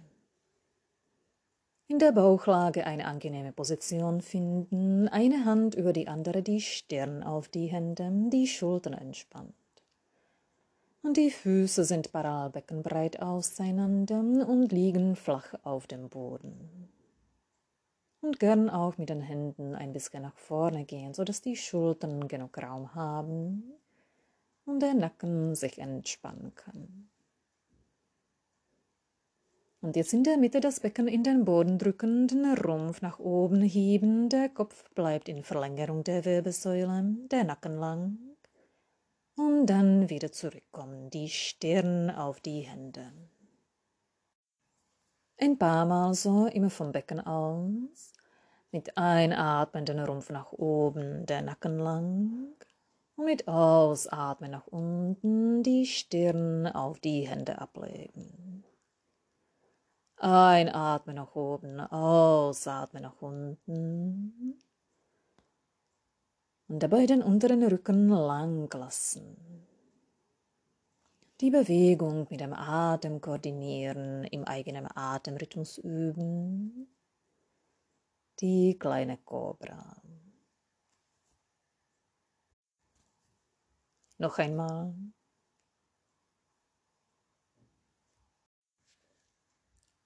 In 1.86 1.98
der 1.98 2.12
Bauchlage 2.12 2.86
eine 2.86 3.06
angenehme 3.06 3.52
Position 3.52 4.20
finden, 4.20 5.08
eine 5.08 5.46
Hand 5.46 5.74
über 5.74 5.94
die 5.94 6.08
andere, 6.08 6.42
die 6.42 6.60
Stirn 6.60 7.22
auf 7.22 7.48
die 7.48 7.68
Hände, 7.68 8.10
die 8.28 8.46
Schultern 8.46 8.92
entspannt. 8.92 9.54
Und 11.02 11.16
die 11.16 11.30
Füße 11.30 11.84
sind 11.84 12.12
parallelbeckenbreit 12.12 13.22
auseinander 13.22 14.18
und 14.46 14.72
liegen 14.72 15.16
flach 15.16 15.54
auf 15.62 15.86
dem 15.86 16.10
Boden. 16.10 16.90
Und 18.20 18.38
gern 18.38 18.68
auch 18.68 18.98
mit 18.98 19.08
den 19.08 19.22
Händen 19.22 19.74
ein 19.74 19.94
bisschen 19.94 20.20
nach 20.20 20.36
vorne 20.36 20.84
gehen, 20.84 21.14
sodass 21.14 21.40
die 21.40 21.56
Schultern 21.56 22.28
genug 22.28 22.58
Raum 22.58 22.94
haben 22.94 23.72
und 24.66 24.80
der 24.80 24.92
Nacken 24.92 25.54
sich 25.54 25.78
entspannen 25.78 26.54
kann. 26.54 27.08
Und 29.84 29.96
jetzt 29.96 30.14
in 30.14 30.24
der 30.24 30.38
Mitte 30.38 30.60
das 30.60 30.80
Becken 30.80 31.06
in 31.06 31.24
den 31.24 31.44
Boden 31.44 31.76
drücken, 31.76 32.26
den 32.26 32.54
Rumpf 32.54 33.02
nach 33.02 33.18
oben 33.18 33.60
heben, 33.60 34.30
der 34.30 34.48
Kopf 34.48 34.88
bleibt 34.94 35.28
in 35.28 35.44
Verlängerung 35.44 36.02
der 36.02 36.24
Wirbelsäule, 36.24 37.04
der 37.30 37.44
Nacken 37.44 37.76
lang. 37.76 38.18
Und 39.36 39.66
dann 39.66 40.08
wieder 40.08 40.32
zurückkommen, 40.32 41.10
die 41.10 41.28
Stirn 41.28 42.08
auf 42.08 42.40
die 42.40 42.60
Hände. 42.60 43.12
Ein 45.38 45.58
paar 45.58 45.84
Mal 45.84 46.14
so, 46.14 46.46
immer 46.46 46.70
vom 46.70 46.90
Becken 46.90 47.20
aus. 47.20 48.14
Mit 48.72 48.96
Einatmen 48.96 49.84
den 49.84 49.98
Rumpf 49.98 50.30
nach 50.30 50.52
oben, 50.52 51.26
der 51.26 51.42
Nacken 51.42 51.78
lang. 51.78 52.54
Und 53.16 53.26
mit 53.26 53.46
Ausatmen 53.48 54.52
nach 54.52 54.66
unten 54.66 55.62
die 55.62 55.84
Stirn 55.84 56.66
auf 56.68 57.00
die 57.00 57.28
Hände 57.28 57.58
ablegen. 57.58 58.64
Einatmen 60.16 61.16
nach 61.16 61.34
oben, 61.34 61.80
ausatmen 61.80 63.02
nach 63.02 63.20
unten. 63.20 64.58
Und 66.68 66.82
dabei 66.82 67.06
den 67.06 67.22
unteren 67.22 67.62
Rücken 67.62 68.08
lang 68.08 68.72
lassen. 68.72 69.36
Die 71.40 71.50
Bewegung 71.50 72.26
mit 72.30 72.40
dem 72.40 72.52
Atem 72.52 73.20
koordinieren, 73.20 74.24
im 74.24 74.44
eigenen 74.44 74.86
Atemrhythmus 74.94 75.78
üben. 75.78 76.88
Die 78.40 78.78
kleine 78.78 79.18
Cobra. 79.18 80.00
Noch 84.18 84.38
einmal. 84.38 84.94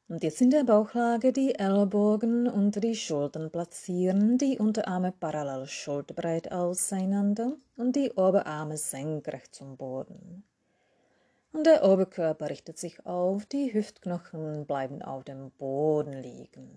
Und 0.09 0.23
jetzt 0.23 0.41
in 0.41 0.49
der 0.49 0.65
Bauchlage 0.65 1.35
die 1.35 1.55
Ellbogen 1.55 2.49
unter 2.49 2.81
die 2.81 2.95
Schultern 2.95 3.51
platzieren, 3.51 4.39
die 4.39 4.59
Unterarme 4.59 5.13
parallel 5.13 5.67
schulterbreit 5.67 6.51
auseinander 6.51 7.53
und 7.77 7.95
die 7.95 8.13
Oberarme 8.13 8.79
senkrecht 8.79 9.55
zum 9.55 9.77
Boden. 9.77 10.45
Und 11.53 11.67
der 11.67 11.85
Oberkörper 11.85 12.49
richtet 12.49 12.79
sich 12.79 13.05
auf, 13.05 13.45
die 13.45 13.75
Hüftknochen 13.75 14.65
bleiben 14.65 15.03
auf 15.03 15.25
dem 15.25 15.51
Boden 15.51 16.15
liegen. 16.15 16.71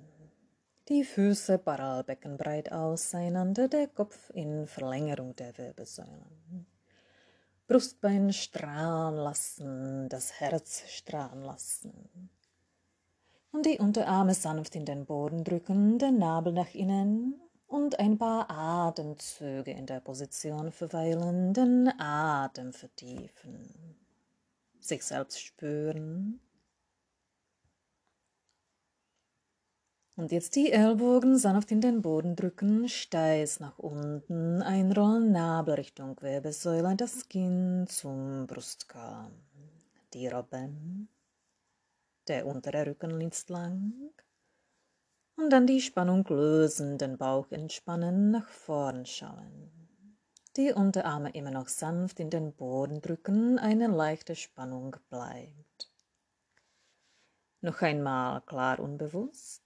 Die 0.90 1.06
Füße 1.06 1.58
parallel 1.58 2.04
beckenbreit 2.04 2.74
auseinander, 2.74 3.70
der 3.70 3.88
Kopf 3.88 4.30
in 4.34 4.68
Verlängerung 4.68 5.38
der 5.38 5.58
Wirbelsäulen. 5.58 6.66
Brustbein 7.66 8.34
strahlen 8.34 9.16
lassen, 9.16 10.10
das 10.10 10.34
Herz 10.42 10.84
strahlen 10.90 11.44
lassen 11.44 12.30
und 13.52 13.66
die 13.66 13.80
Unterarme 13.80 14.34
sanft 14.34 14.76
in 14.76 14.86
den 14.86 15.06
Boden 15.06 15.43
drücken, 15.43 15.99
den 15.99 16.18
Nabel 16.18 16.54
nach 16.54 16.74
innen 16.74 17.39
und 17.68 17.99
ein 17.99 18.18
paar 18.18 18.49
Atemzüge 18.49 19.72
in 19.72 19.86
der 19.86 19.99
Position 19.99 20.72
verweilen, 20.72 21.54
den 21.54 21.91
Atem 21.99 22.74
vertiefen, 22.74 23.97
sich 24.80 25.04
selbst 25.04 25.41
spüren. 25.41 26.39
Und 30.18 30.32
jetzt 30.32 30.56
die 30.56 30.72
Ellbogen 30.72 31.38
sanft 31.38 31.72
in 31.72 31.82
den 31.82 32.02
Boden 32.02 32.36
drücken, 32.36 32.88
steiß 32.88 33.60
nach 33.60 33.80
unten, 33.80 34.62
einrollen, 34.62 35.32
Nabel 35.32 35.76
Richtung 35.76 36.22
Wirbelsäule, 36.22 36.95
das 36.95 37.28
Kinn 37.28 37.86
zum 37.88 38.45
Brustkorb, 38.45 39.32
die 40.14 40.28
Robben 40.28 41.08
der 42.28 42.46
untere 42.46 42.86
Rücken 42.86 43.20
ist 43.22 43.50
lang. 43.50 43.94
Und 45.36 45.50
dann 45.50 45.66
die 45.66 45.82
Spannung 45.82 46.26
lösen, 46.28 46.98
den 46.98 47.18
Bauch 47.18 47.52
entspannen, 47.52 48.32
nach 48.32 48.48
vorn 48.50 49.06
schauen. 49.06 49.72
Die 50.58 50.74
Unterarme 50.74 51.32
immer 51.32 51.52
noch 51.52 51.70
sanft 51.70 52.20
in 52.20 52.30
den 52.30 52.54
Boden 52.54 53.02
drücken, 53.02 53.58
eine 53.58 53.88
leichte 53.88 54.36
Spannung 54.36 54.98
bleibt. 55.10 55.92
Noch 57.62 57.82
einmal 57.82 58.42
klar 58.42 58.80
und 58.80 58.98
bewusst. 58.98 59.64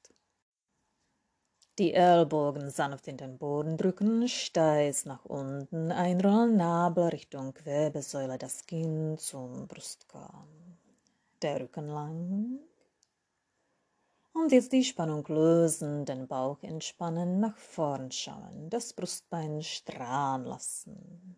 Die 1.79 1.93
Ellbogen 1.93 2.69
sanft 2.69 3.07
in 3.07 3.17
den 3.17 3.37
Boden 3.37 3.77
drücken, 3.77 4.27
steiß 4.27 5.05
nach 5.05 5.25
unten, 5.25 5.91
einrollen, 5.91 6.55
Nabel 6.55 7.09
Richtung 7.09 7.53
Wirbelsäule, 7.63 8.37
das 8.37 8.65
Kinn 8.65 9.17
zum 9.17 9.67
Brustkorb 9.67 10.64
der 11.41 11.61
Rücken 11.61 11.87
lang. 11.87 12.59
Und 14.33 14.51
jetzt 14.51 14.73
die 14.73 14.83
Spannung 14.83 15.25
lösen, 15.27 16.05
den 16.05 16.27
Bauch 16.27 16.61
entspannen, 16.61 17.39
nach 17.39 17.57
vorn 17.57 18.11
schauen, 18.11 18.69
das 18.69 18.93
Brustbein 18.93 19.61
strahlen 19.61 20.43
lassen. 20.43 21.37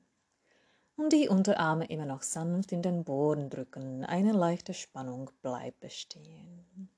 Und 0.96 1.14
die 1.14 1.30
Unterarme 1.30 1.86
immer 1.86 2.06
noch 2.06 2.24
sanft 2.24 2.72
in 2.72 2.82
den 2.82 3.04
Boden 3.04 3.52
drücken, 3.52 4.04
eine 4.04 4.32
leichte 4.32 4.74
Spannung 4.74 5.30
bleibt 5.44 5.80
bestehen. 5.80 6.90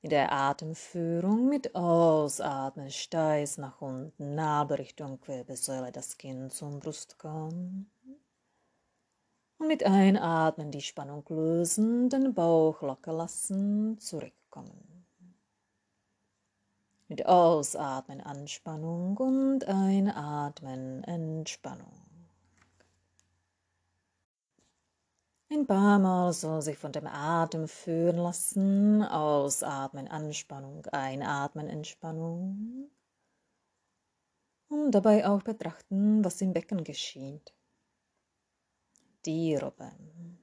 In 0.00 0.10
der 0.10 0.32
Atemführung 0.32 1.48
mit 1.48 1.74
Ausatmen 1.74 2.90
steiß 2.90 3.58
nach 3.58 3.80
unten, 3.80 4.34
Nabel 4.34 4.76
Richtung 4.76 5.18
Wirbelsäule, 5.26 5.90
das 5.90 6.18
Kinn 6.18 6.50
zum 6.50 6.78
Brustkorb. 6.78 7.54
Und 9.64 9.68
mit 9.68 9.82
Einatmen 9.82 10.70
die 10.70 10.82
Spannung 10.82 11.24
lösen, 11.30 12.10
den 12.10 12.34
Bauch 12.34 12.82
locker 12.82 13.14
lassen, 13.14 13.98
zurückkommen. 13.98 15.06
Mit 17.08 17.24
Ausatmen 17.24 18.20
Anspannung 18.20 19.16
und 19.16 19.66
Einatmen 19.66 21.02
Entspannung. 21.04 21.94
Ein 25.50 25.66
paar 25.66 25.98
Mal 25.98 26.34
so 26.34 26.60
sich 26.60 26.76
von 26.76 26.92
dem 26.92 27.06
Atem 27.06 27.66
führen 27.66 28.18
lassen, 28.18 29.02
ausatmen 29.02 30.08
Anspannung, 30.08 30.84
einatmen 30.88 31.70
Entspannung 31.70 32.90
und 34.68 34.90
dabei 34.90 35.26
auch 35.26 35.42
betrachten, 35.42 36.22
was 36.22 36.42
im 36.42 36.52
Becken 36.52 36.84
geschieht 36.84 37.54
Robben. 39.26 40.38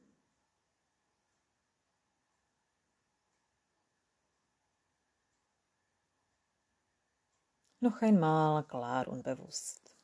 Noch 7.84 8.00
einmal 8.02 8.64
klar 8.68 9.08
und 9.08 9.24
bewusst. 9.24 9.98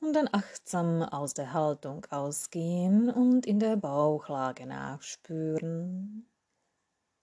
Und 0.00 0.12
dann 0.12 0.28
achtsam 0.30 1.02
aus 1.02 1.34
der 1.34 1.52
Haltung 1.52 2.04
ausgehen 2.10 3.10
und 3.10 3.44
in 3.44 3.58
der 3.58 3.76
Bauchlage 3.76 4.66
nachspüren. 4.66 6.30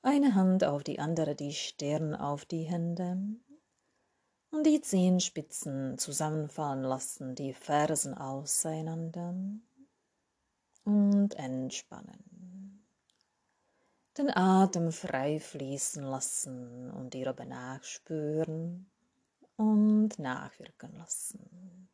Eine 0.02 0.36
Hand 0.36 0.66
auf 0.66 0.84
die 0.84 1.00
andere, 1.00 1.34
die 1.34 1.54
Stirn 1.54 2.14
auf 2.14 2.44
die 2.44 2.64
Hände. 2.64 3.38
Und 4.54 4.68
die 4.68 4.82
Zehenspitzen 4.82 5.98
zusammenfallen 5.98 6.84
lassen, 6.84 7.34
die 7.34 7.54
Fersen 7.54 8.14
auseinander. 8.14 9.34
Und 10.84 11.34
entspannen. 11.34 12.86
Den 14.16 14.30
Atem 14.30 14.92
frei 14.92 15.40
fließen 15.40 16.04
lassen 16.04 16.92
und 16.92 17.16
Robbe 17.26 17.48
nachspüren 17.48 18.92
und 19.56 20.20
nachwirken 20.20 20.94
lassen. 20.98 21.90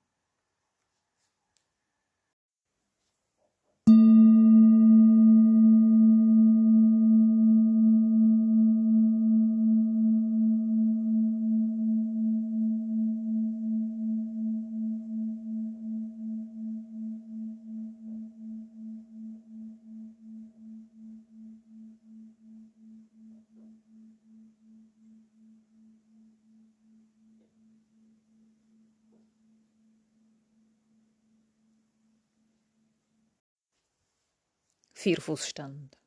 Vierfußstand. 35.02 35.98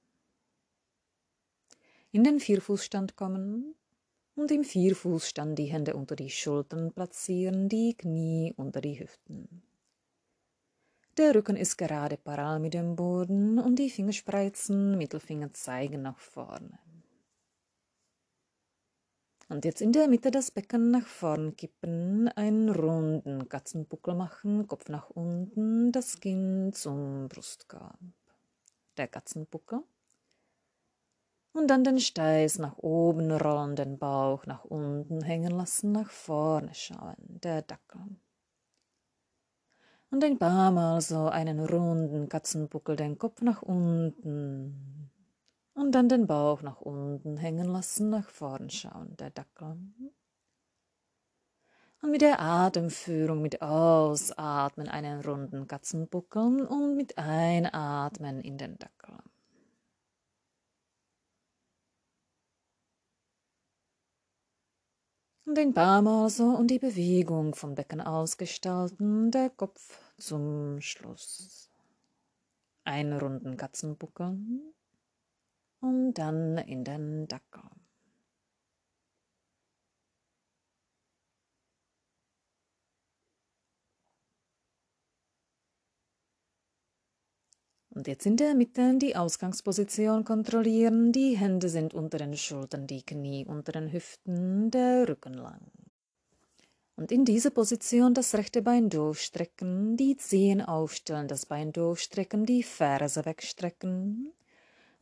In 2.11 2.25
den 2.25 2.41
Vierfußstand 2.41 3.17
kommen 3.17 3.75
und 4.35 4.51
im 4.51 4.65
Vierfußstand 4.65 5.59
die 5.59 5.65
Hände 5.65 5.97
unter 5.97 6.15
die 6.15 6.29
Schultern 6.29 6.93
platzieren, 6.93 7.71
die 7.71 7.95
Knie 7.95 8.53
unter 8.55 8.83
die 8.83 9.01
Hüften. 9.01 9.63
Der 11.17 11.35
Rücken 11.35 11.57
ist 11.57 11.79
gerade 11.79 12.19
parallel 12.19 12.61
mit 12.61 12.75
dem 12.75 12.95
Boden 12.95 13.59
und 13.59 13.79
die 13.79 13.89
Fingerspreizen, 13.89 14.99
Mittelfinger 14.99 15.55
zeigen 15.55 16.03
nach 16.03 16.19
vorne. 16.19 16.79
Und 19.49 19.65
jetzt 19.65 19.81
in 19.81 19.93
der 19.93 20.07
Mitte 20.07 20.31
das 20.31 20.51
Becken 20.51 20.91
nach 20.91 21.07
vorn 21.07 21.57
kippen, 21.57 22.29
einen 22.29 22.69
runden 22.69 23.49
Katzenbuckel 23.49 24.15
machen, 24.15 24.67
Kopf 24.67 24.91
nach 24.91 25.09
unten, 25.09 25.93
das 25.93 26.21
Kinn 26.21 26.75
zum 26.75 27.29
Brustkorb 27.31 27.99
der 28.97 29.09
Katzenbuckel. 29.09 29.83
Und 31.53 31.69
dann 31.69 31.85
den 31.85 32.01
Steiß 32.01 32.59
nach 32.59 32.79
oben 32.79 33.31
rollen, 33.31 33.77
den 33.77 33.99
Bauch 33.99 34.47
nach 34.47 34.65
unten 34.65 35.23
hängen 35.23 35.51
lassen, 35.51 35.93
nach 35.93 36.11
vorne 36.11 36.75
schauen, 36.75 37.17
der 37.19 37.63
Dackel. 37.63 38.01
Und 40.11 40.25
ein 40.25 40.39
paar 40.39 40.71
Mal 40.71 41.01
so 41.01 41.29
einen 41.29 41.61
runden 41.61 42.29
Katzenbuckel, 42.29 42.97
den 42.97 43.19
Kopf 43.19 43.43
nach 43.43 43.63
unten. 43.63 45.11
Und 45.75 45.93
dann 45.93 46.09
den 46.09 46.27
Bauch 46.27 46.63
nach 46.63 46.81
unten 46.81 47.37
hängen 47.37 47.67
lassen, 47.67 48.11
nach 48.11 48.29
vorn 48.29 48.69
schauen, 48.69 49.17
der 49.17 49.31
Dackel. 49.31 49.77
Und 52.03 52.11
mit 52.11 52.21
der 52.21 52.41
Atemführung, 52.41 53.43
mit 53.43 53.63
Ausatmen 53.63 54.89
einen 54.89 55.21
runden 55.21 55.69
Katzenbuckel 55.69 56.67
und 56.67 56.97
mit 56.97 57.17
Einatmen 57.17 58.41
in 58.41 58.59
den 58.59 58.77
Dackel. 58.77 59.19
Und 65.45 65.59
ein 65.59 65.75
paar 65.75 66.03
Mal 66.03 66.29
so 66.29 66.47
und 66.47 66.69
die 66.69 66.81
Bewegung 66.81 67.55
vom 67.55 67.77
Becken 67.77 68.01
aus 68.01 68.37
gestalten, 68.37 69.31
der 69.31 69.51
Kopf 69.51 70.01
zum 70.19 70.81
Schluss. 70.81 71.71
Einen 72.85 73.13
runden 73.13 73.57
Katzenbuckel 73.57 74.41
und 75.81 76.15
dann 76.15 76.59
in 76.59 76.83
den 76.83 77.29
Dackel. 77.29 77.63
Und 87.95 88.09
jetzt 88.09 88.25
in 88.25 88.39
der 88.39 88.55
Mitte 88.55 88.97
die 88.97 89.17
Ausgangsposition 89.17 90.25
kontrollieren. 90.25 91.13
Die 91.13 91.37
Hände 91.37 91.69
sind 91.69 91.93
unter 91.93 92.17
den 92.17 92.37
Schultern, 92.37 92.87
die 92.87 93.03
Knie 93.03 93.45
unter 93.45 93.73
den 93.73 93.93
Hüften, 93.93 94.71
der 94.71 95.07
Rücken 95.07 95.35
lang. 95.35 95.61
Und 96.97 97.13
in 97.13 97.25
dieser 97.25 97.51
Position 97.51 98.15
das 98.15 98.35
rechte 98.35 98.63
Bein 98.63 98.89
durchstrecken, 98.89 99.97
die 99.97 100.17
Zehen 100.17 100.63
aufstellen, 100.63 101.29
das 101.29 101.45
Bein 101.47 101.73
durchstrecken, 101.73 102.47
die 102.47 102.63
Ferse 102.63 103.25
wegstrecken 103.27 104.33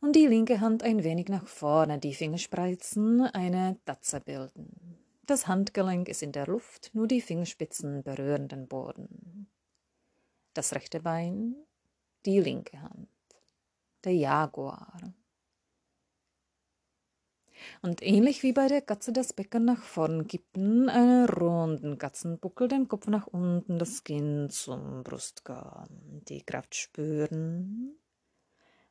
und 0.01 0.15
die 0.15 0.27
linke 0.27 0.59
Hand 0.59 0.83
ein 0.83 1.03
wenig 1.03 1.29
nach 1.29 1.47
vorne, 1.47 1.99
die 1.99 2.13
Fingerspreizen 2.13 3.21
eine 3.21 3.77
Tatze 3.85 4.19
bilden. 4.19 4.97
Das 5.27 5.47
Handgelenk 5.47 6.09
ist 6.09 6.23
in 6.23 6.31
der 6.31 6.47
Luft, 6.47 6.89
nur 6.93 7.07
die 7.07 7.21
Fingerspitzen 7.21 8.03
berühren 8.03 8.47
den 8.47 8.67
Boden. 8.67 9.47
Das 10.53 10.73
rechte 10.73 10.99
Bein 10.99 11.55
die 12.25 12.39
linke 12.39 12.81
Hand, 12.81 13.09
der 14.03 14.13
Jaguar. 14.13 15.13
Und 17.81 18.01
ähnlich 18.01 18.43
wie 18.43 18.53
bei 18.53 18.67
der 18.67 18.81
Katze 18.81 19.11
das 19.11 19.33
Becken 19.33 19.65
nach 19.65 19.81
vorn 19.81 20.27
kippen, 20.27 20.89
einen 20.89 21.27
runden 21.27 21.97
Katzenbuckel, 21.97 22.67
den 22.67 22.87
Kopf 22.87 23.07
nach 23.07 23.27
unten, 23.27 23.77
das 23.77 24.03
Kinn 24.03 24.49
zum 24.49 25.03
Brustkorb, 25.03 25.89
die 26.27 26.41
Kraft 26.41 26.75
spüren. 26.75 27.95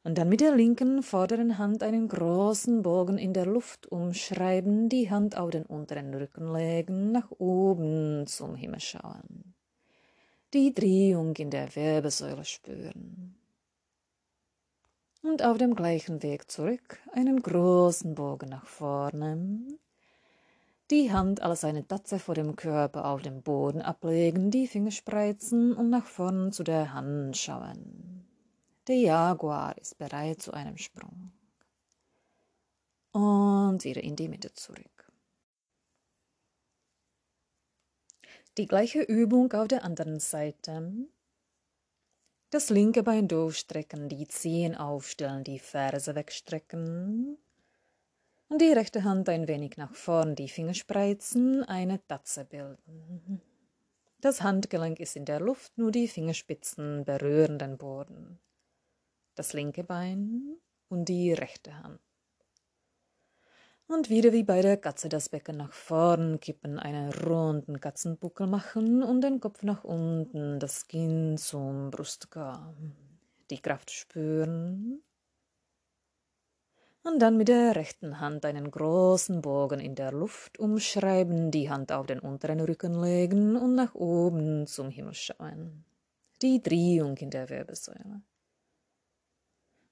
Und 0.03 0.17
dann 0.17 0.29
mit 0.29 0.41
der 0.41 0.55
linken 0.55 1.03
vorderen 1.03 1.59
Hand 1.59 1.83
einen 1.83 2.09
großen 2.09 2.83
Bogen 2.83 3.19
in 3.19 3.35
der 3.35 3.45
Luft 3.45 3.87
umschreiben, 3.87 4.89
die 4.89 5.11
Hand 5.11 5.37
auf 5.37 5.51
den 5.51 5.67
unteren 5.67 6.15
Rücken 6.15 6.55
legen, 6.55 7.13
nach 7.13 7.31
oben 7.33 8.27
zum 8.27 8.55
Himmel 8.55 8.81
schauen 8.81 9.55
die 10.53 10.75
Drehung 10.75 11.35
in 11.37 11.51
der 11.51 11.75
Wirbelsäule 11.77 12.45
spüren. 12.45 13.37
Und 15.23 15.45
auf 15.45 15.59
dem 15.59 15.75
gleichen 15.75 16.23
Weg 16.23 16.51
zurück 16.51 16.99
einen 17.13 17.41
großen 17.43 18.15
Bogen 18.15 18.49
nach 18.49 18.67
vorne. 18.67 19.61
Die 20.91 21.13
Hand 21.13 21.41
als 21.41 21.63
eine 21.63 21.87
Tatze 21.87 22.19
vor 22.19 22.35
dem 22.35 22.57
Körper 22.57 23.05
auf 23.05 23.23
dem 23.23 23.43
Boden 23.43 23.81
ablegen, 23.81 24.51
die 24.51 24.67
Finger 24.67 24.91
spreizen 24.91 25.73
und 25.73 25.89
nach 25.89 26.07
vorn 26.07 26.51
zu 26.51 26.65
der 26.65 26.93
Hand 26.95 27.37
schauen. 27.37 28.27
Der 28.89 28.97
Jaguar 28.97 29.79
ist 29.79 29.99
bereit 29.99 30.43
zu 30.43 30.53
einem 30.53 30.79
Sprung. 30.79 31.31
Und 33.13 33.85
wieder 33.85 34.03
in 34.03 34.17
die 34.17 34.29
Mitte 34.29 34.53
zurück. 34.53 35.00
Die 38.59 38.67
gleiche 38.67 39.01
Übung 39.03 39.53
auf 39.53 39.69
der 39.69 39.85
anderen 39.85 40.19
Seite. 40.19 40.93
Das 42.51 42.69
linke 42.69 43.05
Bein 43.05 43.29
durchstrecken, 43.29 44.09
die 44.09 44.27
Zehen 44.27 44.75
aufstellen, 44.75 45.45
die 45.45 45.61
Ferse 45.61 46.17
wegstrecken. 46.17 47.39
Und 48.49 48.61
die 48.61 48.73
rechte 48.73 49.05
Hand 49.05 49.29
ein 49.29 49.47
wenig 49.47 49.77
nach 49.77 49.95
vorn, 49.95 50.35
die 50.35 50.49
Finger 50.49 50.75
spreizen, 50.75 51.63
eine 51.63 52.05
Tatze 52.09 52.45
bilden. 52.45 53.41
Das 54.21 54.43
Handgelenk 54.43 54.99
ist 54.99 55.15
in 55.15 55.25
der 55.25 55.39
Luft, 55.39 55.79
nur 55.79 55.93
die 55.93 56.09
Fingerspitzen 56.09 57.05
berühren 57.05 57.57
den 57.57 57.79
Boden. 57.79 58.41
Das 59.37 59.53
linke 59.53 59.85
Bein 59.85 60.57
und 60.89 61.09
die 61.09 61.33
rechte 61.33 61.81
Hand. 61.85 62.01
Und 63.93 64.09
wieder 64.09 64.33
wie 64.33 64.45
bei 64.45 64.63
der 64.63 64.77
Katze 64.77 65.09
das 65.09 65.29
Becken 65.29 65.57
nach 65.57 65.73
vorn 65.73 66.39
kippen, 66.39 66.79
einen 66.79 67.13
runden 67.13 67.81
Katzenbuckel 67.81 68.47
machen 68.47 69.03
und 69.03 69.21
den 69.23 69.41
Kopf 69.41 69.65
nach 69.65 69.83
unten, 69.83 70.61
das 70.61 70.87
Kinn 70.87 71.37
zum 71.37 71.91
Brustkorb. 71.91 72.77
Die 73.51 73.59
Kraft 73.59 73.91
spüren. 73.91 75.03
Und 77.03 77.19
dann 77.19 77.37
mit 77.37 77.49
der 77.49 77.75
rechten 77.75 78.21
Hand 78.21 78.45
einen 78.45 78.71
großen 78.71 79.43
Bogen 79.43 79.81
in 79.81 79.97
der 79.97 80.13
Luft 80.13 80.61
umschreiben, 80.61 81.51
die 81.51 81.69
Hand 81.69 81.91
auf 81.91 82.07
den 82.07 82.21
unteren 82.21 82.61
Rücken 82.61 82.95
legen 83.03 83.57
und 83.57 83.75
nach 83.75 83.97
oben 83.97 84.69
zum 84.69 84.91
Himmel 84.91 85.15
schauen. 85.15 85.85
Die 86.43 86.63
Drehung 86.63 87.17
in 87.17 87.31
der 87.31 87.51
Wirbelsäule. 87.51 88.23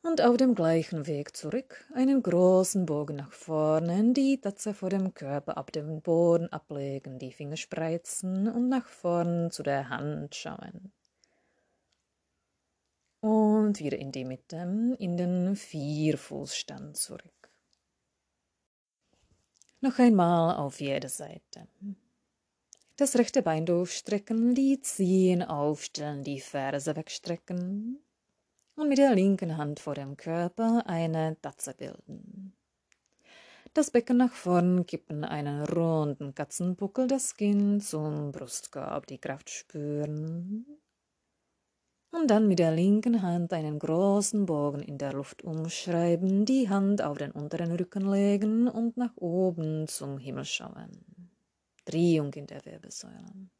Und 0.03 0.23
auf 0.23 0.37
dem 0.37 0.55
gleichen 0.55 1.07
Weg 1.07 1.37
zurück 1.37 1.85
einen 1.93 2.23
großen 2.23 2.87
Bogen 2.87 3.17
nach 3.17 3.33
vorne, 3.33 4.13
die 4.13 4.41
Tatze 4.41 4.73
vor 4.73 4.91
dem 4.91 5.13
Körper 5.13 5.57
ab 5.57 5.73
dem 5.73 6.01
Boden 6.01 6.49
ablegen, 6.53 7.19
die 7.19 7.33
Finger 7.33 7.57
spreizen 7.57 8.49
und 8.49 8.69
nach 8.69 8.87
vorn 8.87 9.51
zu 9.51 9.63
der 9.65 9.89
Hand 9.89 10.37
schauen. 10.37 10.93
Und 13.21 13.81
wieder 13.81 13.99
in 13.99 14.13
die 14.13 14.25
Mitte, 14.25 14.97
in 15.01 15.17
den 15.17 15.57
Vierfußstand 15.57 16.97
zurück. 16.97 17.51
Noch 19.81 19.99
einmal 19.99 20.57
auf 20.57 20.81
jede 20.81 21.09
Seite. 21.09 21.67
Das 22.97 23.17
rechte 23.17 23.43
Bein 23.43 23.67
durchstrecken, 23.67 24.55
die 24.55 24.81
Zehen 24.81 25.43
aufstellen, 25.43 26.23
die 26.23 26.41
Ferse 26.41 26.95
wegstrecken 26.95 28.01
und 28.79 28.89
mit 28.89 28.99
der 28.99 29.15
linken 29.15 29.57
Hand 29.57 29.81
vor 29.81 29.95
dem 29.95 30.17
Körper 30.17 30.85
eine 30.87 31.37
Tatze 31.43 31.75
bilden. 31.75 32.53
Das 33.75 33.91
Becken 33.91 34.17
nach 34.17 34.33
vorn 34.33 34.87
kippen, 34.87 35.25
einen 35.25 35.65
runden 35.65 36.35
Katzenbuckel, 36.35 37.07
das 37.07 37.35
Kinn 37.35 37.81
zum 37.81 38.33
Brustkorb, 38.33 39.07
die 39.07 39.19
Kraft 39.19 39.51
spüren. 39.51 40.65
Und 42.11 42.31
dann 42.31 42.49
mit 42.49 42.61
der 42.61 42.73
linken 42.73 43.21
Hand 43.21 43.53
einen 43.53 43.79
großen 43.79 44.47
Bogen 44.47 44.81
in 44.81 44.97
der 44.97 45.13
Luft 45.13 45.43
umschreiben, 45.43 46.47
die 46.47 46.69
Hand 46.69 47.03
auf 47.03 47.19
den 47.19 47.33
unteren 47.33 47.73
Rücken 47.73 48.11
legen 48.11 48.69
und 48.69 48.97
nach 48.97 49.17
oben 49.17 49.87
zum 49.89 50.19
Himmel 50.19 50.45
schauen. 50.45 51.05
Drehung 51.85 52.33
in 52.33 52.47
der 52.47 52.65
Wirbelsäule. 52.65 53.51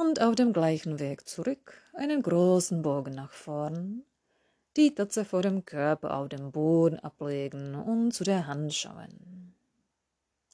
Und 0.00 0.22
auf 0.22 0.36
dem 0.36 0.52
gleichen 0.52 1.00
Weg 1.00 1.26
zurück 1.28 1.74
einen 1.92 2.22
großen 2.22 2.82
Bogen 2.82 3.16
nach 3.16 3.32
vorn, 3.32 4.04
die 4.76 4.94
Tatze 4.94 5.24
vor 5.24 5.42
dem 5.42 5.64
Körper 5.64 6.16
auf 6.16 6.28
dem 6.28 6.52
Boden 6.52 7.00
ablegen 7.00 7.74
und 7.74 8.12
zu 8.12 8.22
der 8.22 8.46
Hand 8.46 8.72
schauen. 8.72 9.56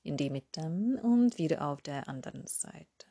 In 0.02 0.16
die 0.16 0.30
Mitte 0.30 0.62
und 1.02 1.36
wieder 1.36 1.68
auf 1.68 1.82
der 1.82 2.08
anderen 2.08 2.46
Seite. 2.46 3.06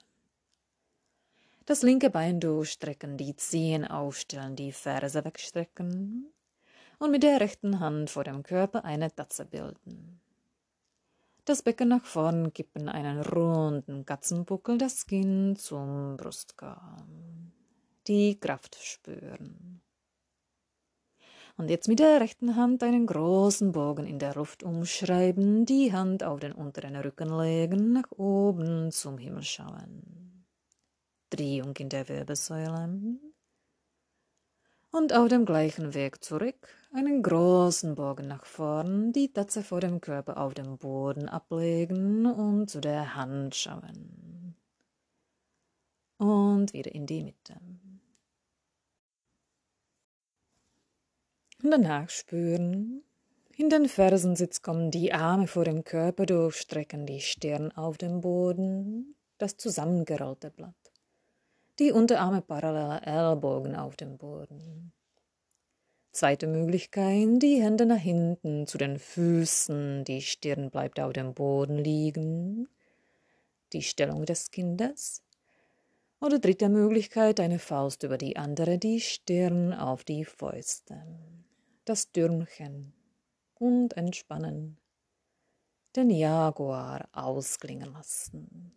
Das 1.68 1.84
linke 1.84 2.10
Bein 2.10 2.40
durchstrecken, 2.40 3.16
die 3.16 3.36
Zehen 3.36 3.86
aufstellen, 3.86 4.56
die 4.56 4.72
Ferse 4.72 5.24
wegstrecken 5.24 6.34
und 6.98 7.12
mit 7.12 7.22
der 7.22 7.42
rechten 7.42 7.80
Hand 7.80 8.10
vor 8.10 8.24
dem 8.24 8.42
Körper 8.42 8.84
eine 8.86 9.16
Tatze 9.16 9.46
bilden 9.46 10.20
das 11.46 11.62
Becken 11.62 11.89
nach 11.89 12.06
vorn 12.06 12.54
kippen, 12.54 12.89
einen 12.89 13.22
runden 13.22 14.06
Katzenbuckel, 14.06 14.78
das 14.78 15.06
Kinn 15.06 15.56
zum 15.56 16.18
Brustkorb. 16.18 17.08
Die 18.08 18.39
Kraft 18.39 18.76
spüren. 18.82 19.82
Und 21.56 21.70
jetzt 21.70 21.88
mit 21.88 22.00
der 22.00 22.20
rechten 22.20 22.56
Hand 22.56 22.82
einen 22.82 23.06
großen 23.06 23.72
Bogen 23.72 24.08
in 24.08 24.18
der 24.18 24.34
Luft 24.34 24.64
umschreiben, 24.64 25.66
die 25.66 25.94
Hand 25.94 26.24
auf 26.24 26.39
den 26.39 26.52
unteren 26.52 26.96
Rücken 26.96 27.38
legen, 27.38 27.94
nach 27.94 28.12
oben 28.12 28.91
zum 28.91 29.18
Himmel 29.18 29.44
schauen. 29.44 30.46
Drehung 31.30 31.76
in 31.78 31.89
der 31.89 32.08
Wirbelsäule 32.10 33.20
und 34.94 35.12
auf 35.12 35.28
dem 35.28 35.46
gleichen 35.46 35.96
Weg 35.96 36.24
zurück 36.24 36.68
einen 36.94 37.24
großen 37.24 37.96
Bogen 37.96 38.28
nach 38.28 38.46
vorn, 38.46 39.12
die 39.12 39.34
Tatze 39.34 39.64
vor 39.64 39.82
dem 39.82 40.00
Körper 40.00 40.38
auf 40.38 40.54
dem 40.54 40.78
Boden 40.78 41.28
ablegen 41.28 42.28
und 42.28 42.70
zu 42.70 42.80
der 42.80 43.16
Hand 43.16 43.56
schauen. 43.56 44.56
Und 46.18 46.74
wieder 46.74 46.94
in 46.94 47.08
die 47.08 47.24
Mitte. 47.24 47.56
Und 51.64 51.72
danach 51.72 52.10
spüren, 52.10 53.04
in 53.58 53.70
den 53.70 53.89
Fersensitz 53.89 54.62
kommen 54.62 54.91
die 54.91 55.12
Arme 55.12 55.48
vor 55.48 55.66
dem 55.66 55.84
Körper 55.84 56.28
durchstrecken, 56.28 57.08
die 57.08 57.22
Stirn 57.22 57.72
auf 57.72 57.98
dem 57.98 58.22
Boden, 58.22 59.16
das 59.39 59.58
zusammengerollte 59.58 60.52
Blatt 60.52 60.83
die 61.80 61.92
Unterarme 61.92 62.42
parallel 62.42 63.02
Ellbogen 63.04 63.76
auf 63.76 63.96
dem 63.96 64.18
Boden. 64.18 64.94
Zweite 66.12 66.46
Möglichkeit, 66.46 67.42
die 67.42 67.60
Hände 67.60 67.88
nach 67.88 67.98
hinten 67.98 68.68
zu 68.68 68.78
den 68.78 69.00
Füßen, 69.00 70.04
die 70.04 70.22
Stirn 70.22 70.70
bleibt 70.70 71.00
auf 71.00 71.14
dem 71.14 71.34
Boden 71.34 71.80
liegen. 71.80 72.70
Die 73.74 73.82
Stellung 73.82 74.24
des 74.26 74.52
Kindes. 74.52 75.24
Oder 76.22 76.38
dritte 76.38 76.70
Möglichkeit, 76.70 77.40
eine 77.40 77.58
Faust 77.58 78.04
über 78.04 78.20
die 78.20 78.38
andere, 78.38 78.78
die 78.78 79.02
Stirn 79.02 79.74
auf 79.74 80.04
die 80.04 80.24
Fäuste. 80.24 81.02
Das 81.84 82.12
Dürmchen. 82.12 82.94
Und 83.56 83.98
entspannen. 83.98 84.78
Den 85.96 86.12
Jaguar 86.12 87.10
ausklingen 87.12 87.92
lassen. 87.92 88.72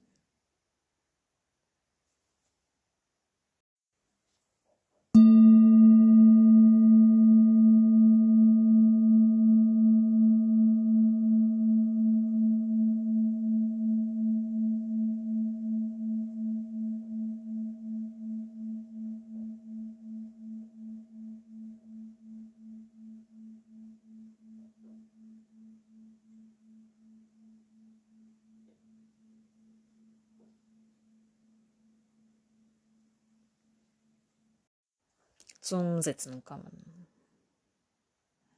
Zum 35.67 36.01
Sitzen 36.01 36.45
kommen. 36.45 37.09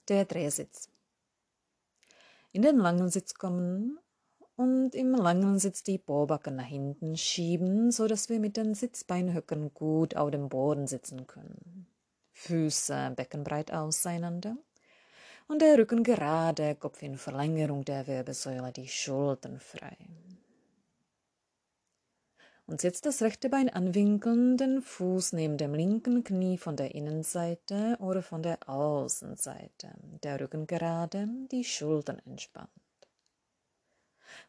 Der 0.09 0.26
Drehsitz. 0.26 0.90
In 2.52 2.62
den 2.62 2.76
langen 2.76 3.09
Sitz 3.09 3.34
kommen 3.34 3.98
und 4.56 4.94
im 4.94 5.14
langen 5.14 5.59
Sitz 5.59 5.82
die 5.82 5.96
Bohrbacken 5.96 6.56
nach 6.56 6.66
hinten 6.66 7.16
schieben, 7.16 7.90
so 7.92 8.06
dass 8.06 8.28
wir 8.28 8.40
mit 8.40 8.59
den 8.59 8.74
Sitzbeinhöcken 8.74 9.72
gut 9.72 10.16
auf 10.16 10.30
dem 10.30 10.50
Boden 10.50 10.86
sitzen 10.86 11.26
können. 11.26 11.86
Füße 12.32 13.12
beckenbreit 13.16 13.72
auseinander 13.72 14.56
und 15.46 15.62
der 15.62 15.78
Rücken 15.78 16.02
gerade, 16.02 16.74
Kopf 16.74 17.02
in 17.02 17.16
Verlängerung 17.16 17.84
der 17.84 18.06
Wirbelsäule, 18.06 18.70
die 18.70 18.88
Schultern 18.88 19.61
frei 19.61 19.96
und 22.68 22.82
setzt 22.82 23.06
das 23.06 23.22
rechte 23.22 23.48
Bein 23.48 23.70
anwinkeln, 23.70 24.56
den 24.58 24.82
Fuß 24.82 25.32
neben 25.32 25.56
dem 25.56 25.74
linken 25.74 26.22
Knie 26.22 26.58
von 26.58 26.76
der 26.76 26.94
Innenseite 26.94 27.96
oder 27.98 28.22
von 28.22 28.42
der 28.42 28.68
Außenseite, 28.68 29.88
der 30.22 30.38
Rücken 30.38 30.66
gerade, 30.66 31.26
die 31.50 31.64
Schultern 31.64 32.20
entspannt. 32.26 32.68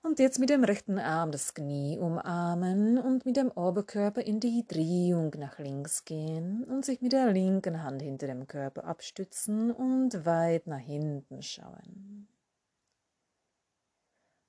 Und 0.04 0.20
jetzt 0.20 0.40
mit 0.40 0.50
dem 0.50 0.66
rechten 0.66 1.00
Arm 1.00 1.32
das 1.32 1.54
Knie 1.54 1.98
umarmen 1.98 2.98
und 2.98 3.26
mit 3.26 3.38
dem 3.38 3.52
Oberkörper 3.52 4.22
in 4.22 4.42
die 4.42 4.66
Drehung 4.68 5.34
nach 5.38 5.58
links 5.58 6.04
gehen 6.04 6.66
und 6.66 6.84
sich 6.84 7.02
mit 7.02 7.14
der 7.14 7.32
linken 7.32 7.82
Hand 7.84 8.02
hinter 8.02 8.28
dem 8.28 8.48
Körper 8.48 8.84
abstützen 8.84 9.72
und 9.72 10.26
weit 10.26 10.68
nach 10.68 10.80
hinten 10.80 11.42
schauen. 11.42 12.09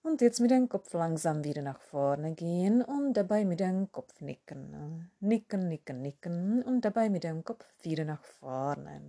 Und 0.03 0.23
jetzt 0.23 0.41
mit 0.41 0.51
dem 0.51 0.69
Kopf 0.69 0.95
langsam 0.95 1.45
wieder 1.45 1.61
nach 1.61 1.81
vorne 1.81 2.35
gehen 2.35 2.83
und 2.83 3.13
dabei 3.13 3.45
mit 3.45 3.61
dem 3.61 3.93
Kopf 3.93 4.21
nicken. 4.23 5.11
Nicken, 5.21 5.69
nicken, 5.69 6.01
nicken 6.01 6.63
und 6.63 6.87
dabei 6.87 7.11
mit 7.11 7.23
dem 7.23 7.45
Kopf 7.45 7.67
wieder 7.83 8.07
nach 8.07 8.25
vorne. 8.25 9.03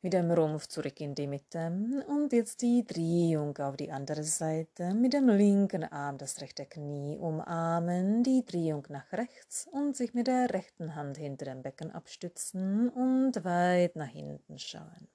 Mit 0.00 0.12
dem 0.12 0.30
Rumpf 0.30 0.68
zurück 0.68 1.00
in 1.00 1.16
die 1.16 1.26
Mitte 1.26 2.04
und 2.06 2.32
jetzt 2.32 2.62
die 2.62 2.84
Drehung 2.86 3.58
auf 3.58 3.76
die 3.76 3.90
andere 3.90 4.22
Seite. 4.22 4.94
Mit 4.94 5.14
dem 5.14 5.28
linken 5.28 5.82
Arm 5.82 6.18
das 6.18 6.40
rechte 6.40 6.66
Knie 6.66 7.18
umarmen, 7.18 8.22
die 8.22 8.44
Drehung 8.46 8.86
nach 8.90 9.10
rechts 9.12 9.66
und 9.72 9.96
sich 9.96 10.14
mit 10.14 10.28
der 10.28 10.54
rechten 10.54 10.94
Hand 10.94 11.16
hinter 11.16 11.46
dem 11.46 11.62
Becken 11.62 11.90
abstützen 11.90 12.90
und 12.90 13.44
weit 13.44 13.96
nach 13.96 14.06
hinten 14.06 14.56
schauen. 14.60 15.08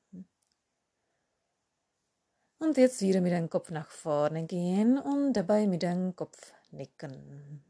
Und 2.64 2.78
jetzt 2.78 3.02
wieder 3.02 3.20
mit 3.20 3.34
dem 3.34 3.50
Kopf 3.50 3.72
nach 3.72 3.90
vorne 3.90 4.46
gehen 4.46 4.98
und 4.98 5.34
dabei 5.34 5.68
mit 5.68 5.82
dem 5.82 6.16
Kopf 6.16 6.54
nicken. 6.72 7.62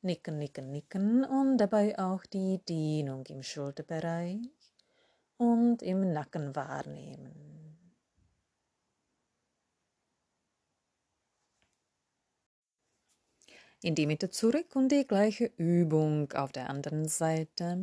Nicken, 0.00 0.38
nicken, 0.38 0.70
nicken 0.70 1.22
und 1.22 1.58
dabei 1.58 1.98
auch 1.98 2.24
die 2.24 2.60
Dehnung 2.66 3.26
im 3.26 3.42
Schulterbereich 3.42 4.38
und 5.36 5.82
im 5.82 6.14
Nacken 6.14 6.56
wahrnehmen. 6.56 7.92
In 13.82 13.94
die 13.94 14.06
Mitte 14.06 14.30
zurück 14.30 14.74
und 14.76 14.90
die 14.90 15.06
gleiche 15.06 15.52
Übung 15.58 16.32
auf 16.32 16.52
der 16.52 16.70
anderen 16.70 17.06
Seite. 17.06 17.76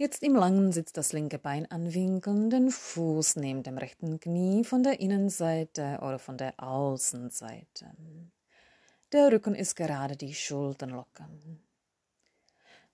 Jetzt 0.00 0.22
im 0.22 0.36
langen 0.36 0.70
Sitz 0.70 0.92
das 0.92 1.12
linke 1.12 1.40
Bein 1.40 1.68
anwinkeln, 1.72 2.50
den 2.50 2.70
Fuß 2.70 3.34
neben 3.34 3.64
dem 3.64 3.78
rechten 3.78 4.20
Knie 4.20 4.62
von 4.62 4.84
der 4.84 5.00
Innenseite 5.00 5.98
oder 6.02 6.20
von 6.20 6.36
der 6.36 6.54
Außenseite. 6.62 7.90
Der 9.10 9.32
Rücken 9.32 9.56
ist 9.56 9.74
gerade, 9.74 10.16
die 10.16 10.34
Schultern 10.34 10.90
lockern. 10.90 11.58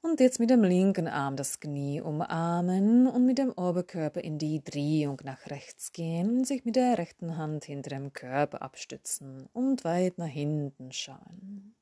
Und 0.01 0.19
jetzt 0.19 0.41
mit 0.41 0.49
dem 0.49 0.65
linken 0.65 1.07
Arm 1.07 1.37
das 1.37 1.61
Knie 1.61 2.01
umarmen 2.01 3.07
und 3.07 3.27
mit 3.27 3.37
dem 3.37 3.53
Oberkörper 3.53 4.25
in 4.25 4.39
die 4.39 4.65
Drehung 4.65 5.21
nach 5.25 5.51
rechts 5.51 5.93
gehen 5.93 6.47
sich 6.47 6.65
mit 6.65 6.77
der 6.77 6.97
rechten 6.97 7.37
Hand 7.37 7.67
hinter 7.67 7.91
dem 7.91 8.15
Körper 8.15 8.63
abstützen 8.63 9.47
und 9.53 9.85
weit 9.85 10.17
nach 10.17 10.27
hinten 10.27 10.91
schauen. 10.91 11.75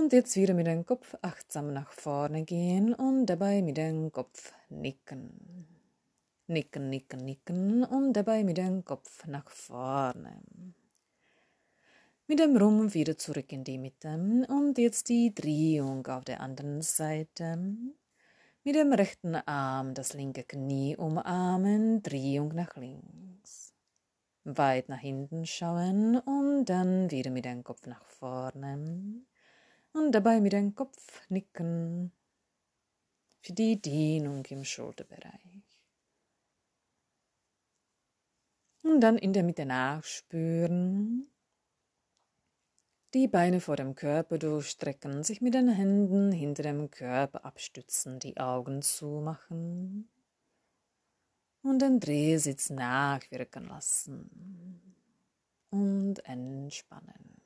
Und 0.00 0.14
jetzt 0.14 0.34
wieder 0.34 0.54
mit 0.54 0.66
dem 0.66 0.86
Kopf 0.86 1.14
achtsam 1.20 1.74
nach 1.74 1.92
vorne 1.92 2.42
gehen 2.44 2.94
und 2.94 3.26
dabei 3.26 3.60
mit 3.60 3.76
dem 3.76 4.10
Kopf 4.10 4.54
nicken. 4.70 5.66
Nicken, 6.46 6.88
nicken, 6.88 7.22
nicken 7.22 7.84
und 7.84 8.14
dabei 8.14 8.42
mit 8.42 8.56
dem 8.56 8.82
Kopf 8.82 9.26
nach 9.26 9.50
vorne. 9.50 10.40
Mit 12.26 12.38
dem 12.38 12.56
Rumpf 12.56 12.94
wieder 12.94 13.18
zurück 13.18 13.52
in 13.52 13.62
die 13.62 13.76
Mitte 13.76 14.46
und 14.48 14.78
jetzt 14.78 15.10
die 15.10 15.34
Drehung 15.34 16.06
auf 16.06 16.24
der 16.24 16.40
anderen 16.40 16.80
Seite. 16.80 17.58
Mit 18.64 18.76
dem 18.76 18.94
rechten 18.94 19.34
Arm 19.34 19.92
das 19.92 20.14
linke 20.14 20.44
Knie 20.44 20.96
umarmen, 20.96 22.02
Drehung 22.02 22.54
nach 22.54 22.74
links. 22.76 23.74
Weit 24.44 24.88
nach 24.88 25.00
hinten 25.00 25.44
schauen 25.44 26.16
und 26.16 26.64
dann 26.64 27.10
wieder 27.10 27.30
mit 27.30 27.44
dem 27.44 27.62
Kopf 27.62 27.86
nach 27.86 28.02
vorne 28.06 29.26
und 29.92 30.12
dabei 30.12 30.40
mit 30.40 30.52
dem 30.52 30.74
Kopf 30.74 31.28
nicken 31.28 32.12
für 33.40 33.52
die 33.52 33.80
Dehnung 33.80 34.44
im 34.46 34.64
Schulterbereich. 34.64 35.40
Und 38.82 39.00
dann 39.00 39.18
in 39.18 39.32
der 39.32 39.42
Mitte 39.42 39.66
nachspüren, 39.66 41.30
die 43.12 43.28
Beine 43.28 43.60
vor 43.60 43.76
dem 43.76 43.94
Körper 43.94 44.38
durchstrecken, 44.38 45.24
sich 45.24 45.40
mit 45.40 45.54
den 45.54 45.68
Händen 45.68 46.32
hinter 46.32 46.62
dem 46.62 46.90
Körper 46.90 47.44
abstützen, 47.44 48.20
die 48.20 48.36
Augen 48.38 48.82
zumachen 48.82 50.08
und 51.62 51.82
den 51.82 52.00
Drehsitz 52.00 52.70
nachwirken 52.70 53.66
lassen 53.66 54.94
und 55.70 56.24
entspannen. 56.24 57.39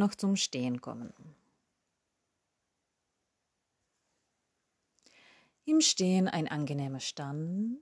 Noch 0.00 0.16
zum 0.16 0.34
Stehen 0.34 0.80
kommen. 0.80 1.14
Im 5.64 5.80
Stehen 5.80 6.26
ein 6.26 6.48
angenehmer 6.48 6.98
Stand. 6.98 7.78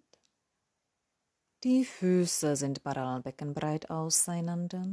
Die 1.65 1.85
Füße 1.85 2.55
sind 2.57 2.83
parallelbeckenbreit 2.83 3.91
auseinander 3.91 4.87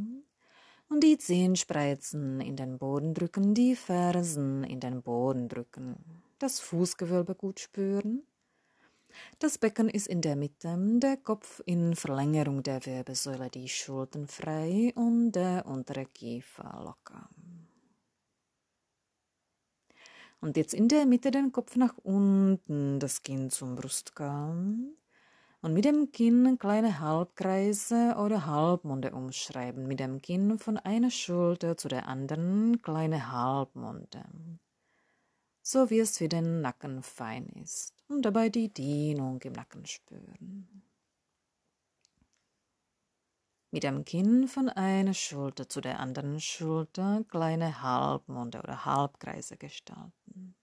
und 0.88 1.04
die 1.04 1.18
Zehenspreizen 1.18 2.40
in 2.40 2.56
den 2.56 2.78
Boden 2.78 3.14
drücken, 3.14 3.54
die 3.54 3.76
Fersen 3.76 4.64
in 4.64 4.80
den 4.80 5.02
Boden 5.02 5.50
drücken, 5.50 6.24
das 6.40 6.60
Fußgewölbe 6.60 7.36
gut 7.36 7.60
spüren 7.60 8.24
das 9.40 9.58
Becken 9.58 9.90
ist 9.90 10.08
in 10.08 10.22
der 10.22 10.36
Mitte, 10.36 10.78
der 11.00 11.18
Kopf 11.18 11.62
in 11.66 11.96
Verlängerung 11.96 12.64
der 12.64 12.86
Wirbelsäule, 12.86 13.50
die 13.50 13.68
Schultern 13.68 14.28
frei 14.28 14.92
und 14.96 15.32
der 15.34 15.66
untere 15.66 16.06
Kiefer 16.06 16.82
locker. 16.84 17.30
Und 20.42 20.58
jetzt 20.58 20.74
in 20.74 20.88
der 20.88 21.06
Mitte 21.06 21.32
den 21.32 21.52
Kopf 21.52 21.76
nach 21.76 21.98
unten, 22.04 23.00
das 23.00 23.24
Kinn 23.24 23.50
zum 23.50 23.76
Brustkorb. 23.76 24.56
Und 25.62 25.74
mit 25.74 25.86
dem 25.86 26.12
Kinn 26.12 26.60
kleine 26.60 27.00
Halbkreise 27.00 28.16
oder 28.20 28.46
Halbmonde 28.46 29.12
umschreiben. 29.12 29.88
Mit 29.88 30.00
dem 30.00 30.22
Kinn 30.22 30.60
von 30.60 30.78
einer 30.78 31.10
Schulter 31.10 31.78
zu 31.78 31.88
der 31.88 32.08
anderen 32.08 32.82
kleine 32.84 33.32
Halbmonde 33.32 34.24
so 35.68 35.90
wie 35.90 36.00
es 36.00 36.20
für 36.20 36.30
den 36.30 36.62
Nacken 36.62 37.02
fein 37.02 37.48
ist 37.64 37.96
und 38.08 38.22
dabei 38.22 38.50
die 38.50 38.72
Dehnung 38.72 39.42
im 39.42 39.54
Nacken 39.54 39.84
spüren. 39.88 40.84
Mit 43.72 43.82
dem 43.82 44.06
Kinn 44.06 44.48
von 44.48 44.70
einer 44.70 45.16
Schulter 45.16 45.68
zu 45.68 45.82
der 45.82 46.00
anderen 46.00 46.40
Schulter 46.40 47.26
kleine 47.28 47.82
Halbmonde 47.82 48.60
oder 48.60 48.86
Halbkreise 48.86 49.58
gestalten. 49.58 50.56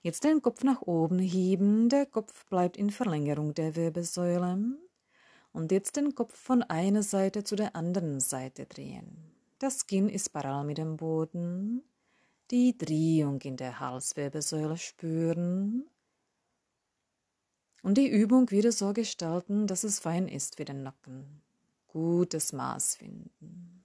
Jetzt 0.00 0.24
den 0.24 0.40
Kopf 0.40 0.64
nach 0.64 0.80
oben 0.80 1.18
heben, 1.18 1.90
der 1.90 2.06
Kopf 2.06 2.46
bleibt 2.46 2.78
in 2.78 2.90
Verlängerung 2.90 3.52
der 3.52 3.76
Wirbelsäule. 3.76 4.78
Und 5.52 5.70
jetzt 5.70 5.96
den 5.96 6.14
Kopf 6.14 6.34
von 6.38 6.62
einer 6.62 7.02
Seite 7.02 7.44
zu 7.44 7.56
der 7.56 7.76
anderen 7.76 8.20
Seite 8.20 8.64
drehen. 8.64 9.27
Das 9.58 9.88
Kinn 9.88 10.08
ist 10.08 10.28
parallel 10.30 10.66
mit 10.66 10.78
dem 10.78 10.96
Boden. 10.96 11.82
Die 12.50 12.78
Drehung 12.78 13.40
in 13.40 13.56
der 13.56 13.80
Halswirbelsäule 13.80 14.76
spüren. 14.76 15.84
Und 17.82 17.98
die 17.98 18.08
Übung 18.08 18.50
wieder 18.50 18.70
so 18.70 18.92
gestalten, 18.92 19.66
dass 19.66 19.82
es 19.82 19.98
fein 19.98 20.28
ist 20.28 20.56
für 20.56 20.64
den 20.64 20.84
Nacken. 20.84 21.42
Gutes 21.88 22.52
Maß 22.52 22.96
finden. 22.96 23.84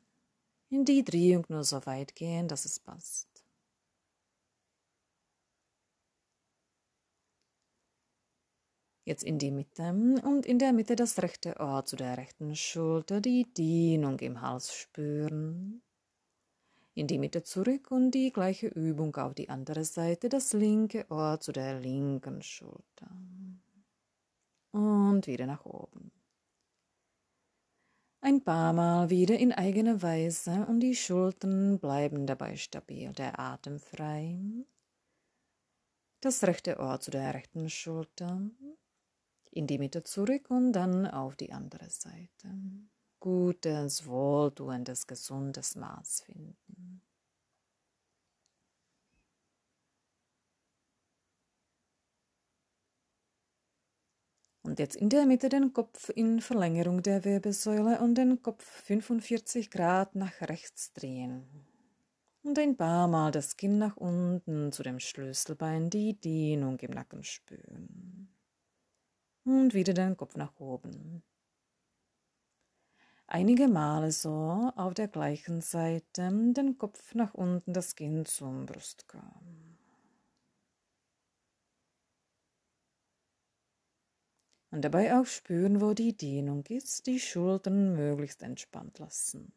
In 0.69 0.85
die 0.85 1.03
Drehung 1.03 1.45
nur 1.49 1.63
so 1.63 1.85
weit 1.85 2.15
gehen, 2.15 2.47
dass 2.47 2.65
es 2.65 2.79
passt. 2.79 3.32
Jetzt 9.05 9.23
in 9.23 9.37
die 9.37 9.51
Mitte 9.51 9.91
und 10.23 10.45
in 10.45 10.59
der 10.59 10.71
Mitte 10.71 10.95
das 10.95 11.21
rechte 11.21 11.55
Ohr 11.59 11.83
zu 11.83 11.97
der 11.97 12.17
rechten 12.17 12.55
Schulter, 12.55 13.19
die 13.19 13.45
Dehnung 13.53 14.17
im 14.19 14.41
Hals 14.41 14.73
spüren. 14.73 15.81
In 16.93 17.07
die 17.07 17.17
Mitte 17.17 17.43
zurück 17.43 17.91
und 17.91 18.11
die 18.11 18.31
gleiche 18.31 18.67
Übung 18.67 19.15
auf 19.17 19.33
die 19.33 19.49
andere 19.49 19.83
Seite, 19.83 20.29
das 20.29 20.53
linke 20.53 21.05
Ohr 21.09 21.39
zu 21.41 21.51
der 21.51 21.79
linken 21.79 22.41
Schulter. 22.41 23.09
Und 24.71 25.27
wieder 25.27 25.47
nach 25.47 25.65
oben. 25.65 26.11
Ein 28.21 28.41
paar 28.41 28.71
Mal 28.71 29.09
wieder 29.09 29.37
in 29.37 29.51
eigener 29.51 30.01
Weise 30.01 30.65
und 30.67 30.79
die 30.79 30.95
Schultern 30.95 31.77
bleiben 31.77 32.25
dabei 32.25 32.55
stabil, 32.55 33.11
der 33.11 33.37
Atem 33.37 33.79
frei. 33.79 34.39
Das 36.21 36.41
rechte 36.45 36.79
Ohr 36.79 37.01
zu 37.01 37.11
der 37.11 37.33
rechten 37.33 37.69
Schulter, 37.69 38.39
in 39.53 39.67
die 39.67 39.77
Mitte 39.77 40.03
zurück 40.03 40.49
und 40.49 40.73
dann 40.73 41.05
auf 41.07 41.35
die 41.35 41.53
andere 41.53 41.89
Seite. 41.89 42.49
Gutes, 43.19 44.05
wohltuendes, 44.05 45.07
gesundes 45.07 45.75
Maß 45.75 46.21
finden. 46.25 47.01
Und 54.65 54.79
jetzt 54.79 54.95
in 54.95 55.09
der 55.09 55.25
Mitte 55.25 55.49
den 55.49 55.73
Kopf 55.73 56.09
in 56.09 56.39
Verlängerung 56.39 57.03
der 57.03 57.25
Wirbelsäule 57.25 57.99
und 57.99 58.15
den 58.15 58.41
Kopf 58.41 58.63
45 58.63 59.69
Grad 59.69 60.15
nach 60.15 60.41
rechts 60.41 60.93
drehen. 60.93 61.45
Und 62.43 62.57
ein 62.59 62.75
paar 62.75 63.07
Mal 63.07 63.31
das 63.31 63.55
Kinn 63.55 63.77
nach 63.77 63.97
unten 63.97 64.71
zu 64.71 64.83
dem 64.83 64.99
Schlüsselbein, 64.99 65.89
die 65.89 66.19
Dehnung 66.19 66.79
im 66.79 66.91
Nacken 66.91 67.23
spüren 67.23 68.32
und 69.45 69.73
wieder 69.73 69.93
den 69.93 70.17
Kopf 70.17 70.35
nach 70.35 70.59
oben. 70.59 71.23
Einige 73.27 73.67
Male 73.67 74.11
so 74.11 74.71
auf 74.75 74.93
der 74.93 75.07
gleichen 75.07 75.61
Seite 75.61 76.29
den 76.31 76.77
Kopf 76.77 77.15
nach 77.15 77.33
unten, 77.33 77.73
das 77.73 77.95
Kinn 77.95 78.25
zum 78.25 78.65
Brustkorb. 78.65 79.43
Und 84.69 84.81
dabei 84.81 85.19
auch 85.19 85.25
spüren, 85.25 85.81
wo 85.81 85.93
die 85.93 86.17
Dehnung 86.17 86.65
ist, 86.65 87.05
die 87.05 87.19
Schultern 87.19 87.95
möglichst 87.95 88.41
entspannt 88.41 88.99
lassen. 88.99 89.53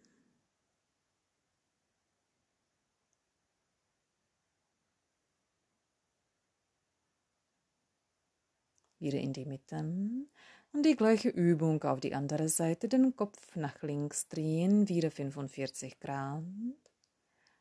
Wieder 9.07 9.21
in 9.21 9.33
die 9.33 9.45
Mitte 9.45 9.77
und 10.73 10.83
die 10.85 10.97
gleiche 10.97 11.29
Übung 11.29 11.81
auf 11.85 12.01
die 12.01 12.13
andere 12.13 12.49
Seite, 12.49 12.89
den 12.89 13.15
Kopf 13.15 13.55
nach 13.55 13.81
links 13.83 14.27
drehen, 14.27 14.89
wieder 14.89 15.13
45 15.13 16.01
Grad 16.01 16.43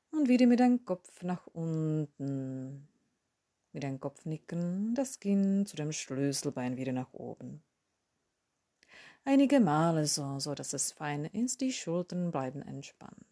und 0.10 0.28
wieder 0.28 0.48
mit 0.48 0.60
dem 0.60 0.84
Kopf 0.86 1.22
nach 1.22 1.46
unten 1.46 2.88
mit 3.74 3.84
dem 3.84 4.00
Kopf 4.00 4.26
nicken, 4.26 4.96
das 4.96 5.20
Kinn 5.20 5.68
zu 5.68 5.76
dem 5.76 5.92
Schlüsselbein 5.92 6.78
wieder 6.78 6.94
nach 6.94 7.14
oben. 7.14 7.62
Einige 9.24 9.60
Male 9.60 10.08
so, 10.08 10.40
so 10.40 10.56
dass 10.56 10.74
es 10.74 10.94
fein 10.94 11.26
ist, 11.26 11.62
die 11.62 11.74
Schultern 11.74 12.32
bleiben 12.32 12.64
entspannt. 12.64 13.24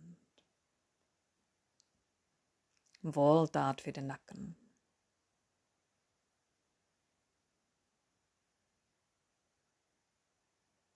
Wohltat 3.01 3.81
für 3.81 3.91
den 3.91 4.05
Nacken. 4.05 4.62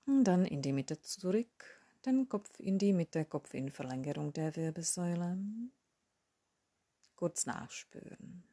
Dann 0.08 0.46
in 0.46 0.62
die 0.62 0.74
Mitte 0.74 1.02
zurück, 1.02 1.82
den 2.06 2.30
Kopf 2.30 2.60
in 2.60 2.78
die 2.78 2.94
Mitte, 2.94 3.26
Kopf 3.26 3.54
in 3.54 3.70
Verlängerung 3.70 4.32
der 4.34 4.56
Wirbelsäule. 4.56 5.38
Kurz 7.16 7.46
nachspüren. 7.46 8.44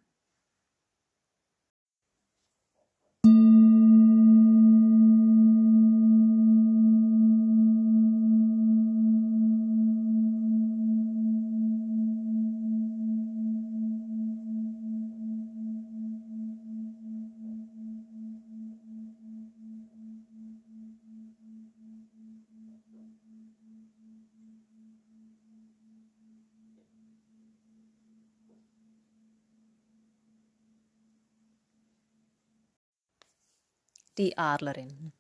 Die 34.19 34.39
Adlerin. 34.39 35.13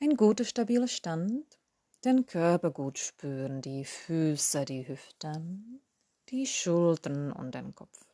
Ein 0.00 0.16
guter, 0.16 0.44
stabiler 0.44 0.88
Stand, 0.88 1.58
den 2.04 2.26
Körper 2.26 2.70
gut 2.70 2.98
spüren, 2.98 3.62
die 3.62 3.84
Füße, 3.84 4.64
die 4.64 4.86
Hüften, 4.86 5.80
die 6.28 6.46
Schultern 6.46 7.32
und 7.32 7.54
den 7.54 7.74
Kopf. 7.74 8.06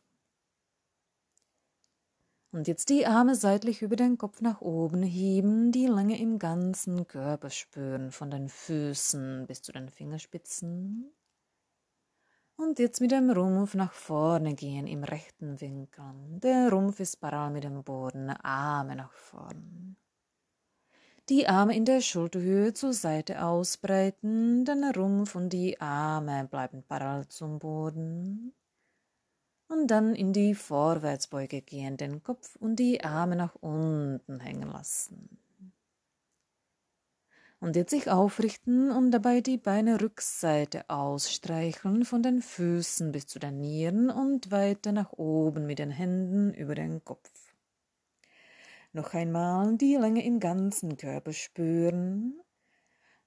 Und 2.52 2.66
jetzt 2.66 2.88
die 2.88 3.06
Arme 3.06 3.36
seitlich 3.36 3.80
über 3.80 3.94
den 3.94 4.18
Kopf 4.18 4.40
nach 4.40 4.60
oben 4.60 5.02
heben, 5.02 5.70
die 5.70 5.86
Länge 5.86 6.18
im 6.20 6.38
ganzen 6.40 7.06
Körper 7.06 7.50
spüren, 7.50 8.10
von 8.10 8.30
den 8.30 8.48
Füßen 8.48 9.46
bis 9.46 9.62
zu 9.62 9.72
den 9.72 9.88
Fingerspitzen 9.88 11.12
und 12.60 12.78
jetzt 12.78 13.00
mit 13.00 13.10
dem 13.10 13.30
Rumpf 13.30 13.74
nach 13.74 13.92
vorne 13.92 14.54
gehen 14.54 14.86
im 14.86 15.02
rechten 15.02 15.60
Winkel. 15.60 16.04
Der 16.42 16.70
Rumpf 16.70 17.00
ist 17.00 17.20
parallel 17.20 17.52
mit 17.54 17.64
dem 17.64 17.82
Boden, 17.82 18.30
Arme 18.30 18.96
nach 18.96 19.12
vorn. 19.12 19.96
Die 21.28 21.48
Arme 21.48 21.74
in 21.76 21.84
der 21.84 22.00
Schulterhöhe 22.00 22.74
zur 22.74 22.92
Seite 22.92 23.44
ausbreiten, 23.44 24.64
der 24.64 24.94
Rumpf 24.94 25.34
und 25.34 25.52
die 25.52 25.80
Arme 25.80 26.48
bleiben 26.50 26.82
parallel 26.86 27.28
zum 27.28 27.58
Boden. 27.58 28.52
Und 29.68 29.86
dann 29.86 30.14
in 30.14 30.32
die 30.32 30.54
Vorwärtsbeuge 30.54 31.62
gehen, 31.62 31.96
den 31.96 32.22
Kopf 32.22 32.56
und 32.56 32.76
die 32.76 33.04
Arme 33.04 33.36
nach 33.36 33.54
unten 33.54 34.40
hängen 34.40 34.70
lassen 34.70 35.38
und 37.60 37.76
jetzt 37.76 37.90
sich 37.90 38.10
aufrichten 38.10 38.90
und 38.90 39.10
dabei 39.10 39.42
die 39.42 39.58
Beine 39.58 40.00
Rückseite 40.00 40.88
ausstreicheln 40.88 42.04
von 42.04 42.22
den 42.22 42.40
Füßen 42.40 43.12
bis 43.12 43.26
zu 43.26 43.38
den 43.38 43.60
Nieren 43.60 44.10
und 44.10 44.50
weiter 44.50 44.92
nach 44.92 45.12
oben 45.12 45.66
mit 45.66 45.78
den 45.78 45.90
Händen 45.90 46.54
über 46.54 46.74
den 46.74 47.04
Kopf. 47.04 47.30
Noch 48.92 49.14
einmal 49.14 49.76
die 49.76 49.94
Länge 49.94 50.24
im 50.24 50.40
ganzen 50.40 50.96
Körper 50.96 51.32
spüren 51.32 52.40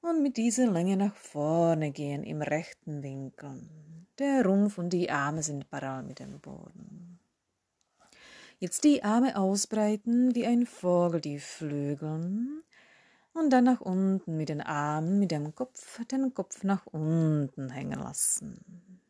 und 0.01 0.21
mit 0.21 0.35
dieser 0.35 0.69
Länge 0.69 0.97
nach 0.97 1.15
vorne 1.15 1.91
gehen 1.91 2.23
im 2.23 2.41
rechten 2.41 3.03
Winkel. 3.03 3.69
Der 4.19 4.45
Rumpf 4.45 4.77
und 4.77 4.91
die 4.91 5.09
Arme 5.09 5.43
sind 5.43 5.69
parallel 5.69 6.07
mit 6.07 6.19
dem 6.19 6.39
Boden. 6.39 7.19
Jetzt 8.59 8.83
die 8.83 9.03
Arme 9.03 9.37
ausbreiten 9.37 10.35
wie 10.35 10.45
ein 10.45 10.65
Vogel 10.65 11.21
die 11.21 11.39
Flügeln 11.39 12.63
und 13.33 13.49
dann 13.49 13.63
nach 13.63 13.81
unten 13.81 14.37
mit 14.37 14.49
den 14.49 14.61
Armen, 14.61 15.19
mit 15.19 15.31
dem 15.31 15.55
Kopf, 15.55 15.99
den 16.05 16.33
Kopf 16.33 16.63
nach 16.63 16.85
unten 16.87 17.69
hängen 17.69 17.99
lassen. 17.99 19.01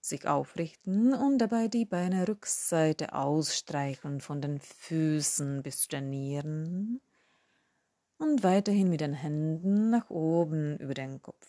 Sich 0.00 0.26
aufrichten 0.26 1.14
und 1.14 1.38
dabei 1.38 1.68
die 1.68 1.84
Beine 1.84 2.26
Rückseite 2.26 3.14
ausstreicheln 3.14 4.20
von 4.20 4.40
den 4.40 4.58
Füßen 4.58 5.62
bis 5.62 5.82
zu 5.82 5.88
den 5.88 6.10
Nieren 6.10 7.00
und 8.18 8.42
weiterhin 8.42 8.88
mit 8.90 9.00
den 9.00 9.14
Händen 9.14 9.90
nach 9.90 10.10
oben 10.10 10.76
über 10.78 10.94
den 10.94 11.20
Kopf. 11.22 11.46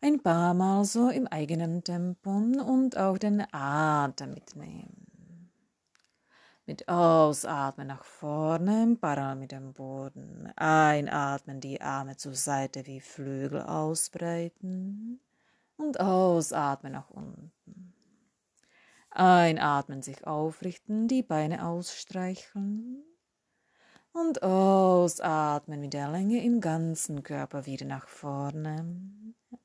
Ein 0.00 0.20
paar 0.20 0.54
Mal 0.54 0.84
so 0.84 1.10
im 1.10 1.26
eigenen 1.26 1.84
Tempo 1.84 2.30
und 2.30 2.96
auch 2.96 3.18
den 3.18 3.44
Atem 3.52 4.32
mitnehmen. 4.32 5.09
Mit 6.70 6.88
Ausatmen 6.88 7.88
nach 7.88 8.04
vorne, 8.04 8.96
parallel 9.00 9.40
mit 9.40 9.50
dem 9.50 9.72
Boden. 9.72 10.52
Einatmen, 10.54 11.60
die 11.60 11.80
Arme 11.80 12.16
zur 12.16 12.36
Seite 12.36 12.86
wie 12.86 13.00
Flügel 13.00 13.62
ausbreiten. 13.62 15.20
Und 15.76 15.98
ausatmen 15.98 16.92
nach 16.92 17.10
unten. 17.10 17.92
Einatmen, 19.10 20.02
sich 20.02 20.24
aufrichten, 20.24 21.08
die 21.08 21.24
Beine 21.24 21.66
ausstreicheln. 21.66 23.02
Und 24.12 24.44
ausatmen 24.44 25.80
mit 25.80 25.92
der 25.92 26.08
Länge 26.08 26.40
im 26.44 26.60
ganzen 26.60 27.24
Körper 27.24 27.66
wieder 27.66 27.84
nach 27.84 28.06
vorne. 28.06 28.86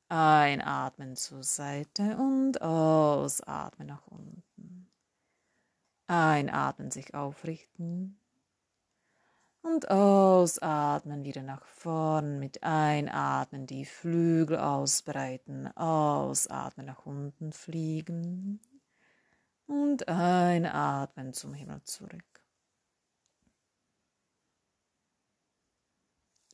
Einatmen 0.09 1.15
zur 1.15 1.43
Seite 1.43 2.17
und 2.17 2.63
ausatmen 2.63 3.89
nach 3.89 4.07
unten. 4.07 4.84
Einatmen, 6.07 6.91
sich 6.91 7.13
aufrichten. 7.13 8.19
Und 9.61 9.89
ausatmen 9.89 11.23
wieder 11.23 11.41
nach 11.41 11.65
vorn. 11.65 12.39
Mit 12.39 12.63
Einatmen 12.63 13.65
die 13.65 13.85
Flügel 13.85 14.57
ausbreiten. 14.59 15.67
Ausatmen 15.75 16.85
nach 16.85 17.05
unten 17.05 17.51
fliegen. 17.51 18.59
Und 19.65 20.07
einatmen 20.07 21.33
zum 21.33 21.53
Himmel 21.53 21.81
zurück. 21.83 22.23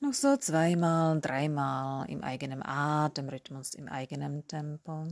Noch 0.04 0.14
so 0.14 0.36
zweimal, 0.38 1.22
dreimal 1.22 2.10
im 2.10 2.24
eigenen 2.24 2.64
Atemrhythmus, 2.66 3.76
im 3.76 3.88
eigenen 3.88 4.47
Tempo. 4.47 5.06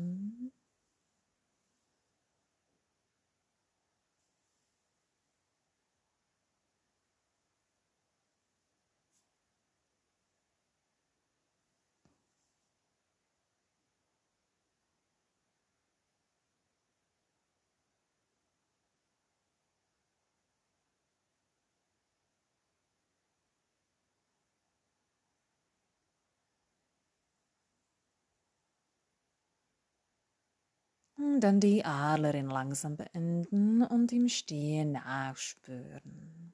Dann 31.40 31.62
die 31.62 31.86
Adlerin 31.86 32.50
langsam 32.50 32.98
beenden 32.98 33.82
und 33.82 34.12
im 34.12 34.28
Stehen 34.28 34.92
nachspüren. 34.92 36.54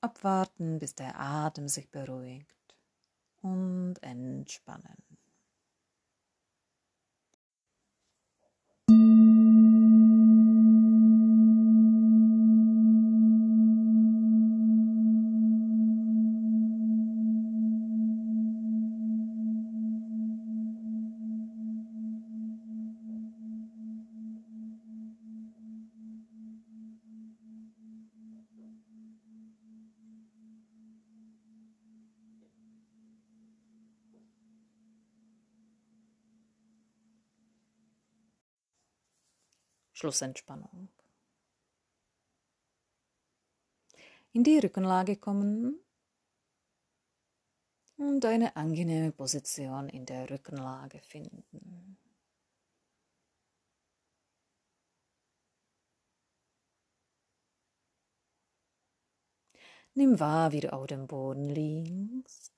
Abwarten, 0.00 0.78
bis 0.78 0.94
der 0.94 1.20
Atem 1.20 1.68
sich 1.68 1.90
beruhigt 1.90 2.76
und 3.42 3.96
entspannen. 4.00 4.96
Schlussentspannung. 40.06 40.88
In 44.32 44.44
die 44.44 44.58
Rückenlage 44.58 45.16
kommen 45.16 45.80
und 47.96 48.24
eine 48.24 48.54
angenehme 48.54 49.10
Position 49.10 49.88
in 49.88 50.06
der 50.06 50.30
Rückenlage 50.30 51.00
finden. 51.00 51.98
Nimm 59.94 60.20
wahr, 60.20 60.52
wie 60.52 60.60
du 60.60 60.72
auf 60.72 60.86
dem 60.86 61.08
Boden 61.08 61.48
liegst 61.48 62.52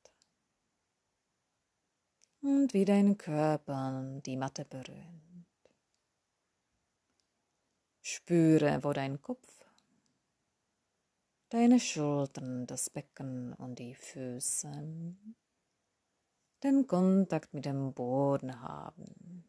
und 2.43 2.75
wie 2.75 2.85
dein 2.85 3.17
Körper 3.17 4.21
die 4.27 4.37
Matte 4.37 4.67
berührt. 4.67 5.28
Spüre, 8.11 8.83
wo 8.85 8.95
dein 8.95 9.21
Kopf, 9.21 9.67
deine 11.51 11.79
Schultern, 11.79 12.67
das 12.67 12.89
Becken 12.89 13.53
und 13.53 13.79
die 13.79 13.95
Füße 13.95 14.73
den 16.63 16.87
Kontakt 16.87 17.53
mit 17.53 17.67
dem 17.67 17.93
Boden 17.93 18.63
haben. 18.63 19.45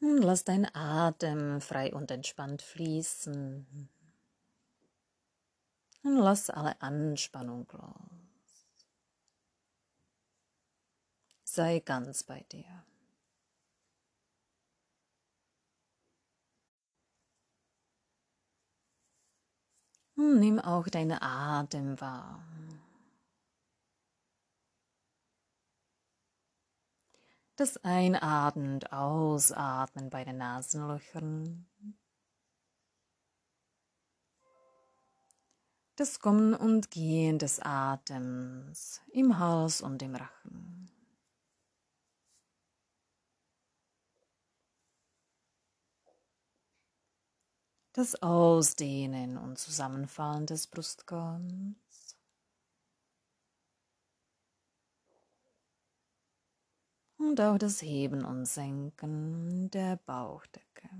Und 0.00 0.22
lass 0.22 0.44
deinen 0.44 0.74
Atem 0.74 1.60
frei 1.60 1.92
und 1.92 2.10
entspannt 2.10 2.62
fließen. 2.62 3.90
Und 6.02 6.16
lass 6.16 6.48
alle 6.48 6.80
Anspannung 6.80 7.68
los. 7.72 8.11
Sei 11.54 11.80
ganz 11.80 12.22
bei 12.22 12.40
dir. 12.50 12.64
Und 20.16 20.40
nimm 20.40 20.58
auch 20.58 20.88
deinen 20.88 21.18
Atem 21.20 22.00
wahr. 22.00 22.42
Das 27.56 27.76
Einatmen 27.84 28.72
und 28.72 28.90
Ausatmen 28.94 30.08
bei 30.08 30.24
den 30.24 30.38
Nasenlöchern. 30.38 31.66
Das 35.96 36.18
Kommen 36.18 36.54
und 36.54 36.90
Gehen 36.90 37.38
des 37.38 37.60
Atems 37.60 39.02
im 39.12 39.38
Hals 39.38 39.82
und 39.82 40.00
im 40.00 40.14
Rachen. 40.14 40.91
Das 47.94 48.22
Ausdehnen 48.22 49.36
und 49.36 49.58
Zusammenfallen 49.58 50.46
des 50.46 50.66
Brustkorbs. 50.66 52.16
und 57.32 57.40
auch 57.40 57.56
das 57.56 57.80
Heben 57.80 58.24
und 58.24 58.46
Senken 58.46 59.70
der 59.70 59.96
Bauchdecke. 59.96 60.90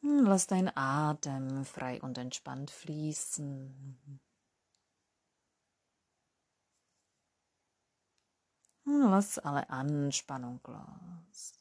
Lass 0.00 0.46
dein 0.46 0.74
Atem 0.74 1.64
frei 1.64 2.00
und 2.00 2.16
entspannt 2.18 2.70
fließen. 2.70 4.20
Lass 8.86 9.38
alle 9.38 9.68
Anspannung 9.70 10.60
los. 10.66 11.54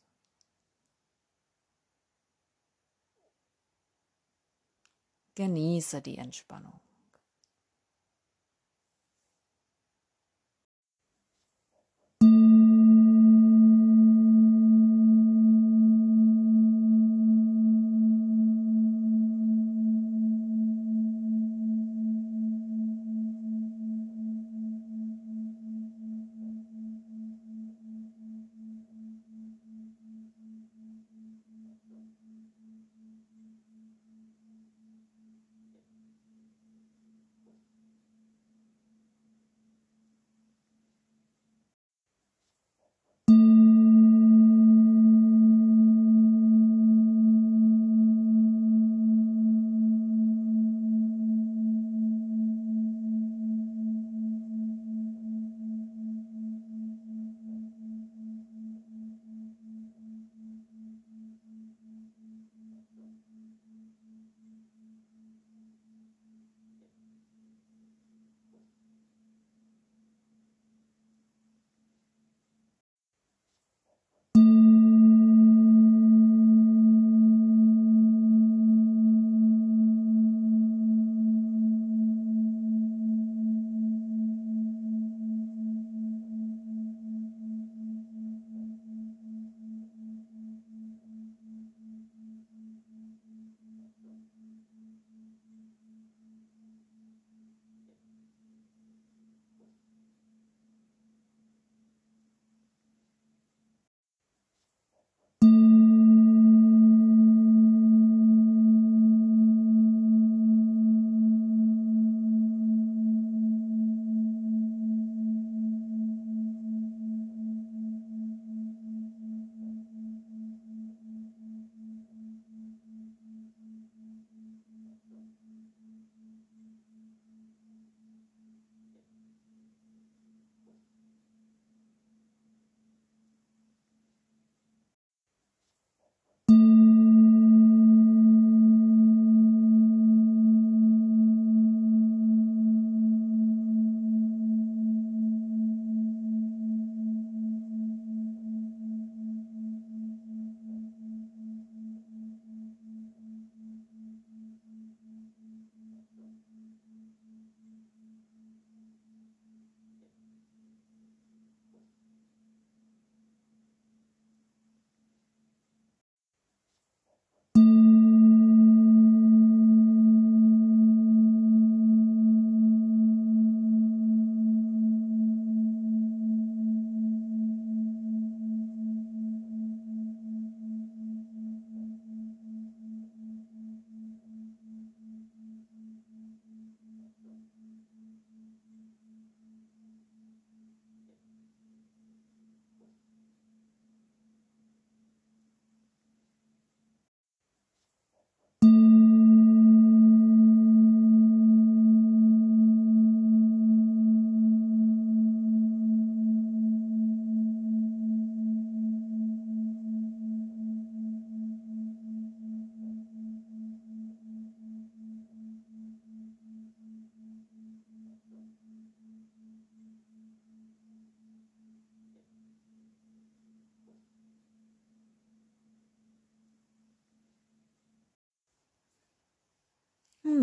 Genieße 5.36 6.02
die 6.02 6.18
Entspannung. 6.18 6.80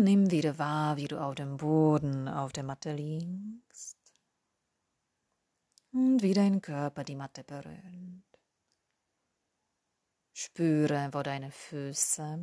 Nimm 0.03 0.31
wieder 0.31 0.57
wahr, 0.57 0.97
wie 0.97 1.07
du 1.07 1.21
auf 1.21 1.35
dem 1.35 1.57
Boden 1.57 2.27
auf 2.27 2.51
der 2.53 2.63
Matte 2.63 2.91
liegst 2.91 3.99
und 5.91 6.23
wie 6.23 6.33
dein 6.33 6.59
Körper 6.59 7.03
die 7.03 7.15
Matte 7.15 7.43
berührt. 7.43 8.39
Spüre, 10.33 11.09
wo 11.11 11.21
deine 11.21 11.51
Füße, 11.51 12.39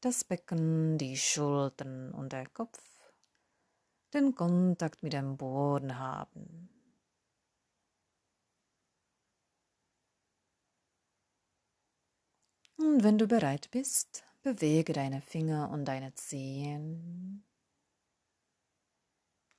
das 0.00 0.22
Becken, 0.22 0.98
die 0.98 1.16
Schultern 1.16 2.12
und 2.12 2.32
der 2.32 2.48
Kopf 2.48 2.80
den 4.14 4.36
Kontakt 4.36 5.02
mit 5.02 5.14
dem 5.14 5.36
Boden 5.36 5.98
haben. 5.98 6.68
Und 12.76 13.02
wenn 13.02 13.18
du 13.18 13.26
bereit 13.26 13.68
bist, 13.72 14.27
bewege 14.48 14.94
deine 14.94 15.20
Finger 15.20 15.70
und 15.70 15.84
deine 15.84 16.14
Zehen. 16.14 17.44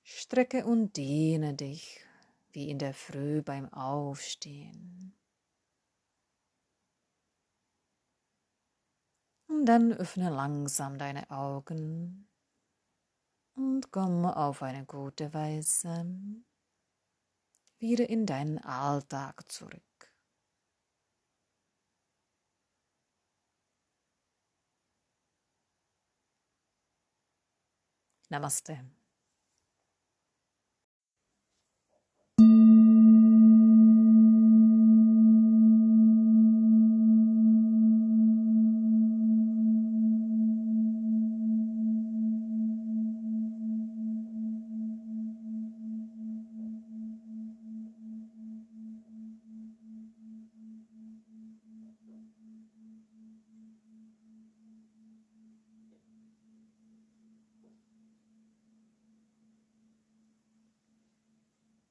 Strecke 0.02 0.66
und 0.66 0.98
dehne 0.98 1.54
dich 1.54 2.04
wie 2.52 2.72
in 2.72 2.80
der 2.80 2.96
Früh 2.96 3.44
beim 3.44 3.72
Aufstehen. 3.72 5.14
Und 9.48 9.66
dann 9.68 9.94
öffne 9.94 10.32
langsam 10.32 10.98
deine 10.98 11.30
Augen 11.30 12.28
und 13.54 13.92
komme 13.92 14.36
auf 14.36 14.64
eine 14.64 14.86
gute 14.86 15.32
Weise 15.36 16.04
wieder 17.78 18.10
in 18.10 18.26
deinen 18.26 18.58
Alltag 18.58 19.52
zurück. 19.52 19.89
Namaste. 28.30 28.80